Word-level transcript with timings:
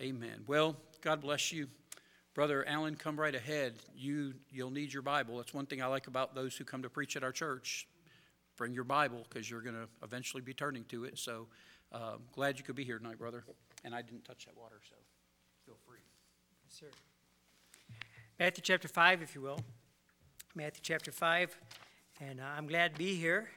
Amen. 0.00 0.44
Well, 0.46 0.76
God 1.00 1.20
bless 1.20 1.50
you. 1.50 1.66
Brother 2.32 2.64
Allen, 2.68 2.94
come 2.94 3.18
right 3.18 3.34
ahead. 3.34 3.74
You, 3.96 4.32
you'll 4.52 4.70
need 4.70 4.92
your 4.92 5.02
Bible. 5.02 5.38
That's 5.38 5.52
one 5.52 5.66
thing 5.66 5.82
I 5.82 5.86
like 5.86 6.06
about 6.06 6.36
those 6.36 6.56
who 6.56 6.62
come 6.62 6.82
to 6.82 6.88
preach 6.88 7.16
at 7.16 7.24
our 7.24 7.32
church. 7.32 7.88
Bring 8.56 8.72
your 8.72 8.84
Bible 8.84 9.26
because 9.28 9.50
you're 9.50 9.60
going 9.60 9.74
to 9.74 9.88
eventually 10.04 10.40
be 10.40 10.54
turning 10.54 10.84
to 10.84 11.02
it. 11.04 11.18
So 11.18 11.48
uh, 11.90 12.18
glad 12.32 12.58
you 12.58 12.64
could 12.64 12.76
be 12.76 12.84
here 12.84 12.98
tonight, 12.98 13.18
brother. 13.18 13.42
And 13.84 13.92
I 13.92 14.02
didn't 14.02 14.24
touch 14.24 14.46
that 14.46 14.56
water, 14.56 14.80
so 14.88 14.94
feel 15.66 15.78
free. 15.84 15.98
Yes, 16.64 16.78
sir. 16.78 17.94
Matthew 18.38 18.62
chapter 18.62 18.86
5, 18.86 19.22
if 19.22 19.34
you 19.34 19.40
will. 19.40 19.58
Matthew 20.54 20.80
chapter 20.84 21.10
5. 21.10 21.58
And 22.20 22.40
uh, 22.40 22.44
I'm 22.56 22.68
glad 22.68 22.92
to 22.92 22.98
be 22.98 23.16
here. 23.16 23.48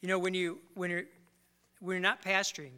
You 0.00 0.08
know, 0.08 0.20
when, 0.20 0.34
you, 0.34 0.60
when, 0.74 0.90
you're, 0.90 1.04
when 1.80 1.94
you're 1.94 2.00
not 2.00 2.22
pastoring, 2.22 2.74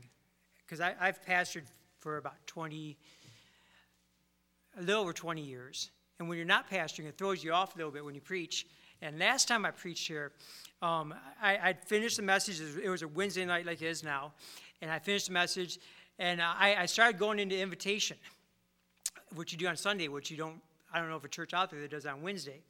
because 0.66 0.80
I've 0.80 1.24
pastored 1.24 1.64
for 1.98 2.16
about 2.18 2.34
20, 2.46 2.96
a 4.78 4.82
little 4.82 5.02
over 5.02 5.12
20 5.12 5.40
years. 5.40 5.90
And 6.18 6.28
when 6.28 6.38
you're 6.38 6.46
not 6.46 6.70
pastoring, 6.70 7.06
it 7.06 7.18
throws 7.18 7.42
you 7.42 7.52
off 7.52 7.74
a 7.74 7.78
little 7.78 7.92
bit 7.92 8.04
when 8.04 8.14
you 8.14 8.20
preach. 8.20 8.66
And 9.02 9.18
last 9.18 9.48
time 9.48 9.66
I 9.66 9.70
preached 9.70 10.06
here, 10.06 10.32
um, 10.80 11.14
I, 11.42 11.58
I'd 11.62 11.84
finished 11.84 12.16
the 12.16 12.22
message. 12.22 12.60
It 12.82 12.88
was 12.88 13.02
a 13.02 13.08
Wednesday 13.08 13.44
night 13.44 13.66
like 13.66 13.82
it 13.82 13.86
is 13.86 14.02
now. 14.02 14.32
And 14.80 14.90
I 14.90 14.98
finished 14.98 15.26
the 15.26 15.32
message, 15.32 15.78
and 16.18 16.40
I, 16.40 16.76
I 16.80 16.86
started 16.86 17.18
going 17.18 17.38
into 17.38 17.58
invitation, 17.58 18.16
which 19.34 19.52
you 19.52 19.58
do 19.58 19.66
on 19.66 19.76
Sunday, 19.76 20.08
which 20.08 20.30
you 20.30 20.36
don't, 20.36 20.60
I 20.92 21.00
don't 21.00 21.08
know 21.08 21.16
if 21.16 21.24
a 21.24 21.28
church 21.28 21.54
out 21.54 21.70
there 21.70 21.80
that 21.80 21.90
does 21.90 22.06
on 22.06 22.22
Wednesday. 22.22 22.60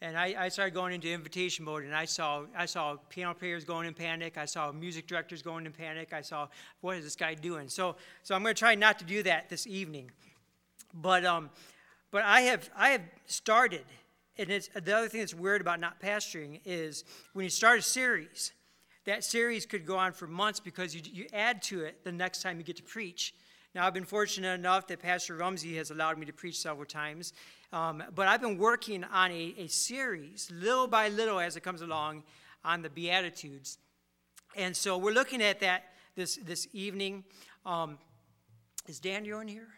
And 0.00 0.16
I, 0.16 0.34
I, 0.38 0.48
started 0.48 0.74
going 0.74 0.94
into 0.94 1.10
invitation 1.10 1.64
mode, 1.64 1.82
and 1.82 1.92
I 1.92 2.04
saw 2.04 2.44
I 2.56 2.66
saw 2.66 2.96
piano 3.08 3.34
players 3.34 3.64
going 3.64 3.88
in 3.88 3.94
panic. 3.94 4.38
I 4.38 4.44
saw 4.44 4.70
music 4.70 5.08
directors 5.08 5.42
going 5.42 5.66
in 5.66 5.72
panic. 5.72 6.12
I 6.12 6.20
saw 6.20 6.46
what 6.82 6.98
is 6.98 7.04
this 7.04 7.16
guy 7.16 7.34
doing? 7.34 7.68
So 7.68 7.96
so 8.22 8.36
I'm 8.36 8.42
going 8.42 8.54
to 8.54 8.58
try 8.58 8.76
not 8.76 9.00
to 9.00 9.04
do 9.04 9.24
that 9.24 9.48
this 9.48 9.66
evening. 9.66 10.12
But, 10.94 11.24
um, 11.24 11.50
but 12.10 12.24
I, 12.24 12.42
have, 12.42 12.68
I 12.76 12.90
have 12.90 13.02
started, 13.26 13.84
and 14.36 14.50
it's, 14.50 14.68
the 14.68 14.96
other 14.96 15.08
thing 15.08 15.20
that's 15.20 15.34
weird 15.34 15.60
about 15.60 15.80
not 15.80 16.00
pastoring 16.00 16.60
is 16.64 17.04
when 17.32 17.44
you 17.44 17.50
start 17.50 17.78
a 17.78 17.82
series, 17.82 18.52
that 19.04 19.24
series 19.24 19.66
could 19.66 19.86
go 19.86 19.96
on 19.96 20.12
for 20.12 20.26
months 20.26 20.60
because 20.60 20.94
you, 20.94 21.02
you 21.04 21.26
add 21.32 21.62
to 21.62 21.82
it 21.82 22.04
the 22.04 22.12
next 22.12 22.42
time 22.42 22.58
you 22.58 22.64
get 22.64 22.76
to 22.76 22.82
preach. 22.82 23.34
Now, 23.74 23.86
I've 23.86 23.94
been 23.94 24.04
fortunate 24.04 24.58
enough 24.58 24.86
that 24.88 25.00
Pastor 25.00 25.36
Rumsey 25.36 25.76
has 25.76 25.90
allowed 25.90 26.18
me 26.18 26.26
to 26.26 26.32
preach 26.32 26.58
several 26.58 26.86
times, 26.86 27.32
um, 27.72 28.02
but 28.14 28.28
I've 28.28 28.40
been 28.40 28.58
working 28.58 29.04
on 29.04 29.30
a, 29.30 29.54
a 29.58 29.66
series, 29.66 30.50
little 30.50 30.86
by 30.86 31.08
little 31.08 31.38
as 31.38 31.56
it 31.56 31.62
comes 31.62 31.82
along, 31.82 32.24
on 32.64 32.82
the 32.82 32.90
Beatitudes. 32.90 33.78
And 34.56 34.76
so 34.76 34.98
we're 34.98 35.12
looking 35.12 35.42
at 35.42 35.60
that 35.60 35.84
this, 36.14 36.36
this 36.36 36.66
evening. 36.72 37.24
Um, 37.64 37.98
is 38.86 39.00
Daniel 39.00 39.40
in 39.40 39.48
here? 39.48 39.68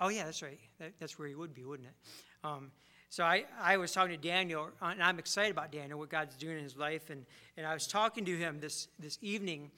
Oh, 0.00 0.08
yeah, 0.08 0.24
that's 0.24 0.42
right. 0.42 0.58
That, 0.78 0.92
that's 0.98 1.18
where 1.18 1.28
he 1.28 1.34
would 1.34 1.54
be, 1.54 1.64
wouldn't 1.64 1.88
it? 1.88 1.94
Um, 2.42 2.70
so 3.08 3.24
I, 3.24 3.44
I 3.60 3.76
was 3.76 3.92
talking 3.92 4.18
to 4.18 4.28
Daniel, 4.28 4.70
and 4.82 5.02
I'm 5.02 5.18
excited 5.18 5.52
about 5.52 5.72
Daniel, 5.72 5.98
what 5.98 6.10
God's 6.10 6.36
doing 6.36 6.58
in 6.58 6.64
his 6.64 6.76
life. 6.76 7.08
And, 7.10 7.24
and 7.56 7.66
I 7.66 7.72
was 7.72 7.86
talking 7.86 8.24
to 8.24 8.36
him 8.36 8.60
this, 8.60 8.88
this 8.98 9.18
evening 9.20 9.70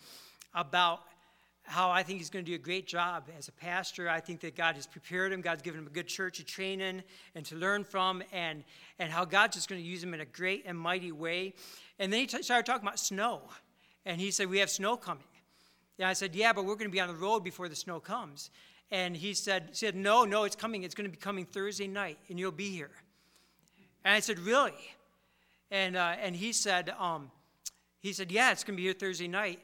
about 0.55 1.01
how 1.69 1.91
I 1.91 2.03
think 2.03 2.19
he's 2.19 2.31
going 2.31 2.45
to 2.45 2.51
do 2.51 2.55
a 2.55 2.59
great 2.59 2.87
job 2.87 3.25
as 3.37 3.49
a 3.49 3.53
pastor. 3.53 4.09
I 4.09 4.21
think 4.21 4.41
that 4.41 4.57
God 4.57 4.77
has 4.77 4.87
prepared 4.87 5.33
him. 5.33 5.43
God's 5.43 5.63
given 5.63 5.81
him 5.81 5.87
a 5.87 5.91
good 5.91 6.09
church 6.09 6.39
to 6.39 6.45
train 6.45 6.81
in 6.81 7.03
and 7.35 7.45
to 7.47 7.57
learn 7.57 7.85
from, 7.85 8.23
and, 8.33 8.65
and 8.99 9.13
how 9.13 9.25
God's 9.25 9.57
just 9.57 9.69
going 9.69 9.81
to 9.81 9.87
use 9.87 10.03
him 10.03 10.15
in 10.15 10.21
a 10.21 10.25
great 10.25 10.65
and 10.67 10.79
mighty 10.79 11.13
way. 11.13 11.53
And 11.99 12.13
then 12.13 12.21
he 12.21 12.27
t- 12.27 12.43
started 12.43 12.65
talking 12.65 12.87
about 12.87 12.99
snow. 12.99 13.43
And 14.07 14.21
he 14.21 14.31
said, 14.31 14.49
We 14.49 14.59
have 14.59 14.71
snow 14.71 14.97
coming. 14.97 15.25
And 15.99 16.09
I 16.09 16.15
said, 16.15 16.35
Yeah, 16.35 16.53
but 16.53 16.65
we're 16.65 16.77
going 16.77 16.91
to 16.91 16.95
be 16.95 17.01
on 17.01 17.09
the 17.09 17.15
road 17.15 17.41
before 17.45 17.69
the 17.69 17.77
snow 17.77 18.01
comes. 18.01 18.51
And 18.91 19.15
he 19.15 19.35
said, 19.35 19.77
said, 19.77 19.95
No, 19.95 20.25
no, 20.25 20.45
it's 20.45 20.57
coming. 20.57 20.85
It's 20.85 20.95
going 20.95 21.09
to 21.09 21.15
be 21.15 21.21
coming 21.21 21.45
Thursday 21.45 21.87
night, 21.87 22.19
and 22.31 22.39
you'll 22.39 22.51
be 22.51 22.71
here. 22.71 22.91
And 24.05 24.15
I 24.15 24.21
said, 24.21 24.39
Really? 24.39 24.73
And, 25.71 25.97
uh, 25.97 26.15
and 26.21 26.35
he 26.35 26.53
said, 26.53 26.95
um, 26.99 27.31
he 28.01 28.13
said, 28.13 28.33
Yeah, 28.33 28.53
it's 28.53 28.65
going 28.65 28.77
to 28.77 28.79
be 28.79 28.85
here 28.85 28.95
Thursday 28.95 29.29
night. 29.29 29.61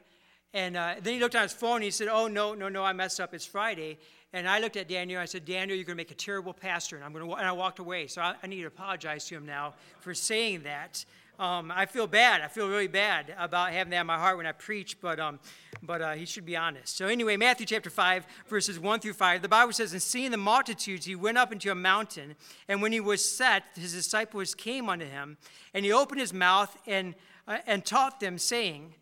And 0.55 0.77
uh, 0.77 0.95
then 1.03 1.15
he 1.15 1.19
looked 1.19 1.35
on 1.35 1.43
his 1.43 1.51
phone 1.51 1.75
and 1.75 1.83
he 1.83 1.91
said, 1.91 2.07
Oh, 2.07 2.27
no, 2.27 2.53
no, 2.53 2.69
no, 2.69 2.81
I 2.81 2.93
messed 2.93 3.19
up. 3.19 3.33
It's 3.33 3.45
Friday. 3.45 3.99
And 4.31 4.47
I 4.47 4.59
looked 4.59 4.77
at 4.77 4.87
Daniel. 4.87 5.19
And 5.19 5.23
I 5.23 5.25
said, 5.25 5.43
Daniel, 5.43 5.75
you're 5.75 5.85
going 5.85 5.97
to 5.97 5.99
make 5.99 6.11
a 6.11 6.15
terrible 6.15 6.53
pastor. 6.53 6.95
And, 6.95 7.03
I'm 7.03 7.11
going 7.11 7.27
to, 7.27 7.35
and 7.35 7.45
I 7.45 7.51
walked 7.51 7.79
away. 7.79 8.07
So 8.07 8.21
I, 8.21 8.35
I 8.41 8.47
need 8.47 8.61
to 8.61 8.67
apologize 8.67 9.25
to 9.25 9.35
him 9.35 9.45
now 9.45 9.73
for 9.99 10.13
saying 10.13 10.63
that. 10.63 11.03
Um, 11.37 11.73
I 11.75 11.85
feel 11.85 12.07
bad. 12.07 12.39
I 12.39 12.47
feel 12.47 12.69
really 12.69 12.87
bad 12.87 13.35
about 13.37 13.73
having 13.73 13.91
that 13.91 14.01
in 14.01 14.07
my 14.07 14.17
heart 14.17 14.37
when 14.37 14.45
I 14.45 14.53
preach, 14.53 15.01
but, 15.01 15.19
um, 15.19 15.41
but 15.83 16.01
uh, 16.01 16.13
he 16.13 16.23
should 16.23 16.45
be 16.45 16.55
honest. 16.55 16.95
So, 16.95 17.07
anyway, 17.07 17.35
Matthew 17.35 17.65
chapter 17.65 17.89
5, 17.89 18.25
verses 18.47 18.79
1 18.79 19.01
through 19.01 19.11
5, 19.11 19.41
the 19.41 19.49
Bible 19.49 19.73
says, 19.73 19.91
And 19.91 20.01
seeing 20.01 20.31
the 20.31 20.37
multitudes, 20.37 21.05
he 21.05 21.15
went 21.15 21.37
up 21.37 21.51
into 21.51 21.69
a 21.69 21.75
mountain, 21.75 22.35
and 22.69 22.81
when 22.81 22.93
he 22.93 23.01
was 23.01 23.25
set, 23.25 23.63
his 23.75 23.91
disciples 23.91 24.55
came 24.55 24.87
unto 24.87 25.05
him, 25.05 25.35
and 25.73 25.83
he 25.83 25.91
opened 25.91 26.21
his 26.21 26.31
mouth 26.33 26.73
and, 26.87 27.15
uh, 27.49 27.57
and 27.67 27.83
taught 27.83 28.21
them, 28.21 28.37
saying, 28.37 28.93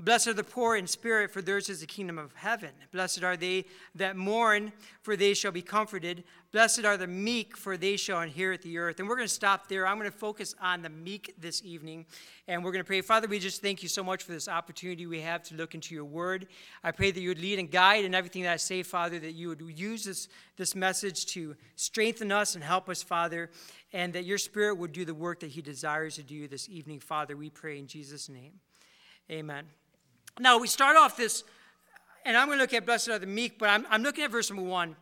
Blessed 0.00 0.28
are 0.28 0.34
the 0.34 0.44
poor 0.44 0.76
in 0.76 0.86
spirit, 0.86 1.30
for 1.30 1.42
theirs 1.42 1.68
is 1.68 1.80
the 1.80 1.86
kingdom 1.86 2.18
of 2.18 2.32
heaven. 2.34 2.70
Blessed 2.90 3.22
are 3.22 3.36
they 3.36 3.66
that 3.94 4.16
mourn, 4.16 4.72
for 5.02 5.14
they 5.14 5.34
shall 5.34 5.52
be 5.52 5.60
comforted. 5.60 6.24
Blessed 6.52 6.84
are 6.84 6.96
the 6.96 7.06
meek, 7.06 7.56
for 7.56 7.76
they 7.76 7.96
shall 7.96 8.20
inherit 8.22 8.62
the 8.62 8.78
earth. 8.78 8.98
And 8.98 9.08
we're 9.08 9.16
going 9.16 9.28
to 9.28 9.34
stop 9.34 9.68
there. 9.68 9.86
I'm 9.86 9.98
going 9.98 10.10
to 10.10 10.16
focus 10.16 10.54
on 10.60 10.80
the 10.80 10.88
meek 10.88 11.34
this 11.38 11.62
evening. 11.64 12.06
And 12.48 12.64
we're 12.64 12.72
going 12.72 12.82
to 12.82 12.86
pray. 12.86 13.02
Father, 13.02 13.28
we 13.28 13.38
just 13.38 13.60
thank 13.60 13.82
you 13.82 13.88
so 13.88 14.02
much 14.02 14.22
for 14.22 14.32
this 14.32 14.48
opportunity 14.48 15.06
we 15.06 15.20
have 15.20 15.42
to 15.44 15.54
look 15.54 15.74
into 15.74 15.94
your 15.94 16.04
word. 16.04 16.46
I 16.82 16.92
pray 16.92 17.10
that 17.10 17.20
you 17.20 17.28
would 17.28 17.40
lead 17.40 17.58
and 17.58 17.70
guide 17.70 18.04
in 18.04 18.14
everything 18.14 18.42
that 18.44 18.54
I 18.54 18.56
say, 18.56 18.82
Father, 18.82 19.18
that 19.18 19.32
you 19.32 19.48
would 19.48 19.60
use 19.60 20.04
this, 20.04 20.28
this 20.56 20.74
message 20.74 21.26
to 21.26 21.56
strengthen 21.76 22.32
us 22.32 22.54
and 22.54 22.64
help 22.64 22.88
us, 22.88 23.02
Father, 23.02 23.50
and 23.92 24.12
that 24.14 24.24
your 24.24 24.38
spirit 24.38 24.78
would 24.78 24.92
do 24.92 25.04
the 25.04 25.14
work 25.14 25.40
that 25.40 25.50
he 25.50 25.60
desires 25.60 26.16
to 26.16 26.22
do 26.22 26.48
this 26.48 26.68
evening, 26.68 27.00
Father. 27.00 27.36
We 27.36 27.50
pray 27.50 27.78
in 27.78 27.86
Jesus' 27.86 28.28
name. 28.28 28.54
Amen. 29.30 29.66
Now, 30.38 30.58
we 30.58 30.68
start 30.68 30.96
off 30.96 31.16
this, 31.16 31.44
and 32.24 32.36
I'm 32.36 32.46
going 32.46 32.58
to 32.58 32.62
look 32.62 32.74
at 32.74 32.86
blessed 32.86 33.08
are 33.08 33.18
the 33.18 33.26
meek, 33.26 33.58
but 33.58 33.68
I'm, 33.68 33.86
I'm 33.90 34.02
looking 34.02 34.24
at 34.24 34.30
verse 34.30 34.50
number 34.50 34.68
one. 34.68 34.96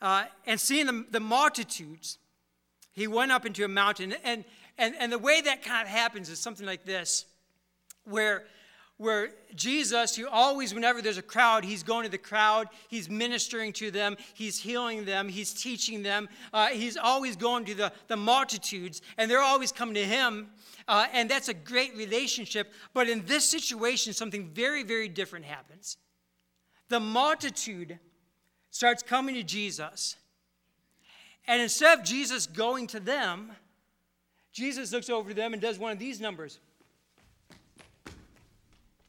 Uh, 0.00 0.24
and 0.46 0.60
seeing 0.60 0.86
the, 0.86 1.04
the 1.10 1.20
multitudes, 1.20 2.18
he 2.92 3.06
went 3.06 3.32
up 3.32 3.46
into 3.46 3.64
a 3.64 3.68
mountain. 3.68 4.14
And, 4.24 4.44
and, 4.78 4.94
and 4.98 5.12
the 5.12 5.18
way 5.18 5.40
that 5.40 5.62
kind 5.62 5.82
of 5.82 5.88
happens 5.88 6.28
is 6.28 6.38
something 6.38 6.66
like 6.66 6.84
this, 6.84 7.26
where 8.04 8.44
where 9.04 9.30
Jesus, 9.54 10.16
who 10.16 10.26
always, 10.26 10.74
whenever 10.74 11.00
there's 11.00 11.18
a 11.18 11.22
crowd, 11.22 11.64
he's 11.64 11.82
going 11.82 12.04
to 12.04 12.10
the 12.10 12.18
crowd, 12.18 12.68
he's 12.88 13.08
ministering 13.08 13.72
to 13.74 13.90
them, 13.90 14.16
he's 14.32 14.58
healing 14.58 15.04
them, 15.04 15.28
he's 15.28 15.52
teaching 15.52 16.02
them, 16.02 16.28
uh, 16.52 16.68
he's 16.68 16.96
always 16.96 17.36
going 17.36 17.64
to 17.66 17.74
the, 17.74 17.92
the 18.08 18.16
multitudes, 18.16 19.02
and 19.18 19.30
they're 19.30 19.42
always 19.42 19.70
coming 19.70 19.94
to 19.94 20.04
him. 20.04 20.48
Uh, 20.88 21.06
and 21.12 21.30
that's 21.30 21.48
a 21.48 21.54
great 21.54 21.96
relationship. 21.96 22.72
But 22.92 23.08
in 23.08 23.24
this 23.26 23.48
situation, 23.48 24.12
something 24.12 24.48
very, 24.48 24.82
very 24.82 25.08
different 25.08 25.44
happens. 25.44 25.98
The 26.88 27.00
multitude 27.00 27.98
starts 28.70 29.02
coming 29.02 29.34
to 29.36 29.42
Jesus. 29.42 30.16
And 31.46 31.60
instead 31.62 31.98
of 31.98 32.04
Jesus 32.04 32.46
going 32.46 32.86
to 32.88 33.00
them, 33.00 33.52
Jesus 34.52 34.92
looks 34.92 35.10
over 35.10 35.28
to 35.28 35.34
them 35.34 35.52
and 35.52 35.60
does 35.60 35.78
one 35.78 35.92
of 35.92 35.98
these 35.98 36.20
numbers 36.20 36.58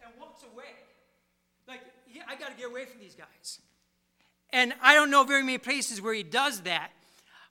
and 0.05 0.13
walks 0.19 0.43
away. 0.53 0.65
Like, 1.67 1.81
yeah, 2.13 2.23
I 2.35 2.39
got 2.39 2.51
to 2.51 2.57
get 2.57 2.69
away 2.69 2.85
from 2.85 2.99
these 2.99 3.15
guys. 3.15 3.61
And 4.51 4.73
I 4.81 4.93
don't 4.93 5.09
know 5.09 5.23
very 5.23 5.43
many 5.43 5.57
places 5.57 6.01
where 6.01 6.13
he 6.13 6.23
does 6.23 6.61
that, 6.61 6.91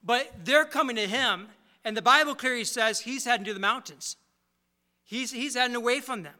but 0.03 0.31
they're 0.45 0.65
coming 0.65 0.97
to 0.97 1.06
him 1.06 1.49
and 1.84 1.97
the 1.97 2.03
Bible 2.03 2.34
clearly 2.34 2.65
says 2.65 3.00
he's 3.00 3.25
heading 3.25 3.44
to 3.44 3.55
the 3.55 3.61
mountains. 3.61 4.17
He's, 5.05 5.31
he's 5.31 5.55
heading 5.55 5.77
away 5.77 6.00
from 6.00 6.23
them. 6.23 6.34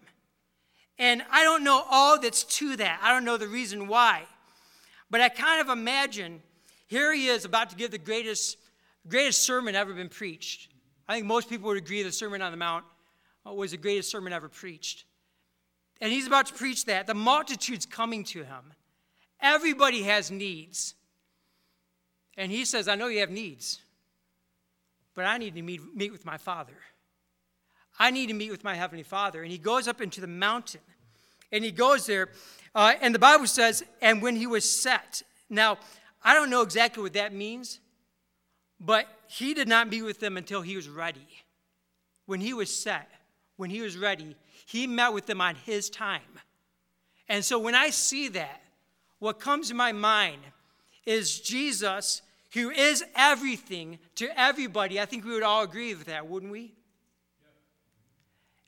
And 0.99 1.23
I 1.31 1.43
don't 1.43 1.65
know 1.65 1.85
all 1.91 2.19
that's 2.19 2.45
to 2.45 2.77
that. 2.77 3.01
I 3.03 3.13
don't 3.13 3.25
know 3.25 3.37
the 3.37 3.49
reason 3.49 3.87
why. 3.89 4.23
But 5.11 5.21
I 5.21 5.29
kind 5.29 5.61
of 5.61 5.69
imagine 5.69 6.43
here 6.87 7.13
he 7.13 7.27
is 7.27 7.45
about 7.45 7.71
to 7.71 7.77
give 7.77 7.91
the 7.91 7.99
greatest, 7.99 8.57
greatest 9.07 9.43
sermon 9.43 9.75
ever 9.75 9.93
been 9.93 10.09
preached. 10.09 10.73
I 11.07 11.15
think 11.15 11.27
most 11.27 11.51
people 11.51 11.69
would 11.69 11.77
agree 11.77 12.03
the 12.03 12.13
Sermon 12.13 12.41
on 12.41 12.51
the 12.51 12.57
Mount 12.57 12.85
was 13.45 13.73
the 13.73 13.77
greatest 13.77 14.11
sermon 14.11 14.33
ever 14.33 14.49
preached. 14.49 15.05
And 16.01 16.13
he's 16.13 16.27
about 16.27 16.47
to 16.47 16.55
preach 16.55 16.85
that. 16.87 17.07
The 17.07 17.15
multitude's 17.15 17.87
coming 17.87 18.25
to 18.25 18.45
him. 18.45 18.73
Everybody 19.41 20.03
has 20.03 20.31
needs. 20.31 20.95
And 22.37 22.51
he 22.51 22.65
says, 22.65 22.89
I 22.89 22.95
know 22.95 23.07
you 23.07 23.21
have 23.21 23.31
needs 23.31 23.81
but 25.15 25.25
I 25.25 25.39
need 25.39 25.55
to 25.55 25.63
meet, 25.63 25.81
meet 25.95 26.13
with 26.13 26.27
my 26.27 26.37
Father. 26.37 26.75
I 27.99 28.11
need 28.11 28.27
to 28.27 28.35
meet 28.35 28.51
with 28.51 28.65
my 28.65 28.75
Heavenly 28.75 29.05
Father. 29.05 29.43
And 29.43 29.51
he 29.51 29.59
goes 29.59 29.87
up 29.87 30.01
into 30.01 30.21
the 30.21 30.27
mountain. 30.27 30.81
And 31.53 31.65
he 31.65 31.71
goes 31.71 32.07
there. 32.07 32.31
Uh, 32.75 32.95
and 33.01 33.15
the 33.15 33.21
Bible 33.21 33.47
says, 33.47 33.85
and 34.03 34.21
when 34.21 34.35
he 34.35 34.47
was 34.47 34.69
set. 34.69 35.23
Now, 35.49 35.79
I 36.23 36.35
don't 36.35 36.51
know 36.51 36.63
exactly 36.63 37.03
what 37.03 37.13
that 37.13 37.33
means, 37.33 37.79
but 38.81 39.07
he 39.29 39.55
did 39.55 39.69
not 39.69 39.89
meet 39.89 40.03
with 40.03 40.19
them 40.19 40.37
until 40.37 40.63
he 40.63 40.75
was 40.75 40.89
ready. 40.89 41.27
When 42.27 42.41
he 42.41 42.53
was 42.53 42.75
set, 42.75 43.09
when 43.57 43.71
he 43.71 43.83
was 43.83 43.97
ready, 43.97 44.35
he 44.67 44.87
met 44.87 45.13
with 45.13 45.27
them 45.27 45.41
on 45.41 45.55
his 45.55 45.91
time. 45.91 46.23
And 47.29 47.45
so 47.45 47.59
when 47.59 47.75
I 47.75 47.91
see 47.91 48.29
that, 48.29 48.63
what 49.19 49.41
comes 49.41 49.69
to 49.69 49.75
my 49.75 49.93
mind 49.93 50.43
is 51.07 51.41
Jesus, 51.41 52.23
who 52.53 52.71
is 52.71 53.05
everything 53.17 53.99
to 54.17 54.29
everybody. 54.39 55.01
I 55.01 55.07
think 55.07 55.25
we 55.25 55.33
would 55.33 55.43
all 55.43 55.63
agree 55.63 55.95
with 55.95 56.07
that, 56.07 56.27
wouldn't 56.27 56.53
we? 56.53 56.73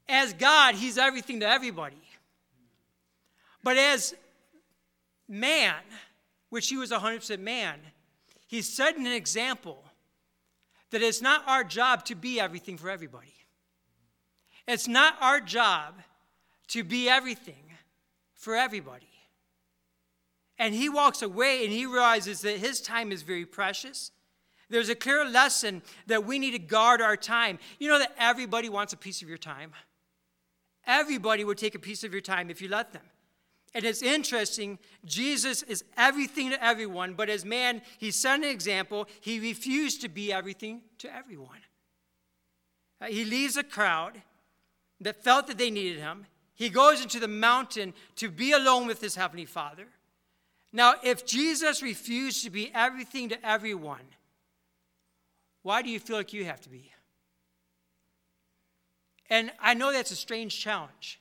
As 0.08 0.32
God, 0.32 0.74
He's 0.74 0.98
everything 0.98 1.40
to 1.40 1.48
everybody. 1.48 2.00
But 3.62 3.76
as 3.76 4.14
man, 5.28 5.74
which 6.50 6.68
He 6.68 6.76
was 6.76 6.90
100% 6.90 7.38
man, 7.40 7.78
He 8.46 8.62
set 8.62 8.96
an 8.96 9.06
example 9.06 9.82
that 10.90 11.02
it's 11.02 11.22
not 11.22 11.42
our 11.46 11.64
job 11.64 12.04
to 12.06 12.14
be 12.14 12.40
everything 12.40 12.78
for 12.78 12.88
everybody. 12.90 13.35
It's 14.66 14.88
not 14.88 15.16
our 15.20 15.40
job 15.40 15.94
to 16.68 16.82
be 16.82 17.08
everything 17.08 17.72
for 18.34 18.54
everybody. 18.54 19.06
And 20.58 20.74
he 20.74 20.88
walks 20.88 21.22
away 21.22 21.64
and 21.64 21.72
he 21.72 21.86
realizes 21.86 22.40
that 22.40 22.58
his 22.58 22.80
time 22.80 23.12
is 23.12 23.22
very 23.22 23.44
precious. 23.44 24.10
There's 24.68 24.88
a 24.88 24.94
clear 24.94 25.24
lesson 25.24 25.82
that 26.06 26.24
we 26.24 26.38
need 26.38 26.52
to 26.52 26.58
guard 26.58 27.00
our 27.00 27.16
time. 27.16 27.58
You 27.78 27.88
know 27.88 27.98
that 27.98 28.14
everybody 28.18 28.68
wants 28.68 28.92
a 28.92 28.96
piece 28.96 29.22
of 29.22 29.28
your 29.28 29.38
time? 29.38 29.72
Everybody 30.86 31.44
would 31.44 31.58
take 31.58 31.74
a 31.74 31.78
piece 31.80 32.04
of 32.04 32.12
your 32.12 32.20
time 32.20 32.50
if 32.50 32.62
you 32.62 32.68
let 32.68 32.92
them. 32.92 33.02
And 33.74 33.84
it's 33.84 34.02
interesting, 34.02 34.78
Jesus 35.04 35.62
is 35.62 35.84
everything 35.98 36.50
to 36.50 36.64
everyone, 36.64 37.12
but 37.12 37.28
as 37.28 37.44
man, 37.44 37.82
he 37.98 38.10
set 38.10 38.38
an 38.38 38.44
example. 38.44 39.06
He 39.20 39.38
refused 39.38 40.00
to 40.00 40.08
be 40.08 40.32
everything 40.32 40.80
to 40.98 41.14
everyone. 41.14 41.58
Uh, 43.00 43.06
he 43.06 43.24
leaves 43.24 43.58
a 43.58 43.62
crowd 43.62 44.22
that 45.00 45.22
felt 45.22 45.46
that 45.46 45.58
they 45.58 45.70
needed 45.70 45.98
him. 45.98 46.26
He 46.54 46.68
goes 46.68 47.02
into 47.02 47.20
the 47.20 47.28
mountain 47.28 47.92
to 48.16 48.30
be 48.30 48.52
alone 48.52 48.86
with 48.86 49.00
his 49.00 49.14
heavenly 49.14 49.44
Father. 49.44 49.86
Now, 50.72 50.94
if 51.02 51.26
Jesus 51.26 51.82
refused 51.82 52.44
to 52.44 52.50
be 52.50 52.70
everything 52.74 53.28
to 53.28 53.46
everyone, 53.46 54.06
why 55.62 55.82
do 55.82 55.90
you 55.90 56.00
feel 56.00 56.16
like 56.16 56.32
you 56.32 56.44
have 56.44 56.60
to 56.62 56.68
be? 56.68 56.92
And 59.28 59.50
I 59.60 59.74
know 59.74 59.92
that's 59.92 60.10
a 60.10 60.16
strange 60.16 60.58
challenge. 60.58 61.20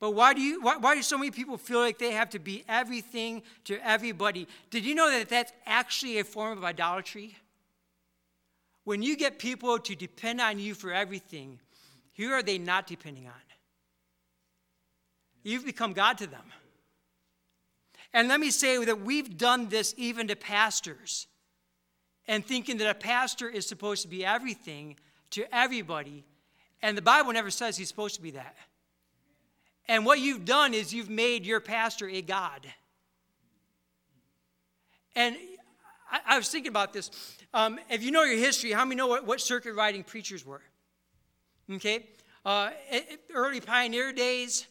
But 0.00 0.12
why 0.12 0.34
do, 0.34 0.40
you, 0.40 0.60
why, 0.60 0.76
why 0.76 0.94
do 0.94 1.02
so 1.02 1.16
many 1.16 1.30
people 1.30 1.56
feel 1.56 1.78
like 1.78 1.98
they 1.98 2.12
have 2.12 2.30
to 2.30 2.38
be 2.38 2.64
everything 2.68 3.42
to 3.64 3.78
everybody? 3.86 4.48
Did 4.70 4.84
you 4.84 4.94
know 4.94 5.10
that 5.10 5.28
that's 5.28 5.52
actually 5.66 6.18
a 6.18 6.24
form 6.24 6.58
of 6.58 6.64
idolatry? 6.64 7.36
When 8.84 9.02
you 9.02 9.16
get 9.16 9.38
people 9.38 9.78
to 9.78 9.94
depend 9.94 10.40
on 10.40 10.58
you 10.58 10.74
for 10.74 10.92
everything, 10.92 11.58
who 12.16 12.32
are 12.32 12.42
they 12.42 12.58
not 12.58 12.86
depending 12.86 13.26
on? 13.26 13.32
You've 15.42 15.64
become 15.64 15.92
God 15.92 16.18
to 16.18 16.26
them. 16.26 16.44
And 18.12 18.28
let 18.28 18.40
me 18.40 18.50
say 18.50 18.82
that 18.84 19.00
we've 19.00 19.36
done 19.36 19.68
this 19.68 19.94
even 19.96 20.28
to 20.28 20.36
pastors 20.36 21.26
and 22.26 22.44
thinking 22.44 22.78
that 22.78 22.88
a 22.88 22.94
pastor 22.94 23.48
is 23.48 23.66
supposed 23.66 24.02
to 24.02 24.08
be 24.08 24.24
everything 24.24 24.96
to 25.30 25.44
everybody. 25.54 26.24
And 26.80 26.96
the 26.96 27.02
Bible 27.02 27.32
never 27.32 27.50
says 27.50 27.76
he's 27.76 27.88
supposed 27.88 28.14
to 28.14 28.22
be 28.22 28.30
that. 28.32 28.56
And 29.88 30.06
what 30.06 30.20
you've 30.20 30.44
done 30.44 30.72
is 30.72 30.94
you've 30.94 31.10
made 31.10 31.44
your 31.44 31.60
pastor 31.60 32.08
a 32.08 32.22
God. 32.22 32.66
And 35.14 35.36
I, 36.10 36.20
I 36.26 36.36
was 36.38 36.48
thinking 36.48 36.70
about 36.70 36.92
this. 36.92 37.10
Um, 37.52 37.78
if 37.90 38.02
you 38.02 38.10
know 38.10 38.22
your 38.22 38.38
history, 38.38 38.72
how 38.72 38.84
many 38.84 38.96
know 38.96 39.08
what, 39.08 39.26
what 39.26 39.40
circuit 39.40 39.74
riding 39.74 40.04
preachers 40.04 40.46
were? 40.46 40.62
Okay? 41.70 42.06
Uh, 42.44 42.70
early 43.34 43.60
pioneer 43.60 44.12
days, 44.12 44.66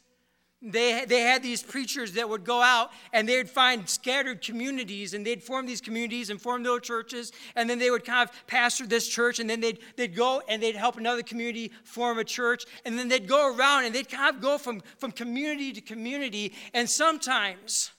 they, 0.66 1.04
they 1.06 1.22
had 1.22 1.44
these 1.44 1.62
preachers 1.62 2.14
that 2.14 2.30
would 2.30 2.46
go 2.46 2.62
out 2.62 2.92
and 3.12 3.28
they'd 3.28 3.50
find 3.50 3.88
scattered 3.90 4.42
communities 4.42 5.14
and 5.14 5.26
they'd 5.26 5.44
form 5.44 5.66
these 5.66 5.82
communities 5.82 6.30
and 6.30 6.42
form 6.42 6.64
little 6.64 6.80
churches 6.80 7.34
and 7.58 7.70
then 7.70 7.80
they 7.80 7.92
would 7.92 8.06
kind 8.06 8.30
of 8.30 8.48
pastor 8.48 8.88
this 8.88 9.06
church 9.06 9.40
and 9.40 9.50
then 9.50 9.60
they'd, 9.60 9.80
they'd 9.98 10.16
go 10.16 10.42
and 10.48 10.64
they'd 10.64 10.78
help 10.78 10.96
another 10.96 11.22
community 11.22 11.70
form 11.84 12.18
a 12.18 12.24
church 12.24 12.64
and 12.86 12.98
then 12.98 13.10
they'd 13.10 13.28
go 13.28 13.54
around 13.54 13.84
and 13.84 13.94
they'd 13.94 14.08
kind 14.08 14.34
of 14.34 14.42
go 14.42 14.58
from, 14.58 14.82
from 14.98 15.12
community 15.12 15.74
to 15.74 15.82
community 15.82 16.54
and 16.74 16.90
sometimes 16.90 17.92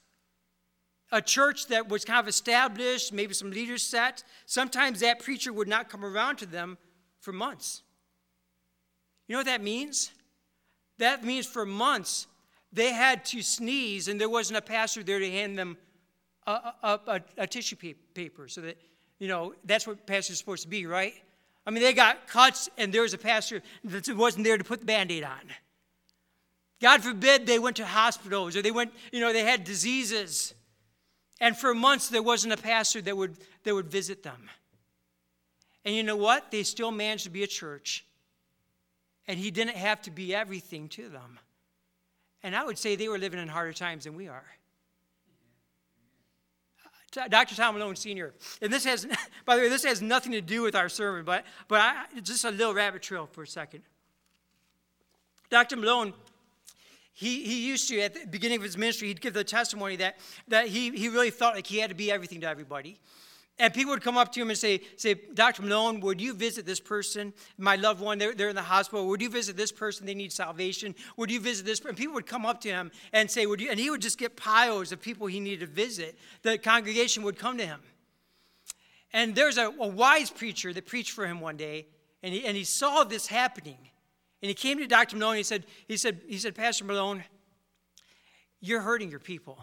a 1.12 1.20
church 1.20 1.66
that 1.66 1.90
was 1.90 2.02
kind 2.02 2.20
of 2.20 2.28
established 2.28 3.12
maybe 3.12 3.34
some 3.34 3.50
leaders 3.50 3.82
set 3.82 4.24
sometimes 4.46 5.00
that 5.00 5.20
preacher 5.20 5.52
would 5.52 5.68
not 5.68 5.90
come 5.90 6.02
around 6.02 6.36
to 6.36 6.46
them 6.46 6.78
for 7.20 7.30
months 7.30 7.83
you 9.26 9.32
know 9.34 9.38
what 9.38 9.46
that 9.46 9.62
means 9.62 10.10
that 10.98 11.24
means 11.24 11.46
for 11.46 11.66
months 11.66 12.26
they 12.74 12.92
had 12.92 13.24
to 13.26 13.40
sneeze, 13.40 14.08
and 14.08 14.20
there 14.20 14.28
wasn't 14.28 14.58
a 14.58 14.62
pastor 14.62 15.02
there 15.04 15.20
to 15.20 15.30
hand 15.30 15.56
them 15.56 15.76
a, 16.46 16.52
a, 16.52 17.00
a, 17.06 17.20
a 17.38 17.46
tissue 17.46 17.76
paper 18.14 18.48
so 18.48 18.60
that, 18.62 18.76
you 19.20 19.28
know, 19.28 19.54
that's 19.64 19.86
what 19.86 20.06
pastors 20.06 20.34
are 20.34 20.38
supposed 20.38 20.64
to 20.64 20.68
be, 20.68 20.84
right? 20.84 21.14
I 21.66 21.70
mean, 21.70 21.82
they 21.82 21.92
got 21.92 22.26
cuts, 22.26 22.68
and 22.76 22.92
there 22.92 23.02
was 23.02 23.14
a 23.14 23.18
pastor 23.18 23.62
that 23.84 24.08
wasn't 24.16 24.44
there 24.44 24.58
to 24.58 24.64
put 24.64 24.80
the 24.80 24.86
band 24.86 25.12
aid 25.12 25.22
on. 25.22 25.40
God 26.82 27.02
forbid 27.02 27.46
they 27.46 27.60
went 27.60 27.76
to 27.76 27.86
hospitals 27.86 28.56
or 28.56 28.62
they 28.62 28.72
went, 28.72 28.92
you 29.12 29.20
know, 29.20 29.32
they 29.32 29.44
had 29.44 29.64
diseases. 29.64 30.52
And 31.40 31.56
for 31.56 31.74
months, 31.74 32.08
there 32.08 32.22
wasn't 32.22 32.52
a 32.52 32.56
pastor 32.56 33.00
that 33.02 33.16
would, 33.16 33.36
that 33.62 33.74
would 33.74 33.86
visit 33.86 34.22
them. 34.24 34.50
And 35.84 35.94
you 35.94 36.02
know 36.02 36.16
what? 36.16 36.50
They 36.50 36.64
still 36.64 36.90
managed 36.90 37.24
to 37.24 37.30
be 37.30 37.44
a 37.44 37.46
church. 37.46 38.04
And 39.26 39.38
he 39.38 39.50
didn't 39.50 39.76
have 39.76 40.02
to 40.02 40.10
be 40.10 40.34
everything 40.34 40.88
to 40.90 41.08
them. 41.08 41.38
And 42.42 42.54
I 42.54 42.64
would 42.64 42.76
say 42.76 42.94
they 42.94 43.08
were 43.08 43.18
living 43.18 43.40
in 43.40 43.48
harder 43.48 43.72
times 43.72 44.04
than 44.04 44.14
we 44.14 44.28
are. 44.28 44.44
Uh, 47.16 47.28
Dr. 47.28 47.54
Tom 47.54 47.74
Malone 47.74 47.96
Sr. 47.96 48.34
And 48.60 48.72
this 48.72 48.84
has, 48.84 49.06
by 49.44 49.56
the 49.56 49.62
way, 49.62 49.68
this 49.68 49.84
has 49.84 50.02
nothing 50.02 50.32
to 50.32 50.40
do 50.40 50.62
with 50.62 50.74
our 50.74 50.88
sermon, 50.88 51.24
but, 51.24 51.44
but 51.68 51.80
I, 51.80 52.04
just 52.22 52.44
a 52.44 52.50
little 52.50 52.74
rabbit 52.74 53.02
trail 53.02 53.28
for 53.32 53.42
a 53.42 53.46
second. 53.46 53.82
Dr. 55.48 55.76
Malone, 55.76 56.12
he, 57.12 57.44
he 57.44 57.66
used 57.66 57.88
to, 57.88 58.00
at 58.00 58.14
the 58.14 58.26
beginning 58.26 58.58
of 58.58 58.64
his 58.64 58.76
ministry, 58.76 59.08
he'd 59.08 59.20
give 59.20 59.34
the 59.34 59.44
testimony 59.44 59.96
that, 59.96 60.16
that 60.48 60.66
he, 60.66 60.90
he 60.90 61.08
really 61.08 61.30
felt 61.30 61.54
like 61.54 61.66
he 61.66 61.78
had 61.78 61.90
to 61.90 61.96
be 61.96 62.10
everything 62.10 62.40
to 62.40 62.48
everybody. 62.48 62.98
And 63.58 63.72
people 63.72 63.92
would 63.92 64.02
come 64.02 64.16
up 64.16 64.32
to 64.32 64.42
him 64.42 64.50
and 64.50 64.58
say, 64.58 64.80
say, 64.96 65.14
Dr. 65.14 65.62
Malone, 65.62 66.00
would 66.00 66.20
you 66.20 66.34
visit 66.34 66.66
this 66.66 66.80
person, 66.80 67.32
my 67.56 67.76
loved 67.76 68.00
one, 68.00 68.18
they're, 68.18 68.34
they're 68.34 68.48
in 68.48 68.56
the 68.56 68.62
hospital. 68.62 69.06
Would 69.06 69.22
you 69.22 69.30
visit 69.30 69.56
this 69.56 69.70
person? 69.70 70.06
They 70.06 70.14
need 70.14 70.32
salvation. 70.32 70.94
Would 71.16 71.30
you 71.30 71.38
visit 71.38 71.64
this? 71.64 71.80
And 71.80 71.96
people 71.96 72.14
would 72.14 72.26
come 72.26 72.44
up 72.44 72.60
to 72.62 72.68
him 72.68 72.90
and 73.12 73.30
say, 73.30 73.46
would 73.46 73.60
you? 73.60 73.70
And 73.70 73.78
he 73.78 73.90
would 73.90 74.02
just 74.02 74.18
get 74.18 74.36
piles 74.36 74.90
of 74.90 75.00
people 75.00 75.28
he 75.28 75.38
needed 75.38 75.60
to 75.60 75.72
visit. 75.72 76.18
The 76.42 76.58
congregation 76.58 77.22
would 77.22 77.38
come 77.38 77.56
to 77.58 77.66
him. 77.66 77.80
And 79.12 79.36
there's 79.36 79.56
a, 79.56 79.66
a 79.66 79.86
wise 79.86 80.30
preacher 80.30 80.72
that 80.72 80.86
preached 80.86 81.12
for 81.12 81.24
him 81.24 81.40
one 81.40 81.56
day, 81.56 81.86
and 82.24 82.34
he, 82.34 82.44
and 82.44 82.56
he 82.56 82.64
saw 82.64 83.04
this 83.04 83.28
happening. 83.28 83.78
And 84.42 84.48
he 84.48 84.54
came 84.54 84.78
to 84.78 84.86
Dr. 84.88 85.16
Malone 85.16 85.34
and 85.34 85.38
he 85.38 85.44
said, 85.44 85.64
he 85.86 85.96
said, 85.96 86.22
he 86.28 86.38
said, 86.38 86.56
Pastor 86.56 86.84
Malone, 86.84 87.22
you're 88.60 88.80
hurting 88.80 89.10
your 89.10 89.20
people. 89.20 89.58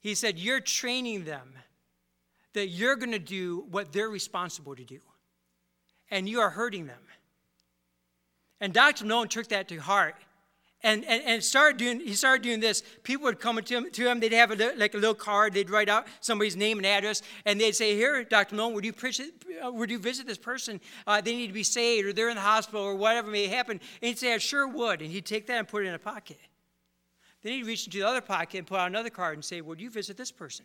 He 0.00 0.14
said, 0.14 0.38
You're 0.38 0.60
training 0.60 1.24
them 1.24 1.52
that 2.54 2.68
you're 2.68 2.96
going 2.96 3.12
to 3.12 3.18
do 3.18 3.64
what 3.70 3.92
they're 3.92 4.08
responsible 4.08 4.74
to 4.74 4.84
do. 4.84 5.00
And 6.10 6.28
you 6.28 6.40
are 6.40 6.50
hurting 6.50 6.86
them. 6.86 7.00
And 8.60 8.72
Dr. 8.72 9.06
Malone 9.06 9.28
took 9.28 9.48
that 9.48 9.68
to 9.68 9.76
heart. 9.78 10.16
And, 10.82 11.04
and, 11.04 11.22
and 11.24 11.44
started 11.44 11.76
doing, 11.76 12.00
he 12.00 12.14
started 12.14 12.42
doing 12.42 12.60
this. 12.60 12.82
People 13.02 13.24
would 13.24 13.38
come 13.38 13.60
to 13.62 13.76
him, 13.76 13.90
to 13.90 14.08
him 14.08 14.18
they'd 14.18 14.32
have 14.32 14.50
a, 14.50 14.74
like 14.76 14.94
a 14.94 14.96
little 14.96 15.14
card, 15.14 15.52
they'd 15.52 15.68
write 15.68 15.90
out 15.90 16.06
somebody's 16.20 16.56
name 16.56 16.78
and 16.78 16.86
address, 16.86 17.20
and 17.44 17.60
they'd 17.60 17.76
say, 17.76 17.94
Here, 17.94 18.24
Dr. 18.24 18.54
Malone, 18.56 18.72
would 18.72 18.84
you, 18.86 18.94
preach, 18.94 19.20
uh, 19.20 19.70
would 19.70 19.90
you 19.90 19.98
visit 19.98 20.26
this 20.26 20.38
person? 20.38 20.80
Uh, 21.06 21.20
they 21.20 21.36
need 21.36 21.48
to 21.48 21.52
be 21.52 21.64
saved, 21.64 22.08
or 22.08 22.14
they're 22.14 22.30
in 22.30 22.36
the 22.36 22.40
hospital, 22.40 22.80
or 22.80 22.94
whatever 22.94 23.30
may 23.30 23.46
happen. 23.46 23.72
And 23.72 24.08
he'd 24.08 24.18
say, 24.18 24.32
I 24.32 24.38
sure 24.38 24.66
would. 24.66 25.02
And 25.02 25.10
he'd 25.10 25.26
take 25.26 25.46
that 25.48 25.58
and 25.58 25.68
put 25.68 25.84
it 25.84 25.88
in 25.88 25.94
a 25.94 25.98
pocket. 25.98 26.38
Then 27.42 27.52
he'd 27.52 27.66
reach 27.66 27.86
into 27.86 27.98
the 27.98 28.06
other 28.06 28.22
pocket 28.22 28.56
and 28.56 28.66
pull 28.66 28.78
out 28.78 28.86
another 28.86 29.10
card 29.10 29.34
and 29.34 29.44
say, 29.44 29.60
Would 29.60 29.82
you 29.82 29.90
visit 29.90 30.16
this 30.16 30.32
person? 30.32 30.64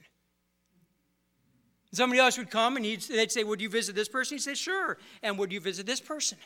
Somebody 1.95 2.19
else 2.19 2.37
would 2.37 2.49
come 2.49 2.77
and 2.77 2.85
they'd 2.85 3.31
say, 3.31 3.43
Would 3.43 3.61
you 3.61 3.69
visit 3.69 3.95
this 3.95 4.09
person? 4.09 4.37
He'd 4.37 4.43
say, 4.43 4.53
Sure. 4.53 4.97
And 5.23 5.37
would 5.37 5.51
you 5.51 5.59
visit 5.59 5.85
this 5.85 5.99
person? 5.99 6.37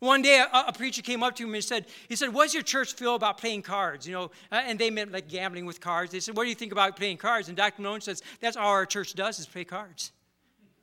One 0.00 0.22
day, 0.22 0.44
a, 0.52 0.64
a, 0.68 0.72
preacher 0.72 1.02
came 1.02 1.22
up 1.22 1.34
to 1.36 1.44
him 1.44 1.54
and 1.54 1.64
said, 1.64 1.86
"He 2.08 2.16
said, 2.16 2.34
what's 2.34 2.52
your 2.52 2.62
church 2.62 2.92
feel 2.92 3.14
about 3.14 3.38
playing 3.38 3.62
cards? 3.62 4.06
You 4.06 4.12
know, 4.12 4.24
uh, 4.52 4.62
and 4.66 4.78
they 4.78 4.90
meant 4.90 5.12
like 5.12 5.28
gambling 5.28 5.64
with 5.64 5.80
cards. 5.80 6.12
They 6.12 6.20
said, 6.20 6.36
what 6.36 6.42
do 6.42 6.50
you 6.50 6.54
think 6.54 6.72
about 6.72 6.96
playing 6.96 7.16
cards?" 7.16 7.48
And 7.48 7.56
Dr. 7.56 7.80
Malone 7.80 8.02
says, 8.02 8.22
"That's 8.40 8.56
all 8.56 8.68
our 8.68 8.86
church 8.86 9.14
does 9.14 9.38
is 9.38 9.46
play 9.46 9.64
cards. 9.64 10.12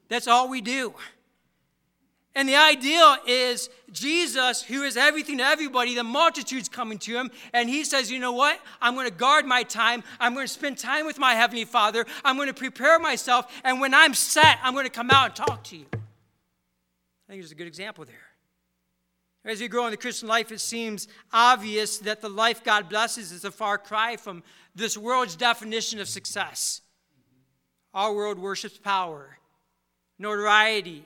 That's 0.07 0.27
all 0.27 0.49
we 0.49 0.61
do." 0.61 0.95
And 2.33 2.47
the 2.47 2.55
ideal 2.55 3.17
is 3.27 3.69
Jesus, 3.91 4.61
who 4.61 4.83
is 4.83 4.95
everything 4.95 5.39
to 5.39 5.43
everybody, 5.43 5.95
the 5.95 6.03
multitude's 6.03 6.69
coming 6.69 6.97
to 6.99 7.13
him, 7.13 7.29
and 7.51 7.69
he 7.69 7.83
says, 7.83 8.09
You 8.09 8.19
know 8.19 8.31
what? 8.31 8.59
I'm 8.81 8.95
going 8.95 9.09
to 9.09 9.13
guard 9.13 9.45
my 9.45 9.63
time. 9.63 10.01
I'm 10.19 10.33
going 10.33 10.47
to 10.47 10.53
spend 10.53 10.77
time 10.77 11.05
with 11.05 11.19
my 11.19 11.33
Heavenly 11.33 11.65
Father. 11.65 12.05
I'm 12.23 12.37
going 12.37 12.47
to 12.47 12.53
prepare 12.53 12.99
myself, 12.99 13.51
and 13.65 13.81
when 13.81 13.93
I'm 13.93 14.13
set, 14.13 14.59
I'm 14.63 14.73
going 14.73 14.85
to 14.85 14.91
come 14.91 15.11
out 15.11 15.25
and 15.25 15.47
talk 15.47 15.63
to 15.65 15.77
you. 15.77 15.85
I 15.91 17.33
think 17.33 17.41
there's 17.41 17.51
a 17.51 17.55
good 17.55 17.67
example 17.67 18.05
there. 18.05 18.15
As 19.43 19.59
we 19.59 19.67
grow 19.67 19.85
in 19.85 19.91
the 19.91 19.97
Christian 19.97 20.27
life, 20.27 20.51
it 20.51 20.61
seems 20.61 21.07
obvious 21.33 21.97
that 21.99 22.21
the 22.21 22.29
life 22.29 22.63
God 22.63 22.87
blesses 22.87 23.31
is 23.31 23.43
a 23.43 23.51
far 23.51 23.77
cry 23.77 24.15
from 24.15 24.43
this 24.75 24.97
world's 24.97 25.35
definition 25.35 25.99
of 25.99 26.07
success. 26.07 26.81
Our 27.93 28.13
world 28.13 28.37
worships 28.37 28.77
power, 28.77 29.37
notoriety, 30.19 31.05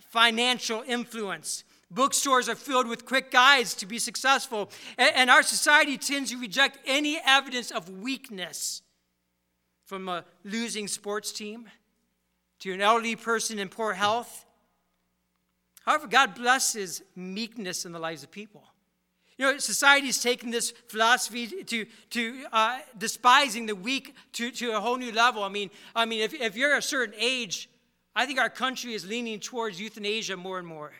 financial 0.00 0.82
influence. 0.86 1.64
Bookstores 1.90 2.48
are 2.48 2.54
filled 2.54 2.88
with 2.88 3.04
quick 3.04 3.30
guides 3.30 3.74
to 3.74 3.86
be 3.86 3.98
successful, 3.98 4.70
and, 4.98 5.14
and 5.14 5.30
our 5.30 5.42
society 5.42 5.96
tends 5.96 6.30
to 6.30 6.38
reject 6.38 6.78
any 6.86 7.20
evidence 7.24 7.70
of 7.70 7.88
weakness 7.88 8.82
from 9.84 10.08
a 10.08 10.24
losing 10.44 10.88
sports 10.88 11.30
team 11.32 11.66
to 12.60 12.72
an 12.72 12.80
elderly 12.80 13.16
person 13.16 13.58
in 13.58 13.68
poor 13.68 13.92
health 13.92 14.44
However, 15.84 16.06
God 16.06 16.34
blesses 16.34 17.02
meekness 17.14 17.84
in 17.84 17.92
the 17.92 17.98
lives 17.98 18.22
of 18.22 18.30
people. 18.30 18.64
You 19.36 19.46
know, 19.46 19.58
society's 19.58 20.22
taken 20.22 20.50
this 20.50 20.70
philosophy 20.88 21.46
to, 21.64 21.86
to 22.10 22.44
uh, 22.52 22.78
despising 22.96 23.66
the 23.66 23.74
weak 23.74 24.14
to, 24.34 24.50
to 24.52 24.76
a 24.76 24.80
whole 24.80 24.96
new 24.96 25.12
level. 25.12 25.42
I 25.42 25.48
mean, 25.48 25.70
I 25.94 26.06
mean 26.06 26.20
if, 26.20 26.32
if 26.32 26.56
you're 26.56 26.76
a 26.76 26.82
certain 26.82 27.14
age, 27.18 27.68
I 28.16 28.26
think 28.26 28.38
our 28.38 28.50
country 28.50 28.94
is 28.94 29.06
leaning 29.06 29.40
towards 29.40 29.80
euthanasia 29.80 30.36
more 30.36 30.58
and 30.58 30.66
more. 30.66 30.92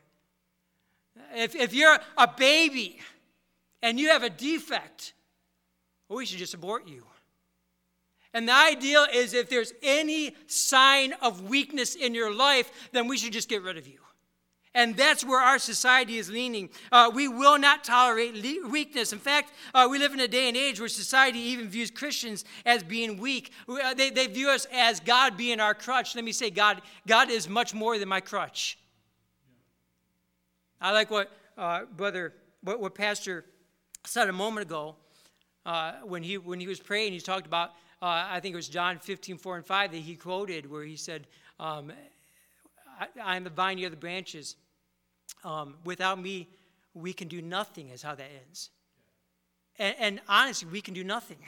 If, 1.34 1.54
if 1.54 1.72
you're 1.72 1.98
a 2.16 2.28
baby 2.28 2.98
and 3.82 4.00
you 4.00 4.08
have 4.08 4.22
a 4.22 4.30
defect, 4.30 5.12
well, 6.08 6.18
we 6.18 6.26
should 6.26 6.38
just 6.38 6.54
abort 6.54 6.88
you. 6.88 7.04
And 8.32 8.48
the 8.48 8.54
ideal 8.54 9.06
is 9.12 9.32
if 9.32 9.48
there's 9.48 9.72
any 9.80 10.34
sign 10.48 11.12
of 11.22 11.42
weakness 11.42 11.94
in 11.94 12.14
your 12.14 12.34
life, 12.34 12.90
then 12.90 13.06
we 13.06 13.16
should 13.16 13.32
just 13.32 13.48
get 13.48 13.62
rid 13.62 13.78
of 13.78 13.86
you. 13.86 14.00
And 14.74 14.96
that's 14.96 15.24
where 15.24 15.40
our 15.40 15.60
society 15.60 16.18
is 16.18 16.28
leaning. 16.28 16.68
Uh, 16.90 17.10
we 17.14 17.28
will 17.28 17.58
not 17.58 17.84
tolerate 17.84 18.34
le- 18.34 18.68
weakness. 18.68 19.12
In 19.12 19.20
fact, 19.20 19.52
uh, 19.72 19.86
we 19.88 19.98
live 19.98 20.12
in 20.12 20.20
a 20.20 20.26
day 20.26 20.48
and 20.48 20.56
age 20.56 20.80
where 20.80 20.88
society 20.88 21.38
even 21.38 21.68
views 21.68 21.92
Christians 21.92 22.44
as 22.66 22.82
being 22.82 23.18
weak. 23.18 23.52
Uh, 23.68 23.94
they, 23.94 24.10
they 24.10 24.26
view 24.26 24.48
us 24.50 24.66
as 24.72 24.98
God 24.98 25.36
being 25.36 25.60
our 25.60 25.74
crutch. 25.74 26.16
Let 26.16 26.24
me 26.24 26.32
say, 26.32 26.50
God, 26.50 26.82
God 27.06 27.30
is 27.30 27.48
much 27.48 27.72
more 27.72 27.98
than 27.98 28.08
my 28.08 28.20
crutch. 28.20 28.78
I 30.80 30.90
like 30.90 31.10
what 31.10 31.30
uh, 31.56 31.84
brother, 31.96 32.34
what, 32.62 32.80
what 32.80 32.94
Pastor 32.94 33.44
said 34.04 34.28
a 34.28 34.32
moment 34.32 34.66
ago 34.66 34.96
uh, 35.64 35.92
when, 36.02 36.22
he, 36.22 36.36
when 36.36 36.58
he 36.58 36.66
was 36.66 36.80
praying. 36.80 37.12
He 37.12 37.20
talked 37.20 37.46
about, 37.46 37.70
uh, 38.02 38.26
I 38.28 38.40
think 38.40 38.54
it 38.54 38.56
was 38.56 38.68
John 38.68 38.98
15, 38.98 39.38
4 39.38 39.56
and 39.56 39.64
5 39.64 39.92
that 39.92 39.98
he 39.98 40.16
quoted, 40.16 40.70
where 40.70 40.84
he 40.84 40.96
said, 40.96 41.26
um, 41.60 41.92
I, 43.00 43.06
I 43.22 43.36
am 43.36 43.44
the 43.44 43.50
vine, 43.50 43.78
you 43.78 43.86
are 43.86 43.90
the 43.90 43.96
branches. 43.96 44.56
Um, 45.42 45.74
without 45.84 46.20
me, 46.20 46.48
we 46.94 47.12
can 47.12 47.28
do 47.28 47.42
nothing, 47.42 47.90
is 47.90 48.02
how 48.02 48.14
that 48.14 48.30
ends. 48.46 48.70
And, 49.78 49.96
and, 49.98 50.20
honestly, 50.28 50.68
we 50.70 50.80
can 50.80 50.94
do 50.94 51.04
nothing. 51.04 51.38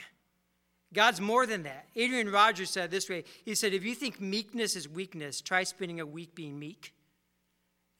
God's 0.93 1.19
more 1.19 1.45
than 1.45 1.63
that. 1.63 1.87
Adrian 1.95 2.31
Rogers 2.31 2.69
said 2.69 2.91
this 2.91 3.09
way 3.09 3.23
He 3.43 3.55
said, 3.55 3.73
If 3.73 3.83
you 3.83 3.95
think 3.95 4.21
meekness 4.21 4.75
is 4.75 4.87
weakness, 4.87 5.41
try 5.41 5.63
spending 5.63 5.99
a 5.99 6.05
week 6.05 6.35
being 6.35 6.59
meek. 6.59 6.93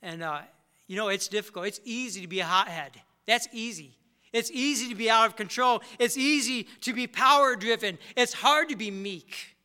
And, 0.01 0.23
uh, 0.23 0.41
you 0.87 0.95
know, 0.95 1.07
it's 1.09 1.27
difficult. 1.27 1.67
It's 1.67 1.81
easy 1.83 2.21
to 2.21 2.27
be 2.27 2.39
a 2.39 2.45
hothead. 2.45 2.91
That's 3.25 3.47
easy. 3.51 3.97
It's 4.33 4.51
easy 4.51 4.89
to 4.89 4.95
be 4.95 5.09
out 5.09 5.25
of 5.25 5.35
control. 5.35 5.81
It's 5.99 6.17
easy 6.17 6.63
to 6.81 6.93
be 6.93 7.07
power 7.07 7.55
driven. 7.55 7.97
It's 8.15 8.33
hard 8.33 8.69
to 8.69 8.75
be 8.75 8.91
meek. 8.91 9.55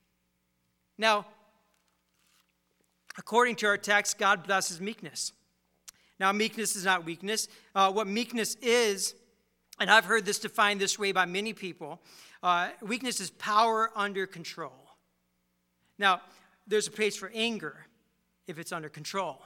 Now, 0.97 1.27
according 3.19 3.57
to 3.57 3.67
our 3.67 3.77
text, 3.77 4.19
God 4.19 4.45
blesses 4.45 4.81
meekness. 4.81 5.33
Now, 6.21 6.33
meekness 6.33 6.77
is 6.77 6.85
not 6.85 7.05
weakness. 7.05 7.49
Uh, 7.75 7.93
what 7.93 8.07
meekness 8.07 8.55
is, 8.57 9.15
and 9.81 9.91
I've 9.91 10.05
heard 10.05 10.25
this 10.25 10.39
defined 10.39 10.81
this 10.81 10.99
way 10.99 11.13
by 11.13 11.25
many 11.27 11.53
people 11.53 12.01
uh, 12.43 12.71
weakness 12.81 13.21
is 13.21 13.31
power 13.31 13.91
under 13.95 14.27
control. 14.27 14.73
Now, 15.99 16.21
there's 16.67 16.89
a 16.89 16.91
place 16.91 17.17
for 17.17 17.31
anger 17.35 17.87
if 18.47 18.59
it's 18.59 18.73
under 18.73 18.89
control. 18.89 19.41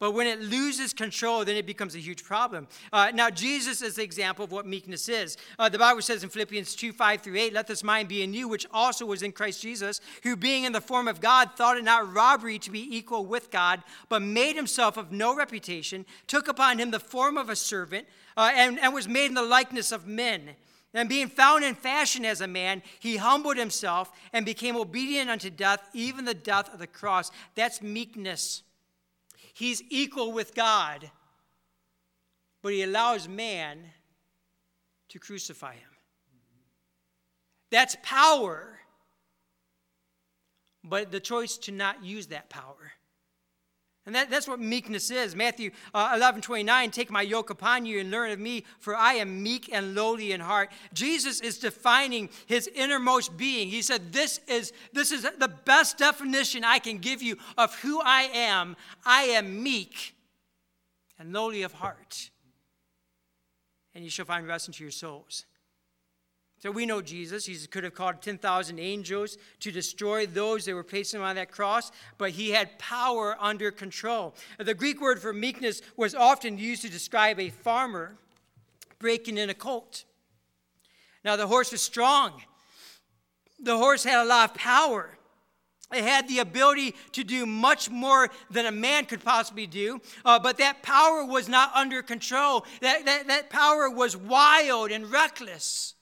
But 0.00 0.12
when 0.12 0.26
it 0.26 0.40
loses 0.40 0.94
control, 0.94 1.44
then 1.44 1.56
it 1.56 1.66
becomes 1.66 1.94
a 1.94 1.98
huge 1.98 2.24
problem. 2.24 2.66
Uh, 2.90 3.12
now, 3.14 3.28
Jesus 3.28 3.82
is 3.82 3.96
the 3.96 4.02
example 4.02 4.46
of 4.46 4.50
what 4.50 4.66
meekness 4.66 5.10
is. 5.10 5.36
Uh, 5.58 5.68
the 5.68 5.78
Bible 5.78 6.00
says 6.00 6.24
in 6.24 6.30
Philippians 6.30 6.74
2 6.74 6.92
5 6.92 7.20
through 7.20 7.36
8, 7.36 7.52
Let 7.52 7.66
this 7.66 7.84
mind 7.84 8.08
be 8.08 8.22
in 8.22 8.32
you, 8.32 8.48
which 8.48 8.66
also 8.72 9.04
was 9.04 9.22
in 9.22 9.30
Christ 9.30 9.60
Jesus, 9.60 10.00
who 10.22 10.36
being 10.36 10.64
in 10.64 10.72
the 10.72 10.80
form 10.80 11.06
of 11.06 11.20
God, 11.20 11.50
thought 11.54 11.76
it 11.76 11.84
not 11.84 12.12
robbery 12.12 12.58
to 12.60 12.70
be 12.70 12.96
equal 12.96 13.26
with 13.26 13.50
God, 13.50 13.82
but 14.08 14.22
made 14.22 14.56
himself 14.56 14.96
of 14.96 15.12
no 15.12 15.36
reputation, 15.36 16.06
took 16.26 16.48
upon 16.48 16.78
him 16.78 16.90
the 16.90 16.98
form 16.98 17.36
of 17.36 17.50
a 17.50 17.56
servant, 17.56 18.08
uh, 18.38 18.50
and, 18.54 18.80
and 18.80 18.94
was 18.94 19.06
made 19.06 19.26
in 19.26 19.34
the 19.34 19.42
likeness 19.42 19.92
of 19.92 20.06
men. 20.06 20.56
And 20.94 21.10
being 21.10 21.28
found 21.28 21.62
in 21.62 21.74
fashion 21.74 22.24
as 22.24 22.40
a 22.40 22.48
man, 22.48 22.82
he 22.98 23.18
humbled 23.18 23.58
himself 23.58 24.10
and 24.32 24.46
became 24.46 24.76
obedient 24.76 25.28
unto 25.28 25.50
death, 25.50 25.82
even 25.92 26.24
the 26.24 26.32
death 26.32 26.72
of 26.72 26.78
the 26.78 26.86
cross. 26.86 27.30
That's 27.54 27.82
meekness. 27.82 28.62
He's 29.60 29.82
equal 29.90 30.32
with 30.32 30.54
God, 30.54 31.10
but 32.62 32.72
he 32.72 32.80
allows 32.80 33.28
man 33.28 33.90
to 35.10 35.18
crucify 35.18 35.74
him. 35.74 35.90
That's 37.70 37.94
power, 38.02 38.78
but 40.82 41.12
the 41.12 41.20
choice 41.20 41.58
to 41.58 41.72
not 41.72 42.02
use 42.02 42.28
that 42.28 42.48
power. 42.48 42.92
And 44.10 44.16
that, 44.16 44.28
that's 44.28 44.48
what 44.48 44.58
meekness 44.58 45.08
is. 45.12 45.36
Matthew 45.36 45.70
uh, 45.94 46.14
11, 46.16 46.40
29, 46.40 46.90
take 46.90 47.12
my 47.12 47.22
yoke 47.22 47.48
upon 47.48 47.86
you 47.86 48.00
and 48.00 48.10
learn 48.10 48.32
of 48.32 48.40
me, 48.40 48.64
for 48.80 48.96
I 48.96 49.12
am 49.12 49.40
meek 49.40 49.72
and 49.72 49.94
lowly 49.94 50.32
in 50.32 50.40
heart. 50.40 50.72
Jesus 50.92 51.40
is 51.40 51.58
defining 51.58 52.28
his 52.46 52.66
innermost 52.74 53.36
being. 53.36 53.68
He 53.68 53.82
said, 53.82 54.12
this 54.12 54.40
is, 54.48 54.72
this 54.92 55.12
is 55.12 55.22
the 55.38 55.46
best 55.46 55.96
definition 55.96 56.64
I 56.64 56.80
can 56.80 56.98
give 56.98 57.22
you 57.22 57.36
of 57.56 57.72
who 57.82 58.00
I 58.04 58.22
am. 58.34 58.74
I 59.06 59.22
am 59.22 59.62
meek 59.62 60.16
and 61.16 61.32
lowly 61.32 61.62
of 61.62 61.74
heart. 61.74 62.30
And 63.94 64.02
you 64.02 64.10
shall 64.10 64.26
find 64.26 64.44
rest 64.44 64.66
into 64.66 64.82
your 64.82 64.90
souls. 64.90 65.46
So 66.60 66.70
we 66.70 66.84
know 66.84 67.00
Jesus. 67.00 67.46
He 67.46 67.56
could 67.66 67.84
have 67.84 67.94
called 67.94 68.20
10,000 68.20 68.78
angels 68.78 69.38
to 69.60 69.72
destroy 69.72 70.26
those 70.26 70.66
that 70.66 70.74
were 70.74 70.84
placing 70.84 71.20
him 71.20 71.26
on 71.26 71.36
that 71.36 71.50
cross, 71.50 71.90
but 72.18 72.30
he 72.30 72.50
had 72.50 72.78
power 72.78 73.34
under 73.40 73.70
control. 73.70 74.34
The 74.58 74.74
Greek 74.74 75.00
word 75.00 75.20
for 75.20 75.32
meekness 75.32 75.80
was 75.96 76.14
often 76.14 76.58
used 76.58 76.82
to 76.82 76.90
describe 76.90 77.40
a 77.40 77.48
farmer 77.48 78.16
breaking 78.98 79.38
in 79.38 79.48
a 79.48 79.54
colt. 79.54 80.04
Now, 81.24 81.36
the 81.36 81.46
horse 81.46 81.72
was 81.72 81.80
strong, 81.80 82.42
the 83.58 83.78
horse 83.78 84.04
had 84.04 84.22
a 84.22 84.28
lot 84.28 84.50
of 84.50 84.56
power. 84.56 85.16
It 85.92 86.04
had 86.04 86.28
the 86.28 86.38
ability 86.38 86.94
to 87.12 87.24
do 87.24 87.46
much 87.46 87.90
more 87.90 88.28
than 88.48 88.64
a 88.64 88.70
man 88.70 89.06
could 89.06 89.24
possibly 89.24 89.66
do, 89.66 90.00
uh, 90.24 90.38
but 90.38 90.58
that 90.58 90.82
power 90.82 91.24
was 91.24 91.48
not 91.48 91.74
under 91.74 92.00
control. 92.00 92.64
That, 92.80 93.06
that, 93.06 93.26
that 93.26 93.50
power 93.50 93.90
was 93.90 94.16
wild 94.16 94.92
and 94.92 95.10
reckless. 95.10 95.94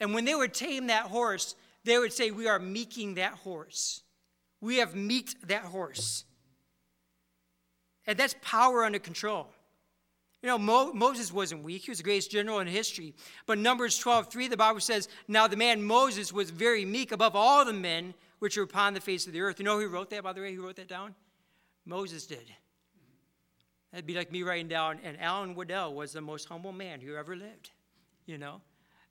And 0.00 0.14
when 0.14 0.24
they 0.24 0.34
would 0.34 0.54
tame 0.54 0.88
that 0.88 1.04
horse, 1.04 1.54
they 1.84 1.98
would 1.98 2.12
say, 2.12 2.30
We 2.30 2.48
are 2.48 2.58
meeking 2.58 3.14
that 3.14 3.32
horse. 3.32 4.02
We 4.60 4.78
have 4.78 4.94
meeked 4.94 5.48
that 5.48 5.62
horse. 5.64 6.24
And 8.06 8.18
that's 8.18 8.34
power 8.42 8.84
under 8.84 8.98
control. 8.98 9.48
You 10.42 10.48
know, 10.48 10.58
Mo- 10.58 10.92
Moses 10.92 11.32
wasn't 11.32 11.62
weak. 11.62 11.84
He 11.84 11.90
was 11.90 11.98
the 11.98 12.04
greatest 12.04 12.30
general 12.30 12.58
in 12.58 12.66
history. 12.66 13.14
But 13.46 13.56
Numbers 13.56 13.96
12, 13.96 14.30
3, 14.30 14.48
the 14.48 14.58
Bible 14.58 14.80
says, 14.80 15.08
Now 15.26 15.46
the 15.46 15.56
man 15.56 15.82
Moses 15.82 16.32
was 16.34 16.50
very 16.50 16.84
meek 16.84 17.12
above 17.12 17.34
all 17.34 17.64
the 17.64 17.72
men 17.72 18.12
which 18.40 18.58
were 18.58 18.64
upon 18.64 18.92
the 18.92 19.00
face 19.00 19.26
of 19.26 19.32
the 19.32 19.40
earth. 19.40 19.58
You 19.58 19.64
know 19.64 19.80
who 19.80 19.88
wrote 19.88 20.10
that, 20.10 20.22
by 20.22 20.34
the 20.34 20.42
way? 20.42 20.52
Who 20.52 20.62
wrote 20.62 20.76
that 20.76 20.88
down? 20.88 21.14
Moses 21.86 22.26
did. 22.26 22.44
That'd 23.90 24.06
be 24.06 24.14
like 24.14 24.32
me 24.32 24.42
writing 24.42 24.68
down, 24.68 24.98
and 25.02 25.18
Alan 25.20 25.54
Waddell 25.54 25.94
was 25.94 26.12
the 26.12 26.20
most 26.20 26.48
humble 26.48 26.72
man 26.72 27.00
who 27.00 27.14
ever 27.14 27.36
lived, 27.36 27.70
you 28.26 28.36
know? 28.36 28.60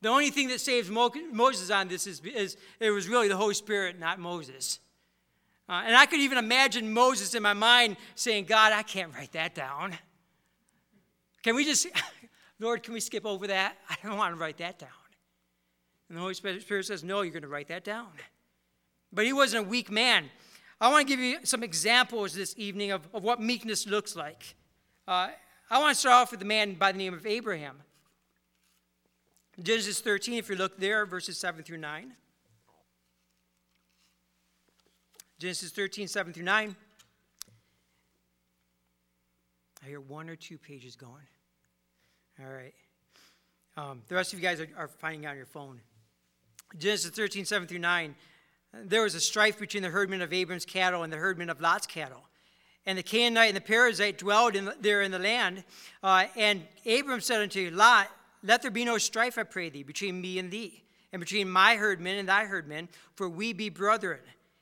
The 0.04 0.10
only 0.10 0.32
thing 0.32 0.50
that 0.50 0.60
saves 0.60 0.90
Moses 0.90 1.72
on 1.72 1.88
this 1.88 2.08
is, 2.08 2.20
is 2.26 2.58
it 2.82 2.92
was 2.92 3.08
really 3.08 3.30
the 3.30 3.38
Holy 3.38 3.54
Spirit, 3.54 3.98
not 3.98 4.20
Moses. 4.20 4.82
Uh, 5.70 5.84
and 5.86 5.96
I 5.96 6.08
could 6.08 6.20
even 6.20 6.38
imagine 6.38 6.92
Moses 6.92 7.34
in 7.36 7.42
my 7.42 7.54
mind 7.54 7.96
saying, 8.14 8.44
God, 8.44 8.74
I 8.74 8.84
can't 8.84 9.14
write 9.14 9.32
that 9.32 9.56
down. 9.56 9.94
Can 11.42 11.56
we 11.56 11.64
just, 11.64 11.88
Lord, 12.60 12.84
can 12.84 12.94
we 12.94 13.00
skip 13.00 13.26
over 13.26 13.48
that? 13.48 13.78
I 13.90 13.96
don't 14.04 14.18
want 14.18 14.36
to 14.36 14.40
write 14.42 14.58
that 14.58 14.78
down. 14.78 14.90
And 16.10 16.18
the 16.18 16.22
Holy 16.22 16.34
Spirit 16.34 16.86
says, 16.86 17.02
No, 17.02 17.22
you're 17.22 17.32
going 17.32 17.44
to 17.44 17.48
write 17.48 17.70
that 17.70 17.86
down. 17.86 18.10
But 19.14 19.26
he 19.26 19.32
wasn't 19.32 19.68
a 19.68 19.70
weak 19.70 19.90
man. 19.90 20.26
I 20.82 20.92
want 20.92 21.08
to 21.08 21.16
give 21.16 21.24
you 21.24 21.46
some 21.46 21.64
examples 21.64 22.34
this 22.34 22.56
evening 22.58 22.92
of, 22.92 23.08
of 23.14 23.24
what 23.24 23.40
meekness 23.40 23.88
looks 23.88 24.18
like. 24.18 24.56
Uh, 25.08 25.30
I 25.70 25.80
want 25.80 25.94
to 25.94 26.00
start 26.00 26.16
off 26.16 26.32
with 26.32 26.42
a 26.42 26.46
man 26.46 26.74
by 26.74 26.92
the 26.92 26.98
name 26.98 27.14
of 27.14 27.26
Abraham. 27.26 27.78
Genesis 29.62 30.00
13, 30.02 30.36
if 30.36 30.50
you 30.50 30.56
look 30.56 30.80
there, 30.80 31.06
verses 31.06 31.38
7 31.38 31.64
through 31.64 31.78
9. 31.78 32.14
Genesis 35.38 35.72
13, 35.72 36.08
7 36.08 36.34
through 36.34 36.44
9. 36.44 36.76
I 39.84 39.88
hear 39.88 40.02
one 40.02 40.30
or 40.30 40.36
two 40.36 40.58
pages 40.58 40.96
going. 40.96 41.28
All 42.40 42.52
right. 42.52 42.74
Um, 43.78 44.02
the 44.08 44.16
rest 44.16 44.34
of 44.34 44.40
you 44.40 44.44
guys 44.44 44.60
are, 44.60 44.70
are 44.78 44.88
finding 44.88 45.26
out 45.26 45.32
on 45.32 45.38
your 45.38 45.46
phone. 45.46 45.82
Genesis 46.80 47.12
13, 47.12 47.46
7 47.46 47.68
through 47.68 47.80
9. 47.80 48.16
There 48.86 49.04
was 49.04 49.14
a 49.14 49.20
strife 49.20 49.60
between 49.60 49.84
the 49.84 49.90
herdmen 49.90 50.24
of 50.24 50.34
Abram's 50.34 50.66
cattle 50.66 51.04
and 51.04 51.14
the 51.14 51.18
herdmen 51.18 51.52
of 51.52 51.62
Lot's 51.62 51.86
cattle. 51.86 52.24
And 52.88 52.98
the 52.98 53.04
Canaanite 53.04 53.50
and 53.50 53.58
the 53.58 53.62
Perizzite 53.62 54.18
dwelled 54.18 54.56
in, 54.56 54.72
there 54.82 55.04
in 55.04 55.12
the 55.12 55.20
land. 55.20 55.64
Uh, 56.02 56.26
and 56.36 56.64
Abram 56.86 57.22
said 57.22 57.42
unto 57.42 57.70
Lot, 57.72 58.10
Let 58.44 58.62
there 58.62 58.72
be 58.72 58.86
no 58.86 58.98
strife, 58.98 59.38
I 59.38 59.44
pray 59.44 59.70
thee, 59.70 59.84
between 59.84 60.20
me 60.20 60.38
and 60.38 60.52
thee, 60.52 60.84
and 61.12 61.20
between 61.20 61.50
my 61.50 61.76
herdmen 61.76 62.18
and 62.18 62.28
thy 62.28 62.46
herdmen, 62.46 62.90
for 63.16 63.30
we 63.30 63.54
be 63.54 63.70
brethren. 63.70 64.20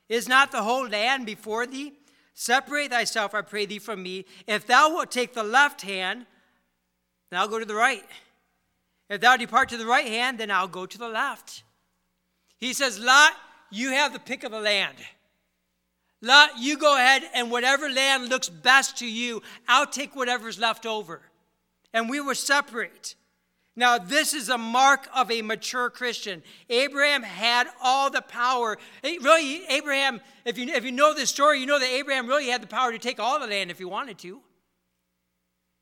Is 0.08 0.28
not 0.28 0.52
the 0.52 0.62
whole 0.62 0.88
land 0.88 1.26
before 1.26 1.66
thee? 1.66 1.92
Separate 2.34 2.90
thyself, 2.90 3.34
I 3.34 3.42
pray 3.42 3.66
thee, 3.66 3.78
from 3.78 4.02
me. 4.02 4.24
If 4.46 4.66
thou 4.66 4.94
wilt 4.94 5.10
take 5.10 5.34
the 5.34 5.42
left 5.42 5.82
hand, 5.82 6.26
then 7.30 7.40
I'll 7.40 7.48
go 7.48 7.58
to 7.58 7.64
the 7.64 7.74
right. 7.74 8.04
If 9.08 9.20
thou 9.20 9.36
depart 9.36 9.68
to 9.70 9.76
the 9.76 9.86
right 9.86 10.06
hand, 10.06 10.38
then 10.38 10.50
I'll 10.50 10.68
go 10.68 10.86
to 10.86 10.98
the 10.98 11.08
left. 11.08 11.64
He 12.58 12.72
says, 12.72 12.98
Lot, 12.98 13.32
you 13.70 13.90
have 13.90 14.12
the 14.12 14.18
pick 14.18 14.44
of 14.44 14.52
the 14.52 14.60
land. 14.60 14.96
Lot, 16.20 16.50
you 16.58 16.78
go 16.78 16.96
ahead 16.96 17.24
and 17.34 17.50
whatever 17.50 17.90
land 17.90 18.28
looks 18.28 18.48
best 18.48 18.98
to 18.98 19.06
you, 19.06 19.42
I'll 19.66 19.86
take 19.86 20.14
whatever's 20.14 20.58
left 20.58 20.86
over. 20.86 21.20
And 21.92 22.08
we 22.08 22.20
were 22.20 22.36
separate. 22.36 23.16
Now, 23.74 23.96
this 23.96 24.34
is 24.34 24.50
a 24.50 24.58
mark 24.58 25.08
of 25.14 25.30
a 25.30 25.40
mature 25.40 25.88
Christian. 25.88 26.42
Abraham 26.68 27.22
had 27.22 27.68
all 27.82 28.10
the 28.10 28.20
power. 28.20 28.76
Really, 29.02 29.64
Abraham, 29.66 30.20
if 30.44 30.58
you, 30.58 30.66
if 30.68 30.84
you 30.84 30.92
know 30.92 31.14
this 31.14 31.30
story, 31.30 31.58
you 31.58 31.66
know 31.66 31.78
that 31.78 31.88
Abraham 31.88 32.26
really 32.26 32.48
had 32.48 32.62
the 32.62 32.66
power 32.66 32.92
to 32.92 32.98
take 32.98 33.18
all 33.18 33.40
the 33.40 33.46
land 33.46 33.70
if 33.70 33.78
he 33.78 33.86
wanted 33.86 34.18
to. 34.18 34.40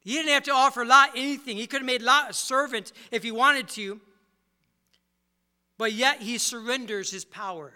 He 0.02 0.12
didn't 0.12 0.32
have 0.32 0.44
to 0.44 0.52
offer 0.52 0.84
Lot 0.84 1.10
anything. 1.16 1.56
He 1.56 1.66
could 1.66 1.80
have 1.80 1.86
made 1.86 2.00
Lot 2.00 2.30
a 2.30 2.32
servant 2.32 2.92
if 3.10 3.22
he 3.22 3.32
wanted 3.32 3.68
to. 3.70 4.00
But 5.76 5.92
yet 5.92 6.20
he 6.20 6.38
surrenders 6.38 7.10
his 7.10 7.24
power. 7.24 7.72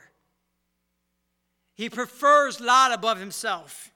He 1.75 1.91
prefers 1.91 2.61
Lot 2.61 2.93
above 2.93 3.19
himself. 3.19 3.91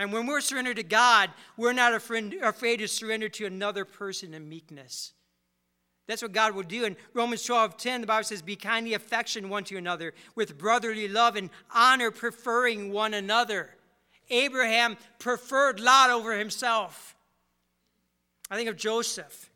And 0.00 0.14
when 0.14 0.26
we're 0.26 0.40
surrendered 0.40 0.78
to 0.78 0.82
God, 0.82 1.28
we're 1.58 1.74
not 1.74 1.92
afraid 1.92 2.78
to 2.78 2.88
surrender 2.88 3.28
to 3.28 3.44
another 3.44 3.84
person 3.84 4.32
in 4.32 4.48
meekness. 4.48 5.12
That's 6.06 6.22
what 6.22 6.32
God 6.32 6.54
will 6.54 6.62
do. 6.62 6.84
In 6.84 6.96
Romans 7.12 7.44
12 7.44 7.76
10, 7.76 8.00
the 8.00 8.06
Bible 8.06 8.24
says, 8.24 8.40
Be 8.40 8.56
kindly 8.56 8.94
affection 8.94 9.50
one 9.50 9.62
to 9.64 9.76
another, 9.76 10.14
with 10.34 10.56
brotherly 10.56 11.06
love 11.06 11.36
and 11.36 11.50
honor, 11.74 12.10
preferring 12.10 12.94
one 12.94 13.12
another. 13.12 13.76
Abraham 14.30 14.96
preferred 15.18 15.80
Lot 15.80 16.08
over 16.08 16.32
himself. 16.32 17.14
I 18.50 18.56
think 18.56 18.70
of 18.70 18.78
Joseph. 18.78 19.50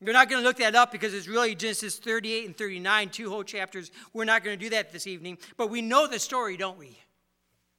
We're 0.00 0.14
not 0.14 0.30
going 0.30 0.40
to 0.40 0.48
look 0.48 0.56
that 0.56 0.74
up 0.74 0.90
because 0.90 1.12
it's 1.12 1.28
really 1.28 1.54
Genesis 1.54 1.98
38 1.98 2.46
and 2.46 2.56
39, 2.56 3.10
two 3.10 3.28
whole 3.28 3.44
chapters. 3.44 3.90
We're 4.14 4.24
not 4.24 4.42
going 4.42 4.58
to 4.58 4.64
do 4.64 4.70
that 4.70 4.90
this 4.90 5.06
evening. 5.06 5.36
But 5.58 5.68
we 5.68 5.82
know 5.82 6.06
the 6.06 6.18
story, 6.18 6.56
don't 6.56 6.78
we? 6.78 6.98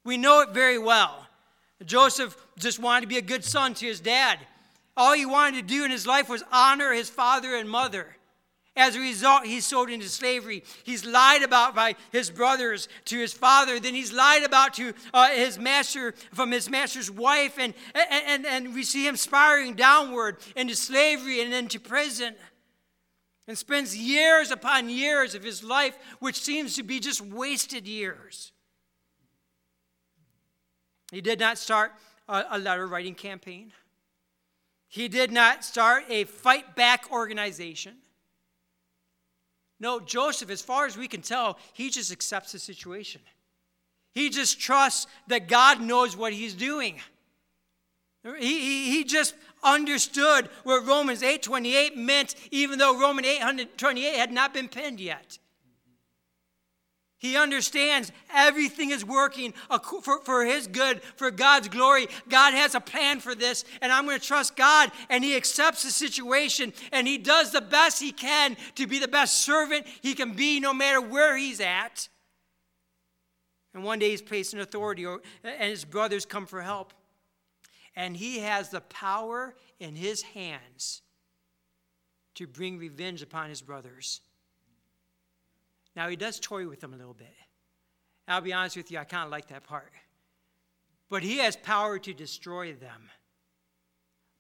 We 0.03 0.17
know 0.17 0.41
it 0.41 0.51
very 0.51 0.77
well. 0.77 1.27
Joseph 1.85 2.35
just 2.57 2.79
wanted 2.79 3.01
to 3.01 3.07
be 3.07 3.17
a 3.17 3.21
good 3.21 3.43
son 3.43 3.73
to 3.75 3.85
his 3.85 3.99
dad. 3.99 4.39
All 4.95 5.13
he 5.13 5.25
wanted 5.25 5.55
to 5.67 5.73
do 5.75 5.83
in 5.83 5.91
his 5.91 6.05
life 6.05 6.29
was 6.29 6.43
honor 6.51 6.93
his 6.93 7.09
father 7.09 7.55
and 7.55 7.69
mother. 7.69 8.15
As 8.75 8.95
a 8.95 8.99
result, 8.99 9.45
he's 9.45 9.67
sold 9.67 9.91
into 9.91 10.09
slavery. 10.09 10.63
He's 10.83 11.05
lied 11.05 11.43
about 11.43 11.75
by 11.75 11.95
his 12.11 12.31
brothers 12.31 12.87
to 13.05 13.19
his 13.19 13.31
father. 13.31 13.79
Then 13.79 13.93
he's 13.93 14.11
lied 14.11 14.43
about 14.43 14.73
to 14.75 14.93
uh, 15.13 15.29
his 15.29 15.59
master 15.59 16.13
from 16.33 16.51
his 16.51 16.69
master's 16.71 17.11
wife. 17.11 17.59
And, 17.59 17.75
and, 17.93 18.45
and 18.47 18.73
we 18.73 18.81
see 18.83 19.07
him 19.07 19.15
spiraling 19.15 19.75
downward 19.75 20.37
into 20.55 20.75
slavery 20.75 21.41
and 21.41 21.53
into 21.53 21.79
prison. 21.79 22.33
And 23.47 23.57
spends 23.57 23.95
years 23.95 24.49
upon 24.49 24.89
years 24.89 25.35
of 25.35 25.43
his 25.43 25.63
life, 25.63 25.95
which 26.19 26.41
seems 26.41 26.75
to 26.77 26.83
be 26.83 26.99
just 26.99 27.21
wasted 27.21 27.85
years. 27.85 28.52
He 31.13 31.21
did 31.21 31.39
not 31.39 31.59
start 31.59 31.93
a, 32.27 32.43
a 32.49 32.57
letter 32.57 32.87
writing 32.87 33.13
campaign. 33.13 33.71
He 34.87 35.07
did 35.07 35.31
not 35.31 35.63
start 35.63 36.05
a 36.09 36.23
fight 36.23 36.75
back 36.75 37.11
organization. 37.11 37.97
No, 39.79 39.99
Joseph, 39.99 40.49
as 40.49 40.61
far 40.61 40.87
as 40.87 40.97
we 40.97 41.07
can 41.07 41.21
tell, 41.21 41.59
he 41.73 41.91
just 41.91 42.11
accepts 42.11 42.53
the 42.53 42.59
situation. 42.59 43.21
He 44.13 44.29
just 44.29 44.59
trusts 44.59 45.05
that 45.27 45.47
God 45.47 45.81
knows 45.81 46.17
what 46.17 46.33
he's 46.33 46.55
doing. 46.55 46.99
He, 48.23 48.59
he, 48.61 48.91
he 48.91 49.03
just 49.03 49.35
understood 49.63 50.49
what 50.63 50.87
Romans 50.87 51.21
8.28 51.21 51.95
meant, 51.95 52.33
even 52.49 52.79
though 52.79 52.99
Romans 52.99 53.27
828 53.27 54.15
had 54.15 54.31
not 54.31 54.53
been 54.53 54.67
penned 54.67 54.99
yet. 54.99 55.37
He 57.23 57.37
understands 57.37 58.11
everything 58.33 58.91
is 58.91 59.05
working 59.05 59.53
for, 60.01 60.19
for 60.25 60.43
His 60.43 60.67
good, 60.67 61.01
for 61.15 61.31
God's 61.31 61.69
glory. 61.69 62.07
God 62.27 62.53
has 62.53 62.75
a 62.75 62.81
plan 62.81 63.21
for 63.21 63.33
this, 63.33 63.63
and 63.81 63.93
I'm 63.93 64.03
going 64.05 64.19
to 64.19 64.27
trust 64.27 64.57
God. 64.57 64.91
And 65.09 65.23
He 65.23 65.37
accepts 65.37 65.83
the 65.83 65.91
situation, 65.91 66.73
and 66.91 67.07
He 67.07 67.17
does 67.17 67.53
the 67.53 67.61
best 67.61 68.01
He 68.01 68.11
can 68.11 68.57
to 68.75 68.87
be 68.87 68.99
the 68.99 69.07
best 69.07 69.39
servant 69.39 69.87
He 70.01 70.15
can 70.15 70.33
be, 70.33 70.59
no 70.59 70.73
matter 70.73 70.99
where 70.99 71.37
He's 71.37 71.61
at. 71.61 72.09
And 73.73 73.85
one 73.85 73.99
day 73.99 74.09
He's 74.09 74.21
placed 74.21 74.53
in 74.53 74.59
authority, 74.59 75.05
and 75.05 75.21
His 75.61 75.85
brothers 75.85 76.25
come 76.25 76.45
for 76.45 76.61
help. 76.61 76.91
And 77.95 78.17
He 78.17 78.39
has 78.39 78.67
the 78.67 78.81
power 78.81 79.55
in 79.79 79.95
His 79.95 80.23
hands 80.23 81.01
to 82.35 82.47
bring 82.47 82.77
revenge 82.77 83.21
upon 83.21 83.47
His 83.47 83.61
brothers. 83.61 84.19
Now, 85.95 86.09
he 86.09 86.15
does 86.15 86.39
toy 86.39 86.67
with 86.67 86.81
them 86.81 86.93
a 86.93 86.97
little 86.97 87.13
bit. 87.13 87.33
I'll 88.27 88.41
be 88.41 88.53
honest 88.53 88.77
with 88.77 88.91
you, 88.91 88.97
I 88.97 89.03
kind 89.03 89.25
of 89.25 89.31
like 89.31 89.47
that 89.49 89.63
part. 89.63 89.91
But 91.09 91.23
he 91.23 91.37
has 91.37 91.55
power 91.55 91.99
to 91.99 92.13
destroy 92.13 92.73
them. 92.73 93.09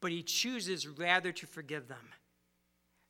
But 0.01 0.11
he 0.11 0.23
chooses 0.23 0.87
rather 0.87 1.31
to 1.31 1.45
forgive 1.45 1.87
them. 1.87 2.09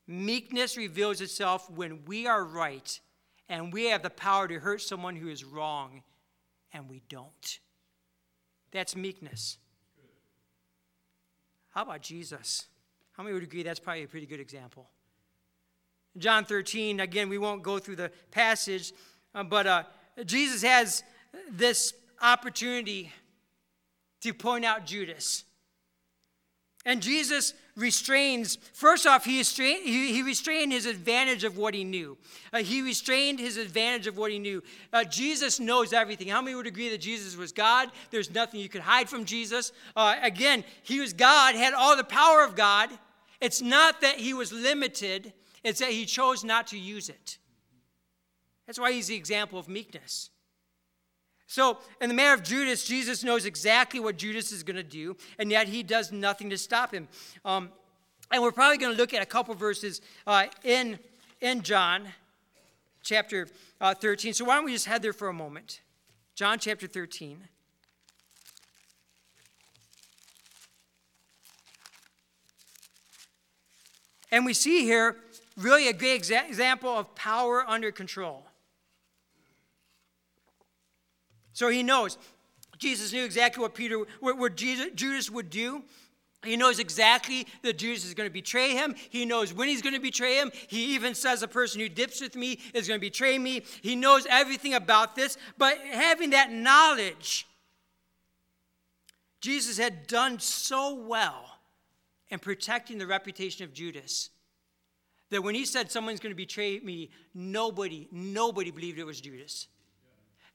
Meekness 0.07 0.75
reveals 0.75 1.21
itself 1.21 1.69
when 1.69 2.03
we 2.05 2.27
are 2.27 2.43
right 2.43 2.99
and 3.47 3.71
we 3.71 3.85
have 3.85 4.03
the 4.03 4.09
power 4.09 4.47
to 4.47 4.59
hurt 4.59 4.81
someone 4.81 5.15
who 5.15 5.29
is 5.29 5.43
wrong 5.43 6.03
and 6.73 6.89
we 6.89 7.01
don't. 7.07 7.59
That's 8.71 8.95
meekness. 8.95 9.57
How 11.69 11.83
about 11.83 12.01
Jesus? 12.01 12.65
How 13.13 13.23
many 13.23 13.33
would 13.33 13.43
agree 13.43 13.63
that's 13.63 13.79
probably 13.79 14.03
a 14.03 14.07
pretty 14.07 14.25
good 14.25 14.39
example? 14.39 14.89
John 16.17 16.45
13, 16.45 16.99
again, 16.99 17.29
we 17.29 17.37
won't 17.37 17.63
go 17.63 17.79
through 17.79 17.95
the 17.95 18.11
passage, 18.31 18.93
uh, 19.33 19.43
but 19.43 19.65
uh, 19.65 19.83
Jesus 20.25 20.61
has 20.61 21.03
this 21.49 21.93
opportunity 22.21 23.11
to 24.21 24.33
point 24.33 24.63
out 24.63 24.85
Judas. 24.85 25.43
And 26.85 27.01
Jesus 27.01 27.53
restrains, 27.75 28.57
first 28.73 29.07
off, 29.07 29.23
he 29.23 29.37
restrained, 29.37 29.83
he, 29.85 30.13
he 30.13 30.21
restrained 30.21 30.71
his 30.71 30.85
advantage 30.85 31.43
of 31.43 31.57
what 31.57 31.73
he 31.73 31.83
knew. 31.83 32.17
Uh, 32.51 32.59
he 32.59 32.81
restrained 32.81 33.39
his 33.39 33.57
advantage 33.57 34.05
of 34.05 34.17
what 34.17 34.31
he 34.31 34.39
knew. 34.39 34.61
Uh, 34.91 35.03
Jesus 35.05 35.59
knows 35.59 35.93
everything. 35.93 36.27
How 36.27 36.41
many 36.41 36.55
would 36.55 36.67
agree 36.67 36.89
that 36.89 36.99
Jesus 36.99 37.37
was 37.37 37.53
God? 37.53 37.89
There's 38.11 38.33
nothing 38.33 38.59
you 38.59 38.69
could 38.69 38.81
hide 38.81 39.09
from 39.09 39.23
Jesus. 39.23 39.71
Uh, 39.95 40.15
again, 40.21 40.65
he 40.83 40.99
was 40.99 41.13
God, 41.13 41.55
had 41.55 41.73
all 41.73 41.95
the 41.95 42.03
power 42.03 42.43
of 42.43 42.55
God. 42.55 42.89
It's 43.39 43.61
not 43.61 44.01
that 44.01 44.17
he 44.17 44.33
was 44.33 44.51
limited, 44.51 45.33
it's 45.63 45.79
that 45.79 45.91
he 45.91 46.05
chose 46.05 46.43
not 46.43 46.67
to 46.67 46.77
use 46.77 47.09
it. 47.09 47.37
That's 48.65 48.79
why 48.79 48.91
he's 48.91 49.07
the 49.07 49.15
example 49.15 49.59
of 49.59 49.67
meekness. 49.67 50.29
So, 51.47 51.77
in 52.01 52.09
the 52.09 52.15
matter 52.15 52.33
of 52.33 52.43
Judas, 52.43 52.85
Jesus 52.85 53.23
knows 53.23 53.45
exactly 53.45 53.99
what 53.99 54.17
Judas 54.17 54.51
is 54.51 54.63
going 54.63 54.77
to 54.77 54.83
do, 54.83 55.15
and 55.37 55.51
yet 55.51 55.67
he 55.67 55.83
does 55.83 56.11
nothing 56.11 56.49
to 56.49 56.57
stop 56.57 56.93
him. 56.93 57.07
Um, 57.45 57.69
and 58.31 58.41
we're 58.41 58.51
probably 58.51 58.77
going 58.77 58.93
to 58.93 58.97
look 58.97 59.13
at 59.13 59.21
a 59.21 59.25
couple 59.25 59.53
verses 59.53 60.01
uh, 60.25 60.45
in, 60.63 60.97
in 61.41 61.61
John 61.61 62.07
chapter 63.03 63.47
uh, 63.79 63.93
13. 63.93 64.33
So, 64.33 64.45
why 64.45 64.55
don't 64.55 64.65
we 64.65 64.73
just 64.73 64.87
head 64.87 65.01
there 65.01 65.13
for 65.13 65.27
a 65.27 65.33
moment? 65.33 65.81
John 66.33 66.57
chapter 66.57 66.87
13. 66.87 67.37
And 74.31 74.47
we 74.47 74.55
see 74.55 74.81
here 74.81 75.17
really 75.57 75.87
a 75.87 75.93
great 75.93 76.21
exa- 76.21 76.47
example 76.47 76.89
of 76.89 77.13
power 77.15 77.63
under 77.67 77.91
control. 77.91 78.43
So 81.53 81.69
he 81.69 81.83
knows. 81.83 82.17
Jesus 82.77 83.13
knew 83.13 83.23
exactly 83.23 83.61
what 83.61 83.75
Peter, 83.75 83.99
what, 84.19 84.37
what 84.37 84.55
Jesus, 84.55 84.87
Judas 84.95 85.29
would 85.29 85.49
do. 85.49 85.83
He 86.43 86.57
knows 86.57 86.79
exactly 86.79 87.47
that 87.61 87.77
Judas 87.77 88.03
is 88.03 88.13
going 88.13 88.27
to 88.27 88.33
betray 88.33 88.71
him. 88.71 88.95
He 89.09 89.25
knows 89.25 89.53
when 89.53 89.69
he's 89.69 89.81
going 89.81 89.95
to 89.95 90.01
betray 90.01 90.35
him. 90.35 90.51
He 90.67 90.93
even 90.95 91.15
says 91.15 91.41
a 91.41 91.47
person 91.47 91.79
who 91.79 91.87
dips 91.87 92.19
with 92.19 92.35
me 92.35 92.59
is 92.73 92.87
going 92.87 92.99
to 92.99 93.05
betray 93.05 93.37
me. 93.37 93.63
He 93.81 93.95
knows 93.95 94.27
everything 94.29 94.73
about 94.73 95.15
this. 95.15 95.37
But 95.57 95.77
having 95.77 96.31
that 96.31 96.51
knowledge 96.51 97.47
Jesus 99.43 99.77
had 99.77 100.07
done 100.07 100.39
so 100.39 100.95
well 100.95 101.43
in 102.29 102.39
protecting 102.39 102.97
the 102.97 103.05
reputation 103.05 103.65
of 103.65 103.73
Judas 103.73 104.29
that 105.29 105.43
when 105.43 105.55
he 105.55 105.65
said 105.65 105.91
someone's 105.91 106.19
going 106.19 106.31
to 106.31 106.35
betray 106.35 106.79
me, 106.79 107.09
nobody, 107.33 108.07
nobody 108.11 108.71
believed 108.71 108.99
it 108.99 109.05
was 109.05 109.21
Judas. 109.21 109.67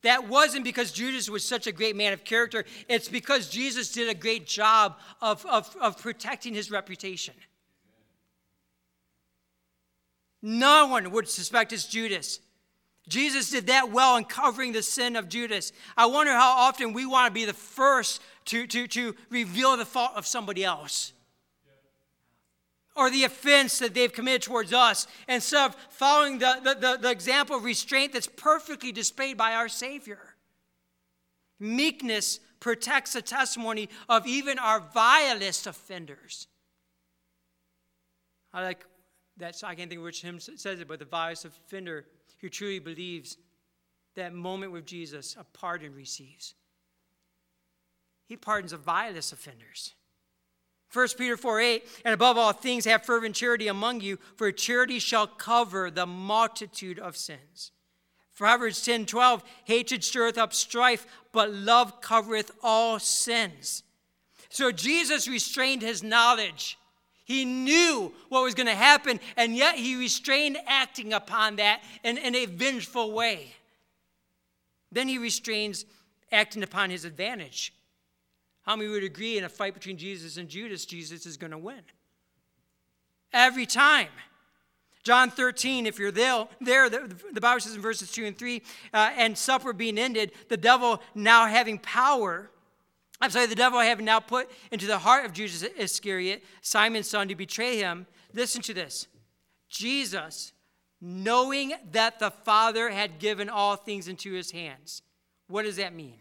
That 0.02 0.28
wasn't 0.28 0.64
because 0.64 0.92
Judas 0.92 1.28
was 1.28 1.44
such 1.44 1.66
a 1.66 1.72
great 1.72 1.96
man 1.96 2.12
of 2.12 2.24
character. 2.24 2.64
It's 2.88 3.08
because 3.08 3.48
Jesus 3.48 3.90
did 3.90 4.08
a 4.08 4.14
great 4.14 4.46
job 4.46 4.98
of, 5.20 5.44
of, 5.46 5.74
of 5.80 6.00
protecting 6.00 6.54
his 6.54 6.70
reputation. 6.70 7.34
No 10.40 10.86
one 10.86 11.10
would 11.10 11.28
suspect 11.28 11.72
it's 11.72 11.86
Judas. 11.86 12.38
Jesus 13.08 13.50
did 13.50 13.66
that 13.66 13.90
well 13.90 14.16
in 14.16 14.24
covering 14.24 14.72
the 14.72 14.82
sin 14.82 15.16
of 15.16 15.28
Judas. 15.28 15.72
I 15.96 16.06
wonder 16.06 16.32
how 16.32 16.52
often 16.52 16.92
we 16.92 17.06
want 17.06 17.26
to 17.26 17.32
be 17.34 17.44
the 17.44 17.52
first 17.52 18.22
to, 18.46 18.66
to, 18.68 18.86
to 18.88 19.16
reveal 19.30 19.76
the 19.76 19.84
fault 19.84 20.12
of 20.14 20.26
somebody 20.26 20.62
else 20.64 21.12
or 22.98 23.10
the 23.10 23.22
offense 23.22 23.78
that 23.78 23.94
they've 23.94 24.12
committed 24.12 24.42
towards 24.42 24.72
us 24.72 25.06
instead 25.28 25.70
of 25.70 25.76
following 25.88 26.38
the, 26.38 26.60
the, 26.64 26.74
the, 26.74 26.98
the 27.00 27.10
example 27.10 27.56
of 27.56 27.64
restraint 27.64 28.12
that's 28.12 28.26
perfectly 28.26 28.90
displayed 28.90 29.36
by 29.36 29.54
our 29.54 29.68
Savior. 29.68 30.34
Meekness 31.60 32.40
protects 32.58 33.12
the 33.12 33.22
testimony 33.22 33.88
of 34.08 34.26
even 34.26 34.58
our 34.58 34.80
vilest 34.80 35.68
offenders. 35.68 36.48
I 38.52 38.64
like 38.64 38.84
that, 39.36 39.62
I 39.62 39.76
can't 39.76 39.88
think 39.88 40.02
which 40.02 40.22
hymn 40.22 40.40
says 40.40 40.80
it, 40.80 40.88
but 40.88 40.98
the 40.98 41.04
vilest 41.04 41.44
offender 41.44 42.04
who 42.40 42.48
truly 42.48 42.80
believes 42.80 43.36
that 44.16 44.34
moment 44.34 44.72
with 44.72 44.84
Jesus, 44.84 45.36
a 45.38 45.44
pardon 45.44 45.94
receives. 45.94 46.54
He 48.26 48.36
pardons 48.36 48.72
the 48.72 48.76
vilest 48.76 49.32
offenders. 49.32 49.94
1 50.92 51.08
Peter 51.18 51.36
4 51.36 51.60
8, 51.60 51.84
and 52.04 52.14
above 52.14 52.38
all 52.38 52.52
things, 52.52 52.84
have 52.86 53.04
fervent 53.04 53.34
charity 53.34 53.68
among 53.68 54.00
you, 54.00 54.18
for 54.36 54.50
charity 54.50 54.98
shall 54.98 55.26
cover 55.26 55.90
the 55.90 56.06
multitude 56.06 56.98
of 56.98 57.16
sins. 57.16 57.72
Proverbs 58.36 58.84
10 58.84 59.06
12, 59.06 59.42
hatred 59.64 60.02
stirreth 60.02 60.38
up 60.38 60.54
strife, 60.54 61.06
but 61.32 61.52
love 61.52 62.00
covereth 62.00 62.52
all 62.62 62.98
sins. 62.98 63.82
So 64.48 64.72
Jesus 64.72 65.28
restrained 65.28 65.82
his 65.82 66.02
knowledge. 66.02 66.78
He 67.24 67.44
knew 67.44 68.14
what 68.30 68.42
was 68.42 68.54
going 68.54 68.68
to 68.68 68.74
happen, 68.74 69.20
and 69.36 69.54
yet 69.54 69.74
he 69.74 69.96
restrained 69.96 70.56
acting 70.66 71.12
upon 71.12 71.56
that 71.56 71.82
in, 72.02 72.16
in 72.16 72.34
a 72.34 72.46
vengeful 72.46 73.12
way. 73.12 73.52
Then 74.90 75.08
he 75.08 75.18
restrains 75.18 75.84
acting 76.32 76.62
upon 76.62 76.88
his 76.88 77.04
advantage. 77.04 77.74
How 78.68 78.76
many 78.76 78.90
would 78.90 79.02
agree 79.02 79.38
in 79.38 79.44
a 79.44 79.48
fight 79.48 79.72
between 79.72 79.96
Jesus 79.96 80.36
and 80.36 80.46
Judas, 80.46 80.84
Jesus 80.84 81.24
is 81.24 81.38
going 81.38 81.52
to 81.52 81.58
win? 81.58 81.80
Every 83.32 83.64
time. 83.64 84.08
John 85.02 85.30
13, 85.30 85.86
if 85.86 85.98
you're 85.98 86.10
there, 86.10 86.46
there 86.60 86.90
the, 86.90 87.10
the 87.32 87.40
Bible 87.40 87.60
says 87.60 87.74
in 87.74 87.80
verses 87.80 88.12
2 88.12 88.26
and 88.26 88.36
3, 88.36 88.60
uh, 88.92 89.10
and 89.16 89.38
supper 89.38 89.72
being 89.72 89.96
ended, 89.96 90.32
the 90.50 90.58
devil 90.58 91.00
now 91.14 91.46
having 91.46 91.78
power, 91.78 92.50
I'm 93.22 93.30
sorry, 93.30 93.46
the 93.46 93.54
devil 93.54 93.80
having 93.80 94.04
now 94.04 94.20
put 94.20 94.50
into 94.70 94.86
the 94.86 94.98
heart 94.98 95.24
of 95.24 95.32
Judas 95.32 95.62
Iscariot, 95.62 96.44
Simon's 96.60 97.08
son, 97.08 97.28
to 97.28 97.34
betray 97.34 97.78
him. 97.78 98.06
Listen 98.34 98.60
to 98.60 98.74
this 98.74 99.06
Jesus, 99.70 100.52
knowing 101.00 101.72
that 101.92 102.18
the 102.18 102.30
Father 102.30 102.90
had 102.90 103.18
given 103.18 103.48
all 103.48 103.76
things 103.76 104.08
into 104.08 104.34
his 104.34 104.50
hands. 104.50 105.00
What 105.46 105.62
does 105.62 105.76
that 105.76 105.94
mean? 105.94 106.18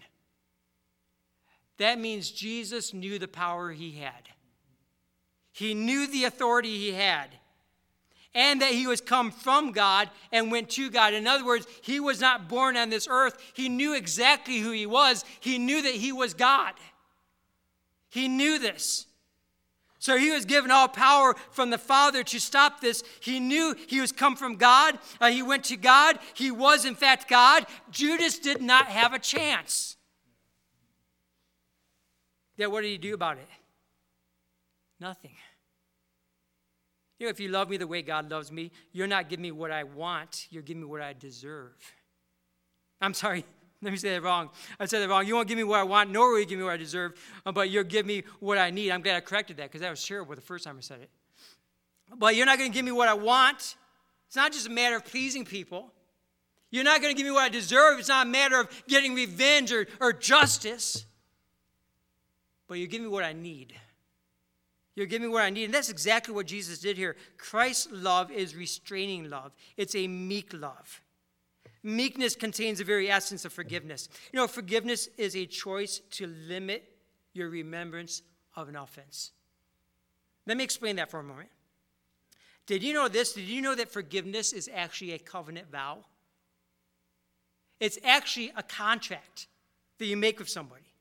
That 1.78 2.00
means 2.00 2.32
Jesus 2.32 2.94
knew 2.94 3.20
the 3.20 3.28
power 3.28 3.72
he 3.72 3.92
had. 3.92 4.30
He 5.52 5.74
knew 5.74 6.08
the 6.08 6.26
authority 6.26 6.78
he 6.78 6.92
had. 6.92 7.30
And 8.34 8.62
that 8.62 8.74
he 8.74 8.86
was 8.86 9.02
come 9.02 9.32
from 9.32 9.72
God 9.72 10.10
and 10.32 10.52
went 10.52 10.70
to 10.72 10.92
God. 10.92 11.14
In 11.14 11.26
other 11.26 11.46
words, 11.46 11.66
he 11.82 12.00
was 12.00 12.22
not 12.22 12.48
born 12.48 12.78
on 12.78 12.90
this 12.90 13.08
earth. 13.10 13.38
He 13.54 13.68
knew 13.68 13.96
exactly 13.96 14.60
who 14.60 14.72
he 14.72 14.86
was. 14.86 15.26
He 15.40 15.58
knew 15.58 15.82
that 15.82 15.96
he 15.96 16.12
was 16.12 16.36
God. 16.36 16.74
He 18.10 18.28
knew 18.28 18.60
this. 18.60 19.08
So 20.00 20.18
he 20.18 20.32
was 20.32 20.46
given 20.46 20.70
all 20.70 20.88
power 20.88 21.36
from 21.52 21.72
the 21.72 21.78
Father 21.78 22.24
to 22.24 22.40
stop 22.40 22.80
this. 22.80 23.04
He 23.20 23.40
knew 23.40 23.76
he 23.88 24.00
was 24.00 24.12
come 24.12 24.36
from 24.36 24.56
God. 24.56 25.00
Uh, 25.20 25.30
he 25.30 25.42
went 25.42 25.64
to 25.66 25.76
God. 25.76 26.20
He 26.36 26.52
was, 26.52 26.86
in 26.86 26.96
fact, 26.96 27.28
God. 27.28 27.66
Judas 27.90 28.38
did 28.38 28.62
not 28.62 28.86
have 28.88 29.14
a 29.14 29.20
chance. 29.20 29.97
Yeah, 32.58 32.68
what 32.68 32.82
did 32.82 32.90
he 32.90 32.98
do 32.98 33.14
about 33.14 33.38
it? 33.38 33.48
Nothing. 35.00 35.32
You 37.20 37.28
know, 37.28 37.30
if 37.30 37.40
you 37.40 37.50
love 37.50 37.70
me 37.70 37.78
the 37.78 37.88
way 37.88 38.02
God 38.02 38.30
loves 38.30 38.52
me, 38.52 38.72
you're 38.92 39.08
not 39.08 39.30
giving 39.30 39.44
me 39.44 39.52
what 39.52 39.72
I 39.72 39.84
want, 39.84 40.48
you're 40.50 40.64
giving 40.64 40.82
me 40.82 40.88
what 40.88 41.02
I 41.02 41.14
deserve. 41.14 41.76
I'm 43.02 43.14
sorry, 43.14 43.46
let 43.82 43.92
me 43.92 43.98
say 43.98 44.10
that 44.10 44.24
wrong. 44.24 44.50
I 44.80 44.86
said 44.86 45.02
that 45.02 45.10
wrong. 45.10 45.26
You 45.26 45.36
won't 45.36 45.48
give 45.48 45.58
me 45.58 45.64
what 45.64 45.80
I 45.80 45.84
want, 45.84 46.12
nor 46.12 46.32
will 46.32 46.40
you 46.40 46.46
give 46.46 46.58
me 46.58 46.66
what 46.66 46.74
I 46.74 46.78
deserve, 46.78 47.14
uh, 47.46 47.52
but 47.52 47.70
you'll 47.70 47.84
give 47.84 48.06
me 48.06 48.24
what 48.40 48.58
I 48.58 48.72
need. 48.72 48.92
I'm 48.92 49.02
glad 49.02 49.16
I 49.16 49.22
corrected 49.22 49.58
that 49.58 49.64
because 49.64 49.82
that 49.82 49.90
was 49.90 50.06
terrible 50.06 50.36
the 50.36 50.42
first 50.42 50.64
time 50.64 50.78
I 50.78 50.82
said 50.82 51.02
it. 51.02 51.10
But 52.16 52.36
you're 52.36 52.46
not 52.46 52.58
going 52.58 52.72
to 52.72 52.76
give 52.76 52.86
me 52.86 52.92
what 52.92 53.10
I 53.10 53.14
want. 53.14 53.76
It's 54.28 54.36
not 54.36 54.52
just 54.52 54.68
a 54.68 54.72
matter 54.72 54.96
of 54.96 55.06
pleasing 55.06 55.46
people. 55.46 55.92
You're 56.70 56.84
not 56.84 57.02
going 57.02 57.14
to 57.14 57.18
give 57.18 57.26
me 57.26 57.32
what 57.32 57.44
I 57.44 57.50
deserve. 57.50 58.00
It's 58.00 58.10
not 58.10 58.26
a 58.28 58.30
matter 58.30 58.60
of 58.60 58.70
getting 58.88 59.14
revenge 59.16 59.72
or, 59.72 59.88
or 60.00 60.12
justice 60.14 61.06
but 62.68 62.78
you 62.78 62.88
give 62.88 63.02
me 63.02 63.08
what 63.08 63.24
I 63.24 63.34
need. 63.34 63.74
You're 64.96 65.06
giving 65.06 65.28
me 65.28 65.34
what 65.34 65.44
I 65.44 65.52
need. 65.52 65.66
And 65.66 65.74
that's 65.74 65.90
exactly 65.90 66.34
what 66.34 66.48
Jesus 66.48 66.80
did 66.80 66.98
here. 66.98 67.16
Christ's 67.38 67.88
love 67.92 68.32
is 68.32 68.56
restraining 68.56 69.30
love, 69.30 69.54
it's 69.78 69.96
a 69.96 70.08
meek 70.08 70.54
love. 70.54 71.02
Meekness 71.84 72.36
contains 72.36 72.80
the 72.80 72.84
very 72.84 73.10
essence 73.10 73.46
of 73.46 73.54
forgiveness. 73.54 74.10
You 74.34 74.38
know, 74.38 74.48
forgiveness 74.48 75.08
is 75.18 75.36
a 75.36 75.46
choice 75.46 76.02
to 76.12 76.28
limit 76.28 76.84
your 77.34 77.50
remembrance 77.50 78.24
of 78.56 78.68
an 78.68 78.76
offense. 78.76 79.32
Let 80.48 80.58
me 80.58 80.64
explain 80.64 80.96
that 80.98 81.12
for 81.12 81.20
a 81.20 81.24
moment. 81.24 81.50
Did 82.66 82.84
you 82.84 82.94
know 82.94 83.08
this? 83.08 83.34
Did 83.34 83.46
you 83.46 83.62
know 83.62 83.76
that 83.76 83.90
forgiveness 83.90 84.52
is 84.52 84.70
actually 84.74 85.14
a 85.14 85.20
covenant 85.20 85.72
vow? 85.72 86.00
It's 87.80 88.00
actually 88.04 88.52
a 88.56 88.64
contract 88.64 89.48
that 90.00 90.06
you 90.06 90.18
make 90.18 90.40
with 90.40 90.50
somebody. 90.50 90.94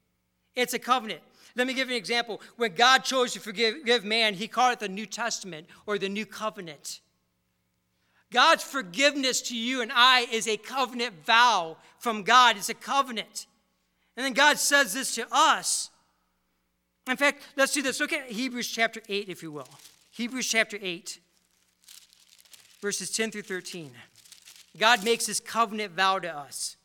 It's 0.55 0.75
a 0.75 0.79
covenant. 0.79 1.21
Let 1.57 1.67
me 1.67 1.75
give 1.75 1.89
you 1.89 1.95
an 1.95 1.99
example. 1.99 2.41
When 2.57 2.75
God 2.75 3.03
chose 3.03 3.33
to 3.33 3.41
forgive 3.41 4.05
man, 4.05 4.35
he 4.35 4.47
called 4.47 4.75
it 4.75 4.81
the 4.81 4.89
New 4.89 5.07
Testament 5.07 5.67
or 5.87 5.99
the 5.99 6.09
New 6.09 6.27
Covenant. 6.27 7.01
God's 8.31 8.63
forgiveness 8.63 9.41
to 9.43 9.57
you 9.57 9.81
and 9.81 9.91
I 9.95 10.27
is 10.31 10.47
a 10.47 10.57
covenant 10.57 11.25
vow 11.25 11.79
from 11.99 12.23
God. 12.23 12.57
It's 12.57 12.69
a 12.69 12.75
covenant. 12.75 13.47
And 14.17 14.27
then 14.27 14.33
God 14.35 14.59
says 14.59 14.93
this 14.93 15.15
to 15.15 15.27
us. 15.33 15.91
In 17.09 17.17
fact, 17.17 17.43
let's 17.57 17.73
do 17.73 17.83
this. 17.83 18.01
Look 18.01 18.13
at 18.13 18.31
Hebrews 18.31 18.69
chapter 18.69 19.01
8, 19.09 19.29
if 19.29 19.43
you 19.43 19.53
will. 19.53 19.69
Hebrews 20.11 20.49
chapter 20.49 20.79
8, 20.81 21.21
verses 22.83 23.11
10 23.11 23.31
through 23.31 23.43
13. 23.43 23.93
God 24.77 25.05
makes 25.05 25.27
his 25.27 25.39
covenant 25.41 25.93
vow 25.93 26.19
to 26.19 26.37
us. 26.37 26.77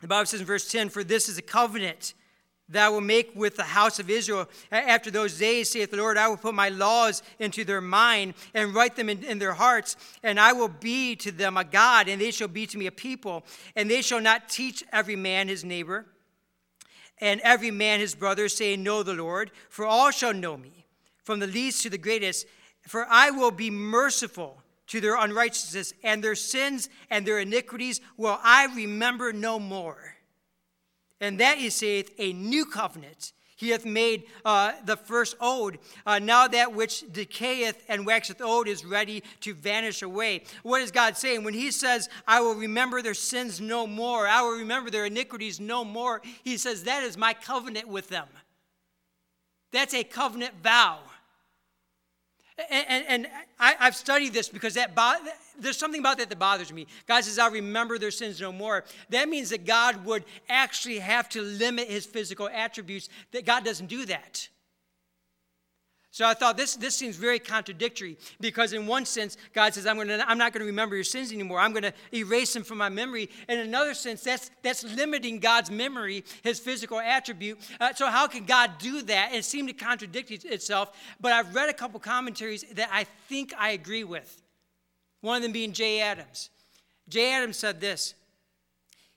The 0.00 0.08
Bible 0.08 0.26
says 0.26 0.40
in 0.40 0.46
verse 0.46 0.70
10 0.70 0.88
For 0.88 1.04
this 1.04 1.28
is 1.28 1.38
a 1.38 1.42
covenant 1.42 2.14
that 2.70 2.86
I 2.86 2.88
will 2.88 3.00
make 3.00 3.34
with 3.34 3.56
the 3.56 3.64
house 3.64 3.98
of 3.98 4.08
Israel. 4.08 4.48
After 4.70 5.10
those 5.10 5.38
days, 5.38 5.70
saith 5.70 5.90
the 5.90 5.96
Lord, 5.96 6.16
I 6.16 6.28
will 6.28 6.36
put 6.36 6.54
my 6.54 6.68
laws 6.68 7.22
into 7.38 7.64
their 7.64 7.80
mind 7.80 8.34
and 8.54 8.74
write 8.74 8.96
them 8.96 9.08
in, 9.08 9.24
in, 9.24 9.38
their 9.38 9.54
hearts, 9.54 9.96
and 10.22 10.38
I 10.38 10.52
will 10.52 10.68
be 10.68 11.16
to 11.16 11.32
them 11.32 11.56
a 11.56 11.64
God, 11.64 12.08
and 12.08 12.20
they 12.20 12.30
shall 12.30 12.48
be 12.48 12.66
to 12.68 12.78
me 12.78 12.86
a 12.86 12.92
people. 12.92 13.44
And 13.74 13.90
they 13.90 14.02
shall 14.02 14.20
not 14.20 14.48
teach 14.48 14.84
every 14.92 15.16
man 15.16 15.48
his 15.48 15.64
neighbor, 15.64 16.06
and 17.18 17.40
every 17.40 17.72
man 17.72 18.00
his 18.00 18.14
brother, 18.14 18.48
saying, 18.48 18.82
Know 18.82 19.02
the 19.02 19.14
Lord, 19.14 19.50
for 19.68 19.84
all 19.84 20.12
shall 20.12 20.32
know 20.32 20.56
me, 20.56 20.86
from 21.24 21.40
the 21.40 21.46
least 21.48 21.82
to 21.82 21.90
the 21.90 21.98
greatest. 21.98 22.46
For 22.86 23.04
I 23.10 23.30
will 23.30 23.50
be 23.50 23.70
merciful 23.70 24.62
to 24.90 25.00
their 25.00 25.16
unrighteousness, 25.16 25.94
and 26.02 26.22
their 26.22 26.34
sins 26.34 26.88
and 27.10 27.24
their 27.24 27.38
iniquities 27.38 28.00
will 28.16 28.38
I 28.42 28.66
remember 28.74 29.32
no 29.32 29.58
more. 29.58 30.16
And 31.20 31.38
that 31.38 31.58
he 31.58 31.70
saith, 31.70 32.10
a 32.18 32.32
new 32.32 32.64
covenant. 32.64 33.32
He 33.54 33.68
hath 33.68 33.84
made 33.84 34.24
uh, 34.44 34.72
the 34.84 34.96
first 34.96 35.36
old. 35.40 35.76
Uh, 36.04 36.18
now 36.18 36.48
that 36.48 36.74
which 36.74 37.04
decayeth 37.12 37.76
and 37.88 38.04
waxeth 38.04 38.40
old 38.40 38.66
is 38.66 38.84
ready 38.84 39.22
to 39.42 39.54
vanish 39.54 40.02
away. 40.02 40.42
What 40.64 40.80
is 40.80 40.90
God 40.90 41.16
saying? 41.16 41.44
When 41.44 41.54
he 41.54 41.70
says, 41.70 42.08
I 42.26 42.40
will 42.40 42.54
remember 42.54 43.00
their 43.00 43.14
sins 43.14 43.60
no 43.60 43.86
more, 43.86 44.26
I 44.26 44.42
will 44.42 44.58
remember 44.58 44.90
their 44.90 45.04
iniquities 45.06 45.60
no 45.60 45.84
more, 45.84 46.20
he 46.42 46.56
says, 46.56 46.84
that 46.84 47.04
is 47.04 47.16
my 47.16 47.32
covenant 47.32 47.86
with 47.86 48.08
them. 48.08 48.26
That's 49.72 49.94
a 49.94 50.02
covenant 50.02 50.54
vow. 50.62 50.98
And, 52.70 53.04
and 53.08 53.26
I, 53.58 53.74
have 53.78 53.96
studied 53.96 54.32
this 54.32 54.48
because 54.48 54.74
that 54.74 54.94
bo- 54.94 55.16
there's 55.58 55.76
something 55.76 56.00
about 56.00 56.18
that 56.18 56.28
that 56.28 56.38
bothers 56.38 56.72
me. 56.72 56.86
God 57.06 57.24
says, 57.24 57.38
I'll 57.38 57.50
remember 57.50 57.98
their 57.98 58.10
sins 58.10 58.40
no 58.40 58.52
more. 58.52 58.84
That 59.10 59.28
means 59.28 59.50
that 59.50 59.64
God 59.64 60.04
would 60.04 60.24
actually 60.48 60.98
have 60.98 61.28
to 61.30 61.42
limit 61.42 61.88
his 61.88 62.06
physical 62.06 62.48
attributes, 62.48 63.08
that 63.32 63.44
God 63.46 63.64
doesn't 63.64 63.86
do 63.86 64.06
that. 64.06 64.48
So 66.12 66.26
I 66.26 66.34
thought 66.34 66.56
this, 66.56 66.74
this 66.74 66.96
seems 66.96 67.14
very 67.14 67.38
contradictory 67.38 68.18
because, 68.40 68.72
in 68.72 68.88
one 68.88 69.04
sense, 69.04 69.36
God 69.52 69.74
says, 69.74 69.86
I'm, 69.86 69.96
gonna, 69.96 70.24
I'm 70.26 70.38
not 70.38 70.52
going 70.52 70.60
to 70.60 70.66
remember 70.66 70.96
your 70.96 71.04
sins 71.04 71.32
anymore. 71.32 71.60
I'm 71.60 71.72
going 71.72 71.84
to 71.84 71.92
erase 72.12 72.52
them 72.52 72.64
from 72.64 72.78
my 72.78 72.88
memory. 72.88 73.30
In 73.48 73.60
another 73.60 73.94
sense, 73.94 74.24
that's, 74.24 74.50
that's 74.62 74.82
limiting 74.82 75.38
God's 75.38 75.70
memory, 75.70 76.24
his 76.42 76.58
physical 76.58 76.98
attribute. 76.98 77.60
Uh, 77.80 77.94
so, 77.94 78.08
how 78.08 78.26
can 78.26 78.44
God 78.44 78.72
do 78.78 79.02
that? 79.02 79.32
It 79.32 79.44
seemed 79.44 79.68
to 79.68 79.74
contradict 79.74 80.32
itself, 80.44 80.96
but 81.20 81.30
I've 81.30 81.54
read 81.54 81.68
a 81.68 81.74
couple 81.74 82.00
commentaries 82.00 82.64
that 82.72 82.88
I 82.92 83.04
think 83.28 83.54
I 83.56 83.70
agree 83.70 84.04
with. 84.04 84.42
One 85.20 85.36
of 85.36 85.42
them 85.42 85.52
being 85.52 85.72
Jay 85.72 86.00
Adams. 86.00 86.50
Jay 87.08 87.32
Adams 87.32 87.56
said 87.56 87.80
this 87.80 88.14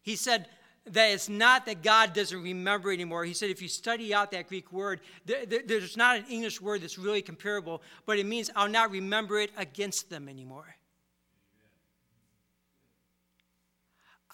He 0.03 0.15
said, 0.15 0.45
that 0.85 1.11
it's 1.11 1.29
not 1.29 1.65
that 1.65 1.81
God 1.81 2.13
doesn't 2.13 2.41
remember 2.41 2.91
anymore. 2.91 3.23
He 3.23 3.33
said 3.33 3.49
if 3.49 3.61
you 3.61 3.69
study 3.69 4.13
out 4.13 4.31
that 4.31 4.49
Greek 4.49 4.71
word, 4.71 4.99
there, 5.25 5.45
there, 5.45 5.61
there's 5.65 5.95
not 5.95 6.17
an 6.17 6.25
English 6.29 6.59
word 6.59 6.81
that's 6.81 6.97
really 6.97 7.21
comparable, 7.21 7.81
but 8.05 8.19
it 8.19 8.25
means 8.25 8.49
I'll 8.55 8.69
not 8.69 8.91
remember 8.91 9.39
it 9.39 9.51
against 9.57 10.09
them 10.09 10.27
anymore. 10.27 10.75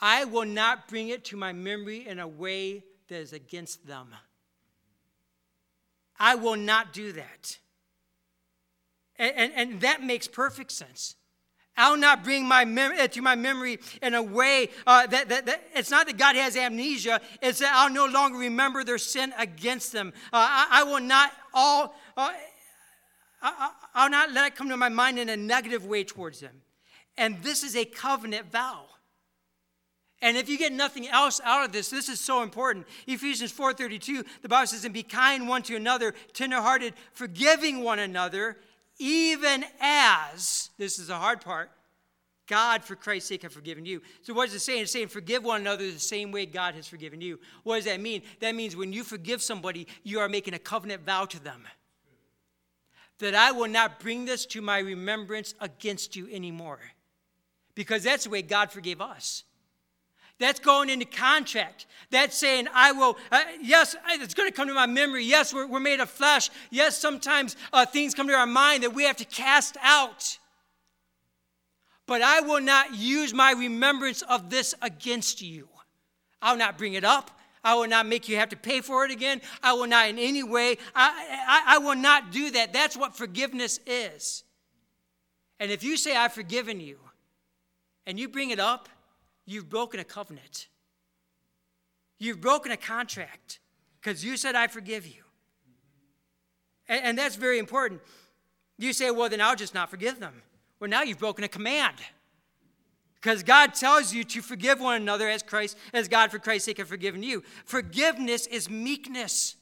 I 0.01 0.25
will 0.25 0.45
not 0.45 0.87
bring 0.87 1.09
it 1.09 1.25
to 1.25 1.37
my 1.37 1.53
memory 1.53 2.07
in 2.07 2.19
a 2.19 2.27
way 2.27 2.85
that 3.09 3.17
is 3.17 3.33
against 3.33 3.85
them. 3.85 4.15
I 6.17 6.35
will 6.35 6.55
not 6.55 6.93
do 6.93 7.11
that. 7.13 7.59
And, 9.17 9.33
and, 9.35 9.53
and 9.55 9.81
that 9.81 10.01
makes 10.01 10.27
perfect 10.27 10.71
sense. 10.71 11.15
I'll 11.79 11.97
not 11.97 12.23
bring 12.23 12.45
my 12.45 12.65
mem- 12.65 13.07
to 13.07 13.21
my 13.21 13.35
memory 13.35 13.79
in 14.01 14.13
a 14.13 14.21
way 14.21 14.69
uh, 14.85 15.07
that, 15.07 15.29
that, 15.29 15.45
that, 15.45 15.63
it's 15.73 15.89
not 15.89 16.07
that 16.07 16.17
God 16.17 16.35
has 16.35 16.55
amnesia, 16.55 17.21
it's 17.41 17.59
that 17.59 17.73
I'll 17.73 17.91
no 17.91 18.05
longer 18.05 18.37
remember 18.37 18.83
their 18.83 18.97
sin 18.97 19.33
against 19.37 19.91
them. 19.91 20.13
Uh, 20.33 20.37
I, 20.37 20.67
I, 20.71 20.83
will 20.83 20.99
not 20.99 21.31
all, 21.53 21.95
uh, 22.17 22.31
I, 23.41 23.71
I'll 23.95 24.09
not 24.09 24.31
let 24.31 24.47
it 24.47 24.55
come 24.55 24.69
to 24.69 24.77
my 24.77 24.89
mind 24.89 25.17
in 25.17 25.29
a 25.29 25.37
negative 25.37 25.85
way 25.85 26.03
towards 26.03 26.39
them. 26.39 26.61
And 27.17 27.41
this 27.41 27.63
is 27.63 27.75
a 27.75 27.85
covenant 27.85 28.51
vow. 28.51 28.85
And 30.21 30.35
if 30.35 30.49
you 30.49 30.57
get 30.57 30.73
nothing 30.73 31.07
else 31.07 31.39
out 31.43 31.65
of 31.65 31.71
this, 31.71 31.89
this 31.89 32.09
is 32.09 32.19
so 32.19 32.43
important. 32.43 32.87
Ephesians 33.07 33.53
4:32, 33.53 34.25
the 34.41 34.49
Bible 34.49 34.67
says, 34.67 34.83
"And 34.83 34.93
be 34.93 35.03
kind 35.03 35.47
one 35.47 35.63
to 35.63 35.75
another, 35.75 36.13
tenderhearted, 36.33 36.93
forgiving 37.13 37.83
one 37.83 37.99
another, 37.99 38.57
even 38.99 39.65
as, 39.79 40.69
this 40.77 40.99
is 40.99 41.07
the 41.07 41.15
hard 41.15 41.41
part, 41.41 41.71
God, 42.47 42.83
for 42.83 42.95
Christ's 42.95 43.29
sake, 43.29 43.43
have 43.43 43.53
forgiven 43.53 43.85
you. 43.85 44.01
So, 44.23 44.33
what 44.33 44.49
is 44.49 44.55
it 44.55 44.59
saying? 44.59 44.81
It's 44.81 44.91
saying, 44.91 45.07
forgive 45.07 45.43
one 45.43 45.61
another 45.61 45.89
the 45.89 45.99
same 45.99 46.31
way 46.31 46.45
God 46.45 46.73
has 46.73 46.87
forgiven 46.87 47.21
you. 47.21 47.39
What 47.63 47.75
does 47.75 47.85
that 47.85 48.01
mean? 48.01 48.23
That 48.39 48.55
means 48.55 48.75
when 48.75 48.91
you 48.91 49.03
forgive 49.03 49.41
somebody, 49.41 49.87
you 50.03 50.19
are 50.19 50.27
making 50.27 50.55
a 50.55 50.59
covenant 50.59 51.05
vow 51.05 51.25
to 51.25 51.41
them 51.43 51.67
that 53.19 53.35
I 53.35 53.51
will 53.51 53.67
not 53.67 53.99
bring 53.99 54.25
this 54.25 54.45
to 54.47 54.61
my 54.61 54.79
remembrance 54.79 55.53
against 55.59 56.15
you 56.15 56.27
anymore. 56.31 56.79
Because 57.75 58.03
that's 58.03 58.23
the 58.23 58.29
way 58.29 58.41
God 58.41 58.71
forgave 58.71 58.99
us. 58.99 59.43
That's 60.39 60.59
going 60.59 60.89
into 60.89 61.05
contract. 61.05 61.85
That's 62.11 62.37
saying, 62.37 62.67
I 62.73 62.93
will, 62.93 63.17
uh, 63.31 63.43
yes, 63.61 63.95
it's 64.09 64.33
going 64.33 64.49
to 64.49 64.55
come 64.55 64.67
to 64.67 64.73
my 64.73 64.87
memory. 64.87 65.25
Yes, 65.25 65.53
we're, 65.53 65.67
we're 65.67 65.79
made 65.79 65.99
of 65.99 66.09
flesh. 66.09 66.49
Yes, 66.71 66.97
sometimes 66.97 67.55
uh, 67.73 67.85
things 67.85 68.15
come 68.15 68.27
to 68.27 68.33
our 68.33 68.47
mind 68.47 68.83
that 68.83 68.93
we 68.93 69.03
have 69.03 69.17
to 69.17 69.25
cast 69.25 69.77
out. 69.81 70.39
But 72.07 72.21
I 72.21 72.39
will 72.39 72.61
not 72.61 72.95
use 72.95 73.33
my 73.33 73.51
remembrance 73.51 74.21
of 74.23 74.49
this 74.49 74.73
against 74.81 75.41
you. 75.41 75.67
I 76.41 76.51
will 76.51 76.59
not 76.59 76.77
bring 76.77 76.93
it 76.93 77.03
up. 77.03 77.31
I 77.63 77.75
will 77.75 77.87
not 77.87 78.07
make 78.07 78.29
you 78.29 78.37
have 78.37 78.49
to 78.49 78.55
pay 78.55 78.79
for 78.79 79.03
it 79.03 79.11
again. 79.11 79.41
I 79.61 79.73
will 79.73 79.87
not 79.87 80.07
in 80.09 80.17
any 80.17 80.41
way, 80.41 80.77
I, 80.95 81.37
I, 81.47 81.75
I 81.75 81.77
will 81.79 81.95
not 81.95 82.31
do 82.31 82.51
that. 82.51 82.71
That's 82.71 82.95
what 82.95 83.15
forgiveness 83.15 83.79
is. 83.85 84.43
And 85.59 85.69
if 85.69 85.83
you 85.83 85.97
say, 85.97 86.15
I've 86.15 86.31
forgiven 86.31 86.79
you, 86.79 86.97
and 88.07 88.17
you 88.17 88.29
bring 88.29 88.51
it 88.51 88.59
up, 88.59 88.87
you've 89.49 89.69
broken 89.69 89.99
a 89.99 90.03
covenant. 90.03 90.67
You've 92.19 92.39
broken 92.39 92.71
a 92.71 92.77
contract 92.77 93.59
because 93.99 94.23
you 94.23 94.37
said, 94.37 94.55
I 94.55 94.67
forgive 94.67 95.07
you. 95.07 95.23
And, 96.87 97.03
and, 97.03 97.17
that's 97.17 97.35
very 97.35 97.59
important. 97.59 98.01
You 98.77 98.93
say, 98.93 99.11
well, 99.11 99.29
then 99.29 99.41
I'll 99.41 99.55
just 99.55 99.73
not 99.73 99.89
forgive 99.89 100.19
them. 100.19 100.41
Well, 100.79 100.89
now 100.89 101.01
you've 101.01 101.19
broken 101.19 101.43
a 101.43 101.47
command. 101.47 101.95
Because 103.15 103.43
God 103.43 103.73
tells 103.73 104.13
you 104.13 104.23
to 104.23 104.41
forgive 104.41 104.79
one 104.79 105.01
another 105.01 105.27
as 105.27 105.43
Christ, 105.43 105.77
as 105.93 106.07
God 106.07 106.31
for 106.31 106.39
Christ's 106.39 106.65
sake 106.65 106.77
have 106.77 106.87
forgiven 106.87 107.21
you. 107.21 107.43
Forgiveness 107.65 108.47
is 108.47 108.69
meekness. 108.69 109.55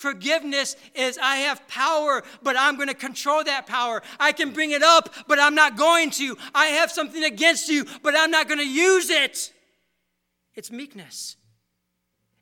Forgiveness 0.00 0.76
is 0.94 1.18
I 1.18 1.36
have 1.36 1.68
power, 1.68 2.22
but 2.42 2.56
I'm 2.58 2.76
going 2.76 2.88
to 2.88 2.94
control 2.94 3.44
that 3.44 3.66
power. 3.66 4.00
I 4.18 4.32
can 4.32 4.54
bring 4.54 4.70
it 4.70 4.82
up, 4.82 5.12
but 5.28 5.38
I'm 5.38 5.54
not 5.54 5.76
going 5.76 6.08
to. 6.12 6.38
I 6.54 6.68
have 6.68 6.90
something 6.90 7.22
against 7.22 7.68
you, 7.68 7.84
but 8.02 8.14
I'm 8.16 8.30
not 8.30 8.48
going 8.48 8.60
to 8.60 8.66
use 8.66 9.10
it. 9.10 9.52
It's 10.54 10.72
meekness. 10.72 11.36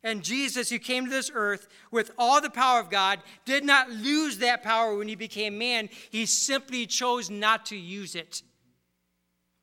And 0.05 0.23
Jesus, 0.23 0.69
who 0.69 0.79
came 0.79 1.03
to 1.03 1.11
this 1.11 1.29
earth 1.33 1.67
with 1.91 2.11
all 2.17 2.39
the 2.39 2.49
power 2.49 2.79
of 2.79 2.89
God, 2.89 3.19
did 3.43 3.65
not 3.65 3.89
lose 3.89 4.37
that 4.37 4.63
power 4.63 4.95
when 4.95 5.09
he 5.09 5.15
became 5.15 5.57
man. 5.57 5.89
He 6.11 6.27
simply 6.27 6.85
chose 6.85 7.29
not 7.29 7.65
to 7.65 7.75
use 7.75 8.15
it. 8.15 8.41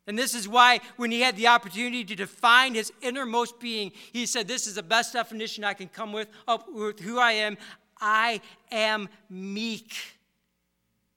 And 0.06 0.18
this 0.18 0.35
is 0.35 0.46
why, 0.46 0.80
when 0.96 1.11
he 1.11 1.22
had 1.22 1.35
the 1.35 1.48
opportunity 1.48 2.04
to 2.04 2.14
define 2.14 2.74
his 2.74 2.92
innermost 3.00 3.59
being, 3.59 3.92
he 4.12 4.26
said, 4.26 4.46
This 4.46 4.66
is 4.66 4.74
the 4.74 4.82
best 4.82 5.14
definition 5.14 5.64
I 5.64 5.72
can 5.72 5.88
come 5.88 6.12
with, 6.12 6.28
with 6.68 7.00
who 7.00 7.18
I 7.18 7.32
am. 7.32 7.56
I 8.00 8.40
am 8.70 9.09
meek 9.28 9.94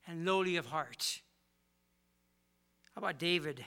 and 0.07 0.25
lowly 0.25 0.55
of 0.55 0.65
heart. 0.67 1.21
How 2.95 2.99
about 2.99 3.19
David? 3.19 3.63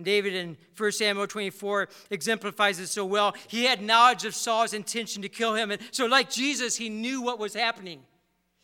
David 0.00 0.34
in 0.34 0.56
1 0.76 0.92
Samuel 0.92 1.26
24 1.26 1.88
exemplifies 2.10 2.78
it 2.78 2.86
so 2.86 3.04
well. 3.04 3.34
He 3.48 3.64
had 3.64 3.82
knowledge 3.82 4.24
of 4.24 4.34
Saul's 4.34 4.72
intention 4.72 5.22
to 5.22 5.28
kill 5.28 5.54
him. 5.54 5.70
And 5.70 5.80
so, 5.90 6.06
like 6.06 6.30
Jesus, 6.30 6.76
he 6.76 6.88
knew 6.88 7.20
what 7.20 7.38
was 7.38 7.54
happening. 7.54 8.00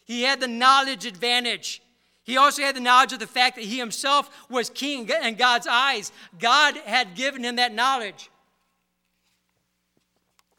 He 0.05 0.23
had 0.23 0.41
the 0.41 0.49
knowledge 0.49 1.05
advantage. 1.05 1.83
He 2.23 2.37
also 2.37 2.63
had 2.63 2.75
the 2.75 2.81
knowledge 2.81 3.13
of 3.13 3.19
the 3.19 3.27
fact 3.27 3.57
that 3.57 3.65
he 3.65 3.79
himself 3.79 4.49
was 4.49 4.71
king 4.71 5.09
in 5.09 5.35
God's 5.37 5.67
eyes. 5.67 6.11
God 6.39 6.77
had 6.79 7.15
given 7.15 7.45
him 7.45 7.57
that 7.57 7.75
knowledge. 7.75 8.31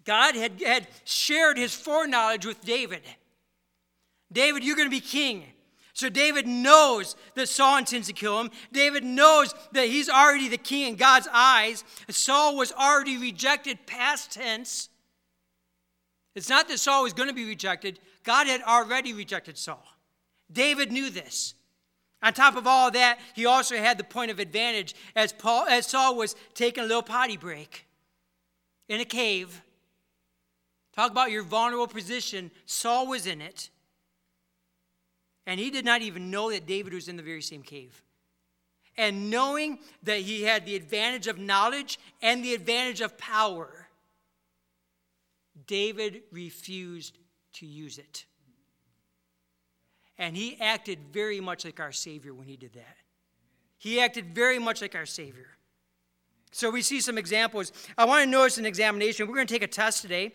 God 0.08 0.36
had, 0.36 0.62
had 0.62 0.88
shared 1.04 1.58
his 1.58 1.76
foreknowledge 1.76 2.46
with 2.46 2.62
David. 2.62 3.02
David, 4.32 4.64
you're 4.64 4.78
going 4.78 4.88
to 4.88 4.96
be 4.96 5.02
king. 5.02 5.44
So 5.92 6.08
David 6.08 6.48
knows 6.48 7.18
that 7.36 7.50
Saul 7.50 7.80
intends 7.80 8.08
to 8.08 8.14
kill 8.14 8.40
him. 8.40 8.50
David 8.72 9.04
knows 9.04 9.54
that 9.74 9.88
he's 9.88 10.08
already 10.08 10.48
the 10.48 10.58
king 10.58 10.90
in 10.90 10.96
God's 10.96 11.28
eyes. 11.34 11.84
Saul 12.10 12.56
was 12.56 12.72
already 12.72 13.18
rejected, 13.18 13.86
past 13.86 14.32
tense. 14.32 14.88
It's 16.36 16.50
not 16.50 16.70
that 16.70 16.80
Saul 16.80 17.04
was 17.04 17.14
going 17.14 17.30
to 17.30 17.36
be 17.36 17.46
rejected, 17.46 18.00
God 18.24 18.48
had 18.48 18.62
already 18.62 19.14
rejected 19.14 19.58
Saul. 19.58 19.84
David 20.52 20.92
knew 20.92 21.10
this. 21.10 21.54
On 22.24 22.32
top 22.32 22.56
of 22.56 22.66
all 22.66 22.92
that, 22.92 23.20
he 23.36 23.46
also 23.46 23.76
had 23.76 23.98
the 23.98 24.04
point 24.04 24.32
of 24.32 24.40
advantage 24.40 24.96
as, 25.16 25.34
Paul, 25.34 25.66
as 25.68 25.88
Saul 25.88 26.16
was 26.16 26.36
taking 26.54 26.84
a 26.84 26.88
little 26.88 27.04
potty 27.04 27.38
break 27.38 27.86
in 28.88 29.02
a 29.02 29.06
cave. 29.06 29.62
Talk 30.98 31.12
about 31.12 31.30
your 31.30 31.44
vulnerable 31.44 31.86
position. 31.86 32.50
Saul 32.66 33.06
was 33.06 33.28
in 33.28 33.40
it. 33.40 33.70
And 35.46 35.60
he 35.60 35.70
did 35.70 35.86
not 35.86 36.02
even 36.02 36.32
know 36.32 36.50
that 36.50 36.66
David 36.66 36.92
was 36.92 37.08
in 37.08 37.18
the 37.18 37.24
very 37.24 37.44
same 37.44 37.62
cave. 37.62 38.02
And 38.98 39.30
knowing 39.30 39.78
that 40.02 40.22
he 40.22 40.42
had 40.42 40.66
the 40.66 40.76
advantage 40.76 41.28
of 41.28 41.38
knowledge 41.38 42.00
and 42.24 42.44
the 42.44 42.56
advantage 42.56 43.02
of 43.02 43.16
power, 43.16 43.88
David 45.68 46.24
refused 46.32 47.20
to 47.54 47.68
use 47.68 48.00
it. 48.00 48.26
And 50.18 50.36
he 50.36 50.60
acted 50.60 50.98
very 51.14 51.40
much 51.40 51.64
like 51.64 51.80
our 51.80 51.92
Savior 51.92 52.34
when 52.34 52.48
he 52.48 52.58
did 52.58 52.74
that. 52.74 52.98
He 53.78 54.00
acted 54.00 54.34
very 54.34 54.58
much 54.58 54.82
like 54.82 54.96
our 54.96 55.06
Savior. 55.06 55.58
So 56.52 56.72
we 56.72 56.82
see 56.82 57.02
some 57.02 57.20
examples. 57.20 57.72
I 58.00 58.06
want 58.06 58.24
to 58.24 58.30
notice 58.30 58.58
an 58.58 58.66
examination. 58.66 59.28
We're 59.28 59.36
going 59.36 59.46
to 59.46 59.54
take 59.54 59.62
a 59.62 59.68
test 59.68 60.02
today. 60.02 60.34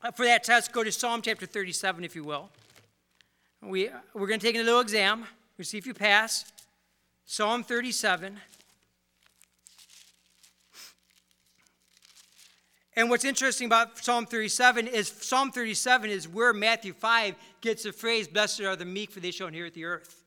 Uh, 0.00 0.12
for 0.12 0.24
that 0.24 0.44
test, 0.44 0.72
go 0.72 0.84
to 0.84 0.92
Psalm 0.92 1.22
chapter 1.22 1.44
37, 1.44 2.04
if 2.04 2.14
you 2.14 2.22
will. 2.22 2.50
We, 3.60 3.90
we're 4.14 4.28
going 4.28 4.38
to 4.38 4.46
take 4.46 4.54
a 4.54 4.62
little 4.62 4.80
exam. 4.80 5.24
We'll 5.56 5.64
see 5.64 5.78
if 5.78 5.86
you 5.86 5.94
pass. 5.94 6.44
Psalm 7.26 7.64
37. 7.64 8.38
And 12.94 13.10
what's 13.10 13.24
interesting 13.24 13.66
about 13.66 13.98
Psalm 13.98 14.26
37 14.26 14.86
is 14.86 15.08
Psalm 15.08 15.50
37 15.50 16.10
is 16.10 16.28
where 16.28 16.52
Matthew 16.52 16.92
5 16.92 17.34
gets 17.60 17.82
the 17.82 17.92
phrase, 17.92 18.28
Blessed 18.28 18.60
are 18.60 18.76
the 18.76 18.84
meek, 18.84 19.10
for 19.10 19.18
they 19.20 19.32
shall 19.32 19.48
inherit 19.48 19.74
the 19.74 19.84
earth. 19.84 20.17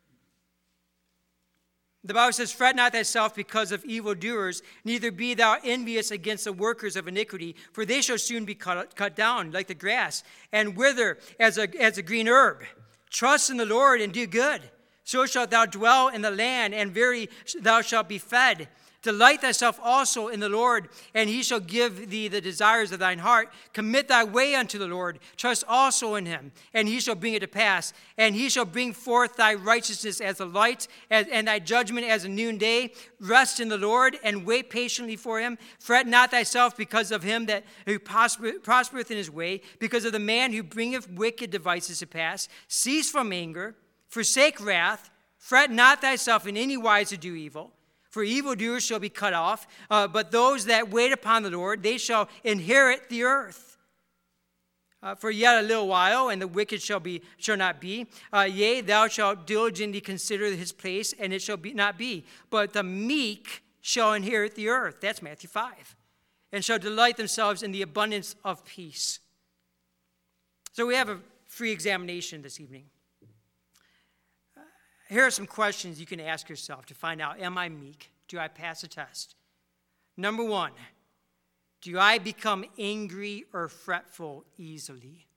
The 2.03 2.15
Bible 2.15 2.33
says, 2.33 2.51
Fret 2.51 2.75
not 2.75 2.93
thyself 2.93 3.35
because 3.35 3.71
of 3.71 3.85
evildoers, 3.85 4.63
neither 4.83 5.11
be 5.11 5.35
thou 5.35 5.57
envious 5.63 6.09
against 6.09 6.45
the 6.45 6.53
workers 6.53 6.95
of 6.95 7.07
iniquity, 7.07 7.55
for 7.73 7.85
they 7.85 8.01
shall 8.01 8.17
soon 8.17 8.43
be 8.43 8.55
cut, 8.55 8.95
cut 8.95 9.15
down 9.15 9.51
like 9.51 9.67
the 9.67 9.75
grass, 9.75 10.23
and 10.51 10.75
wither 10.75 11.19
as 11.39 11.59
a, 11.59 11.69
as 11.79 11.99
a 11.99 12.03
green 12.03 12.27
herb. 12.27 12.63
Trust 13.11 13.51
in 13.51 13.57
the 13.57 13.65
Lord 13.65 14.01
and 14.01 14.11
do 14.11 14.25
good. 14.25 14.61
So 15.03 15.25
shalt 15.27 15.51
thou 15.51 15.65
dwell 15.65 16.07
in 16.07 16.21
the 16.21 16.31
land, 16.31 16.73
and 16.73 16.91
very 16.91 17.29
thou 17.59 17.81
shalt 17.81 18.09
be 18.09 18.17
fed. 18.17 18.67
Delight 19.01 19.41
thyself 19.41 19.79
also 19.81 20.27
in 20.27 20.39
the 20.39 20.49
Lord, 20.49 20.89
and 21.15 21.27
he 21.27 21.41
shall 21.41 21.59
give 21.59 22.11
thee 22.11 22.27
the 22.27 22.39
desires 22.39 22.91
of 22.91 22.99
thine 22.99 23.17
heart. 23.17 23.51
Commit 23.73 24.07
thy 24.07 24.23
way 24.23 24.53
unto 24.53 24.77
the 24.77 24.85
Lord. 24.85 25.17
Trust 25.37 25.63
also 25.67 26.13
in 26.13 26.27
him, 26.27 26.51
and 26.71 26.87
he 26.87 26.99
shall 26.99 27.15
bring 27.15 27.33
it 27.33 27.39
to 27.39 27.47
pass. 27.47 27.93
And 28.15 28.35
he 28.35 28.47
shall 28.47 28.65
bring 28.65 28.93
forth 28.93 29.37
thy 29.37 29.55
righteousness 29.55 30.21
as 30.21 30.37
the 30.37 30.45
light, 30.45 30.87
and 31.09 31.47
thy 31.47 31.57
judgment 31.57 32.05
as 32.05 32.25
a 32.25 32.29
noonday. 32.29 32.91
Rest 33.19 33.59
in 33.59 33.69
the 33.69 33.77
Lord, 33.77 34.19
and 34.23 34.45
wait 34.45 34.69
patiently 34.69 35.15
for 35.15 35.39
him. 35.39 35.57
Fret 35.79 36.05
not 36.05 36.29
thyself 36.29 36.77
because 36.77 37.11
of 37.11 37.23
him 37.23 37.47
that 37.47 37.63
who 37.87 37.97
prospereth 37.97 39.09
in 39.09 39.17
his 39.17 39.31
way, 39.31 39.61
because 39.79 40.05
of 40.05 40.11
the 40.11 40.19
man 40.19 40.53
who 40.53 40.61
bringeth 40.61 41.09
wicked 41.09 41.49
devices 41.49 41.97
to 41.99 42.07
pass. 42.07 42.47
Cease 42.67 43.09
from 43.09 43.33
anger, 43.33 43.75
forsake 44.07 44.63
wrath. 44.63 45.09
Fret 45.39 45.71
not 45.71 46.01
thyself 46.01 46.45
in 46.45 46.55
any 46.55 46.77
wise 46.77 47.09
to 47.09 47.17
do 47.17 47.33
evil 47.33 47.73
for 48.11 48.23
evildoers 48.23 48.83
shall 48.83 48.99
be 48.99 49.09
cut 49.09 49.33
off, 49.33 49.65
uh, 49.89 50.07
but 50.07 50.31
those 50.31 50.65
that 50.65 50.91
wait 50.91 51.11
upon 51.11 51.43
the 51.43 51.49
Lord, 51.49 51.81
they 51.81 51.97
shall 51.97 52.29
inherit 52.43 53.09
the 53.09 53.23
earth. 53.23 53.77
Uh, 55.01 55.15
for 55.15 55.31
yet 55.31 55.63
a 55.63 55.65
little 55.65 55.87
while, 55.87 56.29
and 56.29 56.39
the 56.39 56.47
wicked 56.47 56.79
shall 56.79 56.99
be 56.99 57.23
shall 57.37 57.57
not 57.57 57.81
be. 57.81 58.05
Uh, 58.31 58.41
yea, 58.41 58.81
thou 58.81 59.07
shalt 59.07 59.47
diligently 59.47 59.99
consider 59.99 60.45
his 60.51 60.71
place, 60.71 61.11
and 61.19 61.33
it 61.33 61.41
shall 61.41 61.57
be 61.57 61.73
not 61.73 61.97
be. 61.97 62.23
But 62.51 62.73
the 62.73 62.83
meek 62.83 63.63
shall 63.79 64.13
inherit 64.13 64.53
the 64.53 64.69
earth. 64.69 64.97
That's 65.01 65.23
Matthew 65.23 65.49
five, 65.49 65.95
and 66.51 66.63
shall 66.63 66.77
delight 66.77 67.17
themselves 67.17 67.63
in 67.63 67.71
the 67.71 67.81
abundance 67.81 68.35
of 68.45 68.63
peace. 68.63 69.19
So 70.73 70.85
we 70.85 70.93
have 70.93 71.09
a 71.09 71.17
free 71.47 71.71
examination 71.71 72.43
this 72.43 72.59
evening 72.59 72.83
here 75.11 75.25
are 75.25 75.31
some 75.31 75.45
questions 75.45 75.99
you 75.99 76.05
can 76.05 76.21
ask 76.21 76.47
yourself 76.47 76.85
to 76.85 76.93
find 76.93 77.21
out 77.21 77.39
Am 77.39 77.57
I 77.57 77.67
meek? 77.67 78.11
Do 78.27 78.39
I 78.39 78.47
pass 78.47 78.83
a 78.83 78.87
test? 78.87 79.35
Number 80.15 80.43
one, 80.43 80.71
do 81.81 81.99
I 81.99 82.17
become 82.17 82.63
angry 82.79 83.45
or 83.53 83.67
fretful 83.67 84.45
easily? 84.57 85.27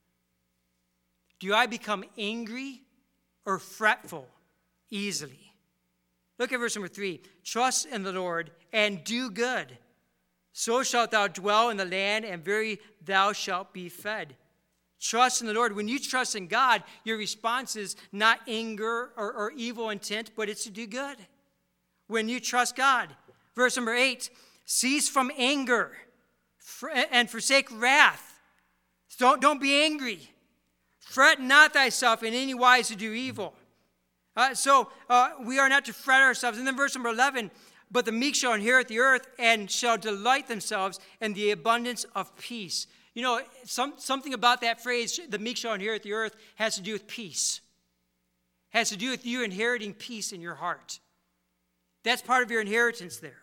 Do 1.40 1.54
I 1.54 1.66
become 1.66 2.04
angry 2.16 2.82
or 3.44 3.58
fretful 3.58 4.28
easily? 4.90 5.52
Look 6.38 6.52
at 6.52 6.60
verse 6.60 6.76
number 6.76 6.88
three. 6.88 7.20
Trust 7.42 7.86
in 7.86 8.04
the 8.04 8.12
Lord 8.12 8.52
and 8.72 9.02
do 9.02 9.30
good. 9.30 9.76
So 10.52 10.84
shalt 10.84 11.10
thou 11.10 11.26
dwell 11.26 11.70
in 11.70 11.76
the 11.76 11.84
land, 11.84 12.24
and 12.24 12.44
very 12.44 12.78
thou 13.04 13.32
shalt 13.32 13.72
be 13.72 13.88
fed. 13.88 14.36
Trust 15.00 15.40
in 15.40 15.46
the 15.46 15.52
Lord. 15.52 15.76
When 15.76 15.88
you 15.88 15.98
trust 15.98 16.34
in 16.34 16.46
God, 16.46 16.82
your 17.04 17.18
response 17.18 17.76
is 17.76 17.96
not 18.12 18.40
anger 18.48 19.10
or, 19.16 19.32
or 19.32 19.52
evil 19.56 19.90
intent, 19.90 20.30
but 20.36 20.48
it's 20.48 20.64
to 20.64 20.70
do 20.70 20.86
good. 20.86 21.16
When 22.06 22.28
you 22.28 22.40
trust 22.40 22.76
God. 22.76 23.10
Verse 23.54 23.76
number 23.76 23.94
eight 23.94 24.30
cease 24.66 25.08
from 25.08 25.30
anger 25.36 25.92
and 27.10 27.28
forsake 27.28 27.68
wrath. 27.78 28.40
Don't, 29.18 29.40
don't 29.40 29.60
be 29.60 29.82
angry. 29.84 30.20
Fret 31.00 31.40
not 31.40 31.74
thyself 31.74 32.22
in 32.22 32.34
any 32.34 32.54
wise 32.54 32.88
to 32.88 32.96
do 32.96 33.12
evil. 33.12 33.54
Uh, 34.36 34.54
so 34.54 34.90
uh, 35.08 35.30
we 35.44 35.58
are 35.58 35.68
not 35.68 35.84
to 35.84 35.92
fret 35.92 36.22
ourselves. 36.22 36.58
And 36.58 36.66
then 36.66 36.76
verse 36.76 36.94
number 36.94 37.10
11, 37.10 37.50
but 37.90 38.04
the 38.04 38.12
meek 38.12 38.34
shall 38.34 38.54
inherit 38.54 38.88
the 38.88 38.98
earth 38.98 39.26
and 39.38 39.70
shall 39.70 39.96
delight 39.96 40.48
themselves 40.48 40.98
in 41.20 41.34
the 41.34 41.50
abundance 41.50 42.04
of 42.14 42.36
peace. 42.36 42.86
You 43.14 43.22
know, 43.22 43.40
some, 43.64 43.94
something 43.96 44.34
about 44.34 44.60
that 44.62 44.82
phrase, 44.82 45.20
the 45.28 45.38
meek 45.38 45.56
shall 45.56 45.72
inherit 45.72 46.02
the 46.02 46.12
earth, 46.12 46.34
has 46.56 46.74
to 46.74 46.82
do 46.82 46.92
with 46.92 47.06
peace. 47.06 47.60
Has 48.70 48.88
to 48.88 48.96
do 48.96 49.10
with 49.10 49.24
you 49.24 49.44
inheriting 49.44 49.94
peace 49.94 50.32
in 50.32 50.40
your 50.40 50.56
heart. 50.56 50.98
That's 52.02 52.20
part 52.20 52.42
of 52.42 52.50
your 52.50 52.60
inheritance 52.60 53.18
there. 53.18 53.40